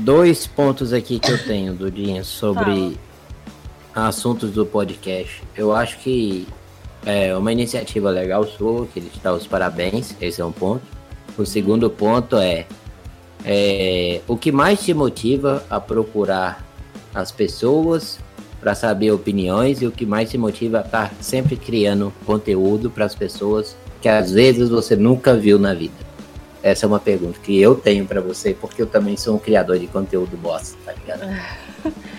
Dois 0.03 0.47
pontos 0.47 0.93
aqui 0.93 1.19
que 1.19 1.31
eu 1.31 1.43
tenho, 1.43 1.73
Dudinha, 1.73 2.23
sobre 2.23 2.97
Fala. 3.93 4.07
assuntos 4.07 4.51
do 4.51 4.65
podcast. 4.65 5.41
Eu 5.55 5.73
acho 5.73 5.99
que 5.99 6.47
é 7.05 7.35
uma 7.35 7.51
iniciativa 7.51 8.09
legal 8.09 8.45
sua, 8.45 8.87
que 8.87 8.99
ele 8.99 9.09
te 9.09 9.19
dá 9.19 9.33
os 9.33 9.45
parabéns, 9.45 10.15
esse 10.19 10.41
é 10.41 10.45
um 10.45 10.51
ponto. 10.51 10.83
O 11.37 11.45
segundo 11.45 11.89
ponto 11.89 12.37
é, 12.37 12.65
é 13.45 14.21
o 14.27 14.35
que 14.35 14.51
mais 14.51 14.83
te 14.83 14.93
motiva 14.93 15.63
a 15.69 15.79
procurar 15.79 16.65
as 17.13 17.31
pessoas 17.31 18.19
para 18.59 18.75
saber 18.75 19.11
opiniões 19.11 19.81
e 19.81 19.87
o 19.87 19.91
que 19.91 20.05
mais 20.05 20.29
te 20.29 20.37
motiva 20.37 20.79
a 20.79 20.81
estar 20.81 21.09
tá 21.09 21.15
sempre 21.19 21.55
criando 21.55 22.13
conteúdo 22.25 22.89
para 22.89 23.05
as 23.05 23.15
pessoas 23.15 23.75
que 24.01 24.09
às 24.09 24.31
vezes 24.31 24.69
você 24.69 24.95
nunca 24.95 25.35
viu 25.35 25.59
na 25.59 25.73
vida. 25.73 26.10
Essa 26.63 26.85
é 26.85 26.87
uma 26.87 26.99
pergunta 26.99 27.39
que 27.39 27.59
eu 27.59 27.75
tenho 27.75 28.05
para 28.05 28.21
você, 28.21 28.53
porque 28.53 28.81
eu 28.81 28.85
também 28.85 29.17
sou 29.17 29.35
um 29.35 29.39
criador 29.39 29.79
de 29.79 29.87
conteúdo 29.87 30.37
bosta, 30.37 30.77
tá 30.85 30.93
ligado? 30.93 31.21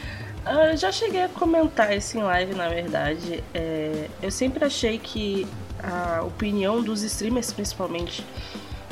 Eu 0.44 0.76
já 0.76 0.90
cheguei 0.90 1.22
a 1.22 1.28
comentar 1.28 1.96
isso 1.96 2.18
em 2.18 2.22
live, 2.22 2.54
na 2.54 2.68
verdade. 2.68 3.44
É, 3.54 4.08
eu 4.20 4.30
sempre 4.30 4.64
achei 4.64 4.98
que 4.98 5.46
a 5.80 6.22
opinião 6.22 6.82
dos 6.82 7.02
streamers, 7.02 7.52
principalmente, 7.52 8.26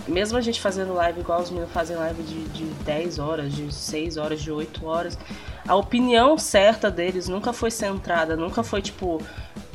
mesmo 0.07 0.39
a 0.39 0.41
gente 0.41 0.61
fazendo 0.61 0.95
live 0.95 1.21
igual 1.21 1.41
os 1.41 1.51
meninos 1.51 1.73
fazem 1.73 1.97
live 1.97 2.23
de, 2.23 2.45
de 2.51 2.65
10 2.85 3.19
horas, 3.19 3.53
de 3.53 3.75
6 3.75 4.17
horas, 4.17 4.41
de 4.41 4.53
8 4.53 4.87
horas, 4.87 5.19
a 5.67 5.75
opinião 5.75 6.39
certa 6.39 6.91
deles 6.91 7.29
nunca 7.29 7.53
foi 7.53 7.71
centrada, 7.71 8.37
nunca 8.37 8.63
foi 8.63 8.81
tipo, 8.81 9.21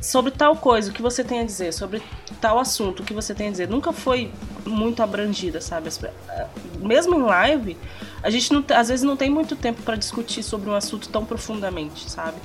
sobre 0.06 0.30
tal 0.30 0.56
coisa, 0.56 0.90
o 0.90 0.94
que 0.94 1.02
você 1.02 1.24
tem 1.24 1.40
a 1.40 1.44
dizer, 1.44 1.72
sobre 1.72 2.00
tal 2.40 2.58
assunto, 2.60 3.00
o 3.00 3.04
que 3.04 3.12
você 3.12 3.34
tem 3.34 3.48
a 3.48 3.50
dizer, 3.50 3.68
nunca 3.68 3.92
foi 3.92 4.30
muito 4.64 5.02
abrangida, 5.02 5.60
sabe? 5.60 5.88
Eh, 6.28 6.46
mesmo 6.78 7.16
em 7.16 7.22
live, 7.22 7.76
a 8.22 8.30
gente 8.30 8.52
não, 8.52 8.64
às 8.74 8.88
vezes 8.88 9.02
não 9.02 9.16
tem 9.16 9.28
muito 9.28 9.56
tempo 9.56 9.82
para 9.82 9.96
discutir 9.96 10.44
sobre 10.44 10.70
um 10.70 10.74
assunto 10.74 11.08
tão 11.08 11.24
profundamente, 11.24 12.08
sabe? 12.08 12.36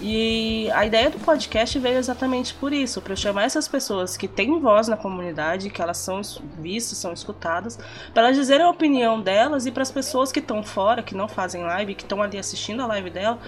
E 0.00 0.68
a 0.72 0.84
ideia 0.84 1.08
do 1.08 1.18
podcast 1.18 1.78
veio 1.78 1.98
exatamente 1.98 2.52
por 2.54 2.72
isso, 2.72 3.00
para 3.00 3.14
chamar 3.14 3.44
essas 3.44 3.68
pessoas 3.68 4.16
que 4.16 4.26
têm 4.26 4.58
voz 4.58 4.88
na 4.88 4.96
comunidade, 4.96 5.70
que 5.70 5.80
elas 5.80 5.98
são 5.98 6.20
vistas, 6.58 6.98
são 6.98 7.12
escutadas, 7.12 7.78
para 8.12 8.24
elas 8.24 8.36
dizerem 8.36 8.66
a 8.66 8.70
opinião 8.70 9.20
delas 9.20 9.66
e 9.66 9.70
para 9.70 9.82
as 9.82 9.92
pessoas 9.92 10.32
que 10.32 10.40
estão 10.40 10.62
fora, 10.62 11.02
que 11.02 11.14
não 11.14 11.28
fazem 11.28 11.62
live, 11.62 11.94
que 11.94 12.02
estão 12.02 12.22
ali 12.22 12.38
assistindo 12.38 12.82
a 12.82 12.86
live 12.86 13.10
dela, 13.10 13.38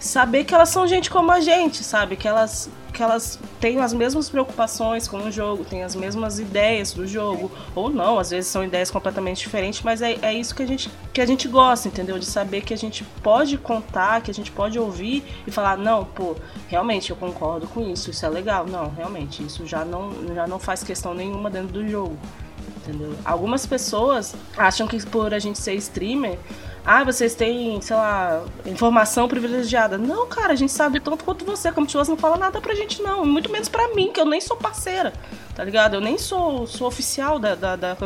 saber 0.00 0.44
que 0.44 0.54
elas 0.54 0.70
são 0.70 0.86
gente 0.88 1.10
como 1.10 1.30
a 1.30 1.40
gente, 1.40 1.84
sabe? 1.84 2.16
Que 2.16 2.26
elas, 2.26 2.70
que 2.92 3.02
elas 3.02 3.38
têm 3.60 3.80
as 3.80 3.92
mesmas 3.92 4.28
preocupações 4.28 5.06
com 5.06 5.18
o 5.18 5.30
jogo, 5.30 5.64
têm 5.64 5.82
as 5.82 5.94
mesmas 5.94 6.38
ideias 6.38 6.92
do 6.92 7.06
jogo. 7.06 7.50
Ou 7.74 7.90
não, 7.90 8.18
às 8.18 8.30
vezes 8.30 8.50
são 8.50 8.64
ideias 8.64 8.90
completamente 8.90 9.38
diferentes, 9.38 9.82
mas 9.82 10.02
é, 10.02 10.18
é 10.22 10.34
isso 10.34 10.54
que 10.54 10.62
a, 10.62 10.66
gente, 10.66 10.90
que 11.12 11.20
a 11.20 11.26
gente 11.26 11.48
gosta, 11.48 11.88
entendeu? 11.88 12.18
De 12.18 12.26
saber 12.26 12.62
que 12.62 12.74
a 12.74 12.76
gente 12.76 13.04
pode 13.22 13.56
contar, 13.58 14.20
que 14.20 14.30
a 14.30 14.34
gente 14.34 14.50
pode 14.50 14.78
ouvir 14.78 15.24
e 15.46 15.50
falar, 15.50 15.76
não, 15.76 16.04
pô, 16.04 16.36
realmente 16.68 17.10
eu 17.10 17.16
concordo 17.16 17.66
com 17.68 17.80
isso, 17.90 18.10
isso 18.10 18.24
é 18.24 18.28
legal. 18.28 18.66
Não, 18.66 18.90
realmente, 18.90 19.42
isso 19.44 19.66
já 19.66 19.84
não, 19.84 20.12
já 20.34 20.46
não 20.46 20.58
faz 20.58 20.82
questão 20.82 21.14
nenhuma 21.14 21.50
dentro 21.50 21.72
do 21.72 21.88
jogo. 21.88 22.16
Entendeu? 22.76 23.14
Algumas 23.24 23.66
pessoas 23.66 24.34
acham 24.56 24.86
que 24.88 25.04
por 25.06 25.34
a 25.34 25.38
gente 25.38 25.58
ser 25.58 25.74
streamer, 25.74 26.38
ah, 26.84 27.04
vocês 27.04 27.34
têm, 27.34 27.80
sei 27.80 27.94
lá, 27.94 28.42
informação 28.64 29.28
privilegiada. 29.28 29.98
Não, 29.98 30.26
cara, 30.26 30.52
a 30.52 30.56
gente 30.56 30.72
sabe 30.72 30.98
tanto 30.98 31.24
quanto 31.24 31.44
você. 31.44 31.70
Como 31.70 31.86
Tios 31.86 32.08
não 32.08 32.16
fala 32.16 32.38
nada 32.38 32.60
pra 32.60 32.74
gente, 32.74 33.02
não. 33.02 33.24
Muito 33.24 33.50
menos 33.50 33.68
pra 33.68 33.94
mim, 33.94 34.10
que 34.12 34.20
eu 34.20 34.24
nem 34.24 34.40
sou 34.40 34.56
parceira, 34.56 35.12
tá 35.54 35.62
ligado? 35.62 35.94
Eu 35.94 36.00
nem 36.00 36.16
sou, 36.16 36.66
sou 36.66 36.88
oficial 36.88 37.38
da, 37.38 37.54
da, 37.54 37.76
da 37.76 37.96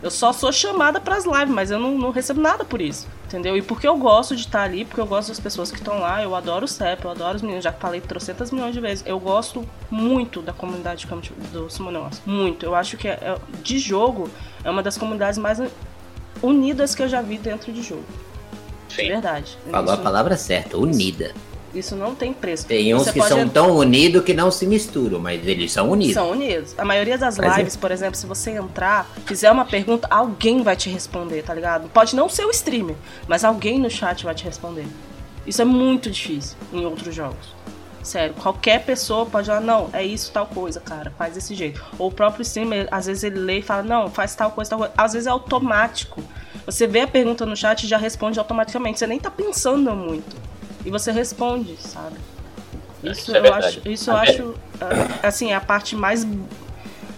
Eu 0.00 0.10
só 0.12 0.32
sou 0.32 0.52
chamada 0.52 1.00
pras 1.00 1.24
lives, 1.24 1.50
mas 1.50 1.70
eu 1.72 1.78
não, 1.78 1.98
não, 1.98 2.10
recebo 2.10 2.40
nada 2.40 2.64
por 2.64 2.80
isso, 2.80 3.08
entendeu? 3.26 3.56
E 3.56 3.62
porque 3.62 3.88
eu 3.88 3.96
gosto 3.96 4.36
de 4.36 4.42
estar 4.42 4.62
ali, 4.62 4.84
porque 4.84 5.00
eu 5.00 5.06
gosto 5.06 5.28
das 5.28 5.40
pessoas 5.40 5.72
que 5.72 5.78
estão 5.78 5.98
lá, 5.98 6.22
eu 6.22 6.36
adoro 6.36 6.66
o 6.66 6.68
CEP, 6.68 7.04
eu 7.04 7.10
adoro 7.10 7.36
os 7.36 7.42
meninos, 7.42 7.64
já 7.64 7.72
falei 7.72 8.00
trocentas 8.00 8.52
milhões 8.52 8.74
de 8.74 8.80
vezes. 8.80 9.04
Eu 9.06 9.18
gosto 9.18 9.68
muito 9.90 10.40
da 10.40 10.52
comunidade 10.52 11.06
do 11.52 11.68
Simoneos. 11.68 12.22
Muito. 12.24 12.64
Eu 12.64 12.76
acho 12.76 12.96
que 12.96 13.08
é, 13.08 13.12
é, 13.12 13.38
de 13.60 13.78
jogo 13.78 14.30
é 14.62 14.70
uma 14.70 14.84
das 14.84 14.96
comunidades 14.96 15.38
mais 15.38 15.60
unidas 16.42 16.94
que 16.94 17.02
eu 17.02 17.08
já 17.08 17.20
vi 17.20 17.38
dentro 17.38 17.72
de 17.72 17.82
jogo. 17.82 18.04
Sim. 18.88 19.08
Verdade. 19.08 19.58
Falou 19.70 19.92
isso, 19.92 20.00
a 20.00 20.04
palavra 20.04 20.36
certa, 20.36 20.76
unida. 20.76 21.32
Isso 21.74 21.94
não 21.94 22.14
tem 22.14 22.32
preço. 22.32 22.66
Tem 22.66 22.94
uns 22.94 23.04
Você 23.04 23.12
que 23.12 23.22
são 23.22 23.48
tão 23.48 23.76
unidos 23.76 24.24
que 24.24 24.32
não 24.32 24.50
se 24.50 24.66
misturam, 24.66 25.18
mas 25.18 25.46
eles 25.46 25.70
são 25.70 25.90
unidos. 25.90 26.14
São 26.14 26.30
unidos. 26.30 26.74
A 26.78 26.84
maioria 26.84 27.18
das 27.18 27.36
mas 27.36 27.54
é. 27.54 27.58
lives, 27.58 27.76
é. 27.76 27.78
por 27.78 27.90
exemplo, 27.90 28.16
se 28.16 28.26
você 28.26 28.52
entrar, 28.52 29.08
fizer 29.26 29.50
uma 29.50 29.64
pergunta, 29.64 30.08
alguém 30.10 30.62
vai 30.62 30.76
te 30.76 30.88
responder, 30.88 31.42
tá 31.42 31.52
ligado? 31.52 31.88
Pode 31.90 32.16
não 32.16 32.28
ser 32.28 32.46
o 32.46 32.50
streamer, 32.50 32.96
mas 33.26 33.44
alguém 33.44 33.78
no 33.78 33.90
chat 33.90 34.24
vai 34.24 34.34
te 34.34 34.44
responder. 34.44 34.86
Isso 35.46 35.60
é 35.60 35.64
muito 35.64 36.10
difícil 36.10 36.56
em 36.72 36.84
outros 36.84 37.14
jogos. 37.14 37.54
Sério, 38.08 38.34
qualquer 38.36 38.86
pessoa 38.86 39.26
pode 39.26 39.48
falar, 39.48 39.60
não, 39.60 39.90
é 39.92 40.02
isso, 40.02 40.32
tal 40.32 40.46
coisa, 40.46 40.80
cara, 40.80 41.12
faz 41.18 41.34
desse 41.34 41.54
jeito. 41.54 41.84
Ou 41.98 42.08
o 42.08 42.10
próprio 42.10 42.40
streamer, 42.40 42.88
às 42.90 43.04
vezes 43.04 43.22
ele 43.22 43.38
lê 43.38 43.58
e 43.58 43.62
fala, 43.62 43.82
não, 43.82 44.10
faz 44.10 44.34
tal 44.34 44.50
coisa, 44.50 44.70
tal 44.70 44.78
coisa. 44.78 44.94
Às 44.96 45.12
vezes 45.12 45.26
é 45.26 45.30
automático. 45.30 46.24
Você 46.64 46.86
vê 46.86 47.00
a 47.00 47.06
pergunta 47.06 47.44
no 47.44 47.54
chat 47.54 47.82
e 47.82 47.86
já 47.86 47.98
responde 47.98 48.38
automaticamente. 48.38 48.98
Você 48.98 49.06
nem 49.06 49.20
tá 49.20 49.30
pensando 49.30 49.94
muito. 49.94 50.34
e 50.86 50.90
você 50.90 51.12
responde, 51.12 51.76
sabe? 51.76 52.16
Isso, 53.04 53.20
isso 53.20 53.36
é 53.36 53.40
eu 53.40 53.54
acho, 53.54 53.82
isso 53.84 54.10
eu 54.10 54.16
acho 54.16 54.54
assim, 55.22 55.52
a 55.52 55.60
parte 55.60 55.94
mais 55.94 56.26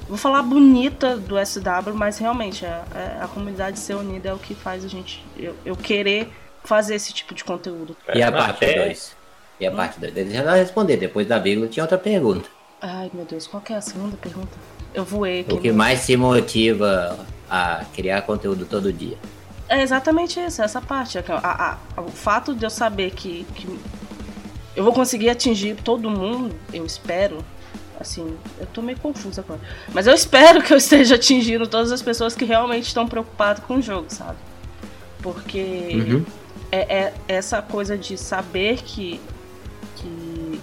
vou 0.08 0.18
falar 0.18 0.42
bonita 0.42 1.16
do 1.16 1.36
SW, 1.36 1.94
mas 1.94 2.18
realmente 2.18 2.66
a, 2.66 2.82
a, 3.20 3.24
a 3.26 3.28
comunidade 3.28 3.78
ser 3.78 3.94
unida 3.94 4.30
é 4.30 4.34
o 4.34 4.38
que 4.38 4.56
faz 4.56 4.84
a 4.84 4.88
gente 4.88 5.24
eu, 5.38 5.54
eu 5.64 5.76
querer 5.76 6.32
fazer 6.64 6.96
esse 6.96 7.12
tipo 7.12 7.32
de 7.32 7.44
conteúdo. 7.44 7.96
E 8.12 8.20
a 8.20 8.32
parte 8.32 8.66
2? 8.66 9.19
E 9.60 9.66
a 9.66 9.70
hum? 9.70 9.76
parte 9.76 10.00
2? 10.00 10.16
Ele 10.16 10.34
já 10.34 10.42
vai 10.42 10.60
responder, 10.60 10.96
depois 10.96 11.26
da 11.26 11.38
vírgula 11.38 11.68
tinha 11.68 11.84
outra 11.84 11.98
pergunta. 11.98 12.48
Ai 12.80 13.10
meu 13.12 13.24
Deus, 13.24 13.46
qual 13.46 13.62
que 13.62 13.72
é 13.72 13.76
a 13.76 13.80
segunda 13.80 14.16
pergunta? 14.16 14.56
Eu 14.94 15.04
voei 15.04 15.40
aqui. 15.40 15.52
O 15.52 15.60
que 15.60 15.70
mais 15.70 16.00
se 16.00 16.16
motiva 16.16 17.18
a 17.48 17.84
criar 17.94 18.22
conteúdo 18.22 18.64
todo 18.64 18.92
dia? 18.92 19.18
É 19.68 19.82
exatamente 19.82 20.40
isso, 20.40 20.62
essa 20.62 20.80
parte. 20.80 21.18
A, 21.18 21.22
a, 21.28 21.78
a, 21.96 22.00
o 22.00 22.10
fato 22.10 22.54
de 22.54 22.64
eu 22.64 22.70
saber 22.70 23.12
que, 23.12 23.46
que 23.54 23.78
eu 24.74 24.82
vou 24.82 24.92
conseguir 24.92 25.28
atingir 25.28 25.76
todo 25.76 26.10
mundo, 26.10 26.54
eu 26.72 26.84
espero. 26.84 27.38
Assim, 28.00 28.34
eu 28.58 28.66
tô 28.66 28.80
meio 28.80 28.98
confusa 28.98 29.42
agora. 29.42 29.60
Mas 29.92 30.06
eu 30.06 30.14
espero 30.14 30.62
que 30.62 30.72
eu 30.72 30.78
esteja 30.78 31.16
atingindo 31.16 31.66
todas 31.66 31.92
as 31.92 32.00
pessoas 32.00 32.34
que 32.34 32.46
realmente 32.46 32.86
estão 32.86 33.06
preocupadas 33.06 33.62
com 33.64 33.76
o 33.76 33.82
jogo, 33.82 34.06
sabe? 34.08 34.38
Porque 35.22 35.90
uhum. 35.92 36.24
é, 36.72 36.78
é, 36.78 37.14
essa 37.28 37.60
coisa 37.60 37.98
de 37.98 38.16
saber 38.16 38.82
que 38.82 39.20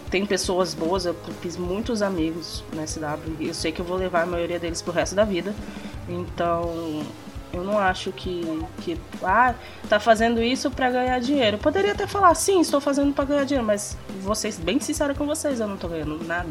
tem 0.10 0.26
pessoas 0.26 0.74
boas. 0.74 1.06
Eu 1.06 1.16
fiz 1.42 1.58
muitos 1.58 2.02
amigos 2.02 2.64
na 2.74 2.86
SW 2.86 3.36
e 3.40 3.48
eu 3.48 3.54
sei 3.54 3.72
que 3.72 3.82
eu 3.82 3.86
vou 3.86 3.98
levar 3.98 4.24
a 4.24 4.26
maioria 4.26 4.60
deles 4.60 4.82
pro 4.82 4.94
resto 4.94 5.16
da 5.16 5.24
vida. 5.24 5.54
Então, 6.10 7.04
eu 7.54 7.64
não 7.64 7.78
acho 7.78 8.12
que, 8.12 8.42
que 8.82 8.98
ah, 9.24 9.54
tá 9.90 10.00
fazendo 10.00 10.42
isso 10.42 10.70
para 10.70 10.90
ganhar 10.90 11.20
dinheiro. 11.20 11.58
Eu 11.58 11.62
poderia 11.62 11.92
até 11.92 12.06
falar, 12.06 12.34
sim, 12.36 12.62
estou 12.62 12.80
fazendo 12.80 13.14
para 13.14 13.26
ganhar 13.26 13.46
dinheiro, 13.46 13.66
mas 13.66 13.98
vocês, 14.22 14.58
bem 14.58 14.80
sincera 14.80 15.14
com 15.14 15.26
vocês, 15.26 15.60
eu 15.60 15.68
não 15.68 15.78
tô 15.78 15.88
ganhando 15.88 16.24
nada. 16.26 16.50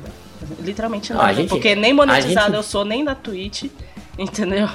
Literalmente 0.61 1.13
nada. 1.13 1.33
gente, 1.35 1.49
porque 1.49 1.75
nem 1.75 1.93
monetizado 1.93 2.47
gente... 2.47 2.57
eu 2.57 2.63
sou, 2.63 2.85
nem 2.85 3.05
da 3.05 3.15
Twitch. 3.15 3.65
Entendeu? 4.19 4.67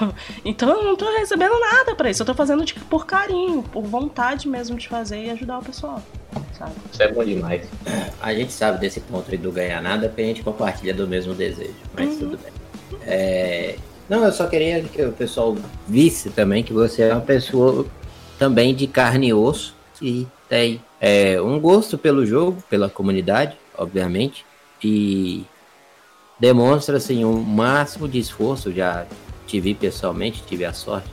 Então 0.45 0.69
eu 0.69 0.83
não 0.83 0.95
tô 0.95 1.11
recebendo 1.17 1.59
nada 1.59 1.95
para 1.95 2.11
isso. 2.11 2.21
Eu 2.21 2.27
tô 2.27 2.35
fazendo 2.35 2.63
tipo, 2.63 2.85
por 2.85 3.07
carinho, 3.07 3.63
por 3.63 3.83
vontade 3.83 4.47
mesmo 4.47 4.77
de 4.77 4.87
fazer 4.87 5.25
e 5.25 5.29
ajudar 5.31 5.57
o 5.57 5.63
pessoal. 5.63 6.01
Isso 6.91 7.01
é 7.03 7.11
bom 7.11 7.23
demais. 7.23 7.67
A 8.21 8.33
gente 8.33 8.51
sabe 8.51 8.79
desse 8.79 8.99
ponto 8.99 9.29
aí 9.31 9.37
do 9.37 9.51
ganhar 9.51 9.81
nada 9.81 10.07
porque 10.07 10.21
a 10.21 10.25
gente 10.25 10.43
compartilha 10.43 10.93
do 10.93 11.07
mesmo 11.07 11.33
desejo, 11.33 11.73
mas 11.95 12.09
uhum. 12.09 12.19
tudo 12.19 12.39
bem. 12.39 12.51
É, 13.05 13.75
não, 14.09 14.23
eu 14.25 14.31
só 14.31 14.47
queria 14.47 14.81
que 14.83 15.01
o 15.03 15.11
pessoal 15.11 15.55
visse 15.87 16.29
também 16.29 16.63
que 16.63 16.73
você 16.73 17.03
é 17.03 17.13
uma 17.13 17.21
pessoa 17.21 17.85
também 18.37 18.75
de 18.75 18.87
carne 18.87 19.29
e 19.29 19.33
osso 19.33 19.75
e 20.01 20.27
tem 20.49 20.81
é, 20.99 21.41
um 21.41 21.59
gosto 21.59 21.97
pelo 21.97 22.25
jogo, 22.25 22.61
pela 22.69 22.89
comunidade, 22.89 23.57
obviamente, 23.77 24.45
e 24.83 25.45
demonstra 26.39 26.97
assim 26.97 27.23
um 27.23 27.39
máximo 27.41 28.07
de 28.07 28.19
esforço. 28.19 28.71
Já 28.71 29.05
te 29.47 29.59
vi 29.59 29.73
pessoalmente, 29.73 30.43
tive 30.43 30.65
a 30.65 30.73
sorte 30.73 31.09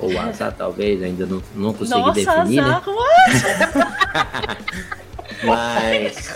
ou 0.00 0.12
o 0.12 0.18
azar 0.18 0.54
talvez, 0.56 1.02
ainda 1.02 1.26
não, 1.26 1.42
não 1.54 1.72
consegui 1.72 2.00
Nossa, 2.00 2.14
definir. 2.14 2.60
Azar, 2.60 2.82
né? 2.86 4.56
Mas 5.44 6.34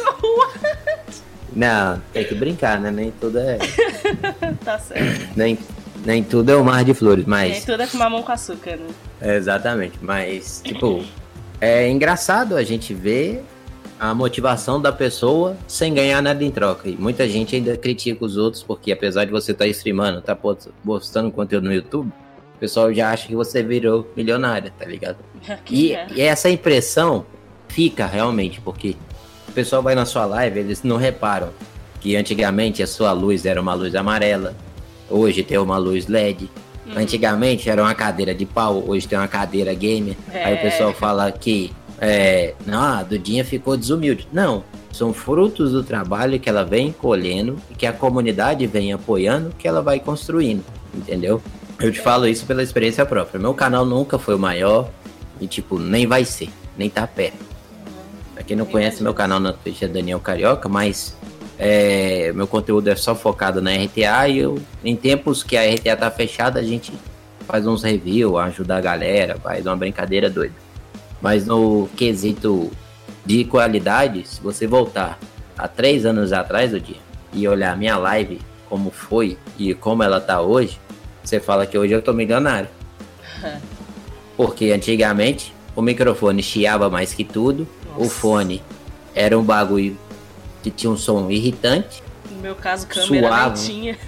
não, 1.55 2.03
tem 2.13 2.25
que 2.25 2.35
brincar, 2.35 2.81
né? 2.81 2.91
Nem 2.91 3.13
tudo 3.13 3.39
é. 3.39 3.59
tá 4.65 4.79
certo. 4.79 5.33
Nem, 5.37 5.57
nem 6.05 6.23
tudo 6.23 6.51
é 6.51 6.57
o 6.57 6.65
mar 6.65 6.85
de 6.85 6.93
flores, 6.95 7.25
mas. 7.25 7.53
Nem 7.53 7.61
tudo 7.63 7.83
é 7.83 7.87
com 7.87 7.97
mamão 7.97 8.23
com 8.23 8.33
açúcar, 8.33 8.77
né? 8.77 9.37
exatamente, 9.37 9.99
mas, 10.03 10.61
tipo, 10.65 11.03
é 11.61 11.89
engraçado 11.89 12.57
a 12.57 12.63
gente 12.63 12.93
ver 12.93 13.45
a 13.99 14.13
motivação 14.13 14.81
da 14.81 14.93
pessoa 14.93 15.57
sem 15.69 15.95
ganhar 15.95 16.21
nada 16.21 16.43
em 16.43 16.51
troca. 16.51 16.89
E 16.89 16.97
muita 16.97 17.29
gente 17.29 17.55
ainda 17.55 17.77
critica 17.77 18.25
os 18.25 18.37
outros, 18.37 18.63
porque 18.63 18.91
apesar 18.91 19.25
de 19.25 19.31
você 19.31 19.53
estar 19.53 19.65
tá 19.65 19.71
streamando, 19.71 20.21
tá 20.21 20.37
postando 20.85 21.31
conteúdo 21.31 21.65
no 21.65 21.73
YouTube, 21.73 22.13
pessoal 22.65 22.93
já 22.93 23.11
acha 23.11 23.27
que 23.27 23.35
você 23.35 23.63
virou 23.63 24.11
milionária, 24.17 24.73
tá 24.77 24.85
ligado? 24.85 25.19
E, 25.71 25.93
é. 25.93 26.07
e 26.15 26.21
essa 26.23 26.49
impressão 26.49 27.27
fica 27.69 28.07
realmente, 28.07 28.61
porque 28.61 28.97
o 29.49 29.53
pessoal 29.53 29.83
vai 29.83 29.95
na 29.95 30.07
sua 30.07 30.25
live, 30.25 30.61
eles 30.61 30.83
não 30.83 30.97
reparam 30.97 31.51
que 32.01 32.17
antigamente 32.17 32.83
a 32.83 32.87
sua 32.87 33.13
luz 33.13 33.45
era 33.45 33.61
uma 33.61 33.75
luz 33.75 33.95
amarela, 33.95 34.55
Hoje 35.09 35.43
tem 35.43 35.59
uma 35.59 35.77
luz 35.77 36.07
LED. 36.07 36.51
Uhum. 36.87 36.99
Antigamente 36.99 37.69
era 37.69 37.83
uma 37.83 37.95
cadeira 37.95 38.35
de 38.35 38.45
pau, 38.45 38.83
hoje 38.87 39.07
tem 39.07 39.19
uma 39.19 39.29
cadeira 39.29 39.73
gamer. 39.75 40.17
É. 40.33 40.45
Aí 40.45 40.55
o 40.55 40.61
pessoal 40.61 40.93
fala 40.93 41.31
que 41.31 41.73
é, 42.01 42.55
não, 42.67 42.81
a 42.81 43.03
Dudinha 43.03 43.45
ficou 43.45 43.77
desumilde. 43.77 44.27
Não, 44.33 44.65
são 44.93 45.13
frutos 45.13 45.73
do 45.73 45.83
trabalho 45.83 46.39
que 46.39 46.49
ela 46.49 46.65
vem 46.65 46.93
colhendo 46.93 47.57
e 47.71 47.75
que 47.75 47.87
a 47.87 47.93
comunidade 47.93 48.67
vem 48.67 48.93
apoiando, 48.93 49.53
que 49.59 49.67
ela 49.69 49.81
vai 49.81 50.01
construindo, 50.01 50.65
entendeu? 50.95 51.41
Eu 51.81 51.93
te 51.93 52.01
falo 52.01 52.27
isso 52.27 52.47
pela 52.47 52.63
experiência 52.63 53.05
própria. 53.05 53.41
Meu 53.41 53.55
canal 53.55 53.85
nunca 53.85 54.19
foi 54.19 54.35
o 54.35 54.39
maior 54.39 54.91
e, 55.41 55.47
tipo, 55.47 55.79
nem 55.79 56.07
vai 56.07 56.25
ser, 56.25 56.49
nem 56.77 56.89
tá 56.89 57.07
perto. 57.07 57.45
Pra 58.35 58.43
quem 58.43 58.57
não 58.57 58.67
conhece 58.67 59.03
meu 59.03 59.15
canal 59.15 59.41
na 59.41 59.53
Twitch 59.53 59.83
é 59.83 59.89
Daniel 59.89 60.21
Carioca, 60.21 60.69
mas 60.69 61.17
é, 61.59 62.33
meu 62.33 62.47
conteúdo 62.47 62.89
é 62.89 62.97
só 62.97 63.15
focado 63.15 63.61
na 63.61 63.71
RTA 63.73 64.29
e 64.29 64.39
eu, 64.39 64.61
em 64.85 64.97
tempos 64.97 65.43
que 65.43 65.57
a 65.57 65.63
RTA 65.73 65.97
tá 65.97 66.11
fechada, 66.11 66.61
a 66.61 66.63
gente 66.63 66.93
faz 67.47 67.67
uns 67.67 67.83
reviews, 67.83 68.37
ajuda 68.37 68.77
a 68.77 68.81
galera, 68.81 69.37
faz 69.37 69.67
uma 69.67 69.77
brincadeira 69.77 70.31
doida. 70.31 70.55
Mas 71.21 71.47
no 71.47 71.89
quesito 71.97 72.71
de 73.25 73.45
qualidade, 73.45 74.27
se 74.27 74.41
você 74.41 74.67
voltar 74.67 75.19
há 75.57 75.69
três 75.69 76.05
anos 76.05 76.33
atrás 76.33 76.73
do 76.73 76.81
dia 76.81 76.97
e 77.33 77.47
olhar 77.49 77.77
minha 77.77 77.97
live 77.97 78.41
como 78.69 78.91
foi 78.91 79.39
e 79.59 79.75
como 79.75 80.03
ela 80.03 80.21
tá 80.21 80.41
hoje, 80.41 80.81
você 81.25 81.41
fala 81.41 81.67
que 81.67 81.77
hoje 81.77 81.93
eu 81.93 82.03
tô 82.03 82.13
milionário. 82.13 82.69
Porque 84.37 84.71
antigamente 84.71 85.55
o 85.75 85.83
microfone 85.83 86.43
chiava 86.43 86.91
mais 86.91 87.15
que 87.15 87.25
tudo, 87.25 87.67
Nossa. 87.87 88.05
o 88.05 88.09
fone 88.09 88.63
era 89.15 89.39
um 89.39 89.43
bagulho 89.43 89.97
que 90.63 90.71
tinha 90.71 90.91
um 90.91 90.97
som 90.97 91.31
irritante. 91.31 92.03
No 92.31 92.39
meu 92.41 92.55
caso, 92.55 92.87
câmera 92.87 93.29
suava, 93.29 93.55
tinha. 93.55 93.99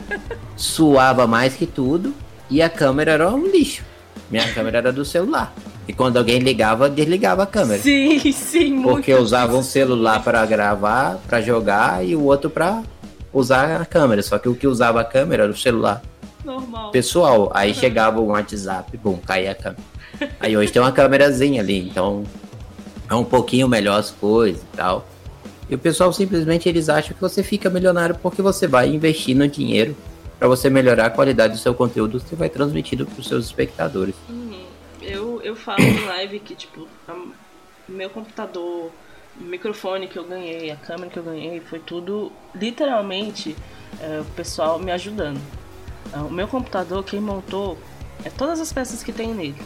suava 0.56 1.26
mais 1.26 1.54
que 1.54 1.66
tudo 1.66 2.14
e 2.50 2.60
a 2.60 2.68
câmera 2.68 3.12
era 3.12 3.30
um 3.30 3.46
lixo. 3.46 3.84
Minha 4.30 4.50
câmera 4.54 4.78
era 4.78 4.92
do 4.92 5.04
celular. 5.04 5.54
E 5.88 5.92
quando 5.92 6.16
alguém 6.16 6.40
ligava, 6.40 6.90
desligava 6.90 7.44
a 7.44 7.46
câmera. 7.46 7.80
Sim, 7.80 8.32
sim, 8.32 8.82
Porque 8.82 9.12
eu 9.12 9.20
usava 9.20 9.56
um 9.56 9.62
celular 9.62 10.22
para 10.22 10.44
gravar, 10.44 11.20
para 11.28 11.40
jogar 11.40 12.04
e 12.04 12.16
o 12.16 12.24
outro 12.24 12.50
para 12.50 12.82
usar 13.32 13.80
a 13.80 13.84
câmera. 13.84 14.20
Só 14.20 14.36
que 14.36 14.48
o 14.48 14.54
que 14.54 14.66
usava 14.66 15.00
a 15.00 15.04
câmera 15.04 15.44
era 15.44 15.52
o 15.52 15.56
celular. 15.56 16.02
Normal. 16.46 16.92
Pessoal, 16.92 17.50
aí 17.52 17.74
chegava 17.74 18.20
o 18.20 18.26
WhatsApp, 18.26 18.96
bum, 18.96 19.16
caía 19.18 19.50
a 19.50 19.54
câmera. 19.54 19.82
Aí 20.38 20.56
hoje 20.56 20.72
tem 20.72 20.80
uma 20.80 20.92
câmerazinha 20.92 21.60
ali, 21.60 21.88
então 21.88 22.22
é 23.10 23.14
um 23.16 23.24
pouquinho 23.24 23.66
melhor 23.66 23.98
as 23.98 24.12
coisas 24.12 24.62
e 24.62 24.76
tal. 24.76 25.08
E 25.68 25.74
o 25.74 25.78
pessoal 25.78 26.12
simplesmente 26.12 26.68
eles 26.68 26.88
acham 26.88 27.14
que 27.14 27.20
você 27.20 27.42
fica 27.42 27.68
milionário 27.68 28.14
porque 28.22 28.40
você 28.40 28.68
vai 28.68 28.88
investir 28.88 29.36
no 29.36 29.48
dinheiro 29.48 29.96
para 30.38 30.46
você 30.46 30.70
melhorar 30.70 31.06
a 31.06 31.10
qualidade 31.10 31.54
do 31.54 31.58
seu 31.58 31.74
conteúdo 31.74 32.20
que 32.20 32.28
você 32.28 32.36
vai 32.36 32.48
transmitindo 32.48 33.04
para 33.04 33.18
os 33.18 33.26
seus 33.26 33.46
espectadores. 33.46 34.14
Uhum. 34.28 34.66
Eu, 35.02 35.42
eu 35.42 35.56
falo 35.56 35.82
em 35.82 36.04
live 36.06 36.38
que, 36.38 36.54
tipo, 36.54 36.86
a, 37.08 37.16
meu 37.88 38.08
computador, 38.08 38.92
o 39.40 39.42
microfone 39.42 40.06
que 40.06 40.16
eu 40.16 40.24
ganhei, 40.24 40.70
a 40.70 40.76
câmera 40.76 41.10
que 41.10 41.18
eu 41.18 41.24
ganhei, 41.24 41.60
foi 41.60 41.80
tudo 41.80 42.30
literalmente 42.54 43.56
é, 44.00 44.20
o 44.20 44.24
pessoal 44.36 44.78
me 44.78 44.92
ajudando. 44.92 45.40
É, 46.12 46.18
o 46.18 46.30
meu 46.30 46.48
computador, 46.48 47.04
quem 47.04 47.20
montou, 47.20 47.78
é 48.24 48.30
todas 48.30 48.60
as 48.60 48.72
peças 48.72 49.02
que 49.02 49.12
tem 49.12 49.34
nele. 49.34 49.60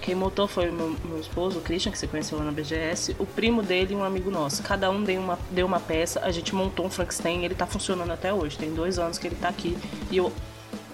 Quem 0.00 0.16
montou 0.16 0.48
foi 0.48 0.68
o 0.68 0.72
meu, 0.72 0.96
meu, 1.04 1.20
esposo, 1.20 1.58
o 1.58 1.62
Christian, 1.62 1.92
que 1.92 1.98
você 1.98 2.08
conheceu 2.08 2.36
lá 2.36 2.44
na 2.44 2.50
BGS, 2.50 3.14
o 3.20 3.26
primo 3.26 3.62
dele 3.62 3.94
e 3.94 3.96
um 3.96 4.02
amigo 4.02 4.30
nosso. 4.30 4.62
Cada 4.62 4.90
um 4.90 5.02
deu 5.02 5.20
uma, 5.20 5.38
deu 5.50 5.64
uma 5.64 5.78
peça, 5.78 6.20
a 6.24 6.30
gente 6.32 6.54
montou 6.54 6.86
um 6.86 6.90
Frankenstein 6.90 7.42
e 7.42 7.44
ele 7.44 7.54
tá 7.54 7.66
funcionando 7.66 8.10
até 8.10 8.34
hoje. 8.34 8.58
Tem 8.58 8.74
dois 8.74 8.98
anos 8.98 9.16
que 9.16 9.28
ele 9.28 9.36
tá 9.36 9.48
aqui 9.48 9.78
e 10.10 10.16
eu 10.16 10.32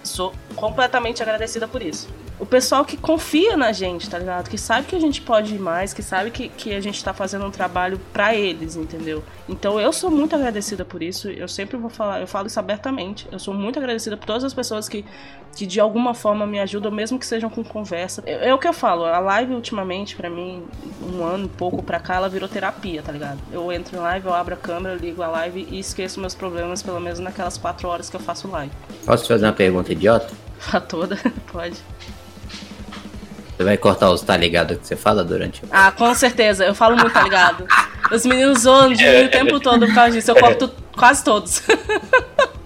sou 0.04 0.34
completamente 0.54 1.22
agradecida 1.22 1.66
por 1.66 1.82
isso 1.82 2.08
o 2.38 2.46
pessoal 2.46 2.84
que 2.84 2.96
confia 2.96 3.56
na 3.56 3.72
gente, 3.72 4.08
tá 4.08 4.18
ligado? 4.18 4.48
Que 4.48 4.56
sabe 4.56 4.86
que 4.86 4.94
a 4.94 5.00
gente 5.00 5.20
pode 5.20 5.54
ir 5.54 5.58
mais, 5.58 5.92
que 5.92 6.02
sabe 6.02 6.30
que, 6.30 6.48
que 6.48 6.74
a 6.74 6.80
gente 6.80 7.02
tá 7.02 7.12
fazendo 7.12 7.44
um 7.44 7.50
trabalho 7.50 8.00
para 8.12 8.34
eles, 8.34 8.76
entendeu? 8.76 9.24
Então 9.48 9.80
eu 9.80 9.92
sou 9.92 10.10
muito 10.10 10.36
agradecida 10.36 10.84
por 10.84 11.02
isso, 11.02 11.28
eu 11.28 11.48
sempre 11.48 11.76
vou 11.76 11.90
falar, 11.90 12.20
eu 12.20 12.26
falo 12.26 12.46
isso 12.46 12.58
abertamente. 12.58 13.26
Eu 13.32 13.38
sou 13.38 13.52
muito 13.52 13.78
agradecida 13.78 14.16
por 14.16 14.26
todas 14.26 14.44
as 14.44 14.54
pessoas 14.54 14.88
que, 14.88 15.04
que 15.56 15.66
de 15.66 15.80
alguma 15.80 16.14
forma 16.14 16.46
me 16.46 16.60
ajudam, 16.60 16.92
mesmo 16.92 17.18
que 17.18 17.26
sejam 17.26 17.50
com 17.50 17.64
conversa. 17.64 18.22
É, 18.24 18.48
é 18.48 18.54
o 18.54 18.58
que 18.58 18.68
eu 18.68 18.72
falo, 18.72 19.04
a 19.04 19.18
live 19.18 19.54
ultimamente, 19.54 20.14
para 20.14 20.30
mim, 20.30 20.64
um 21.02 21.24
ano 21.24 21.46
e 21.46 21.48
pouco 21.48 21.82
pra 21.82 21.98
cá, 21.98 22.16
ela 22.16 22.28
virou 22.28 22.48
terapia, 22.48 23.02
tá 23.02 23.10
ligado? 23.10 23.38
Eu 23.52 23.72
entro 23.72 23.96
em 23.96 24.00
live, 24.00 24.26
eu 24.26 24.34
abro 24.34 24.54
a 24.54 24.56
câmera, 24.56 24.94
ligo 24.94 25.22
a 25.22 25.28
live 25.28 25.66
e 25.70 25.80
esqueço 25.80 26.20
meus 26.20 26.34
problemas, 26.34 26.82
pelo 26.82 27.00
menos 27.00 27.18
naquelas 27.18 27.58
quatro 27.58 27.88
horas 27.88 28.08
que 28.08 28.14
eu 28.14 28.20
faço 28.20 28.48
live. 28.48 28.72
Posso 29.04 29.26
fazer 29.26 29.46
uma 29.46 29.52
pergunta 29.52 29.92
idiota? 29.92 30.32
A 30.72 30.80
toda, 30.80 31.16
pode. 31.52 31.76
Você 33.58 33.64
vai 33.64 33.76
cortar 33.76 34.08
os 34.10 34.22
tá 34.22 34.36
ligado 34.36 34.76
que 34.76 34.86
você 34.86 34.94
fala 34.94 35.24
durante 35.24 35.64
o... 35.64 35.68
Ah, 35.72 35.90
com 35.90 36.14
certeza. 36.14 36.64
Eu 36.64 36.76
falo 36.76 36.96
muito 36.96 37.12
tá 37.12 37.24
ligado. 37.24 37.66
Os 38.08 38.24
meninos 38.24 38.60
zoam 38.60 38.92
de 38.92 39.02
mim 39.04 39.24
o 39.24 39.30
tempo 39.30 39.58
todo 39.58 39.84
por 39.84 39.94
causa 39.96 40.12
disso. 40.12 40.30
Eu 40.30 40.36
corto 40.36 40.70
quase 40.96 41.24
todos. 41.24 41.60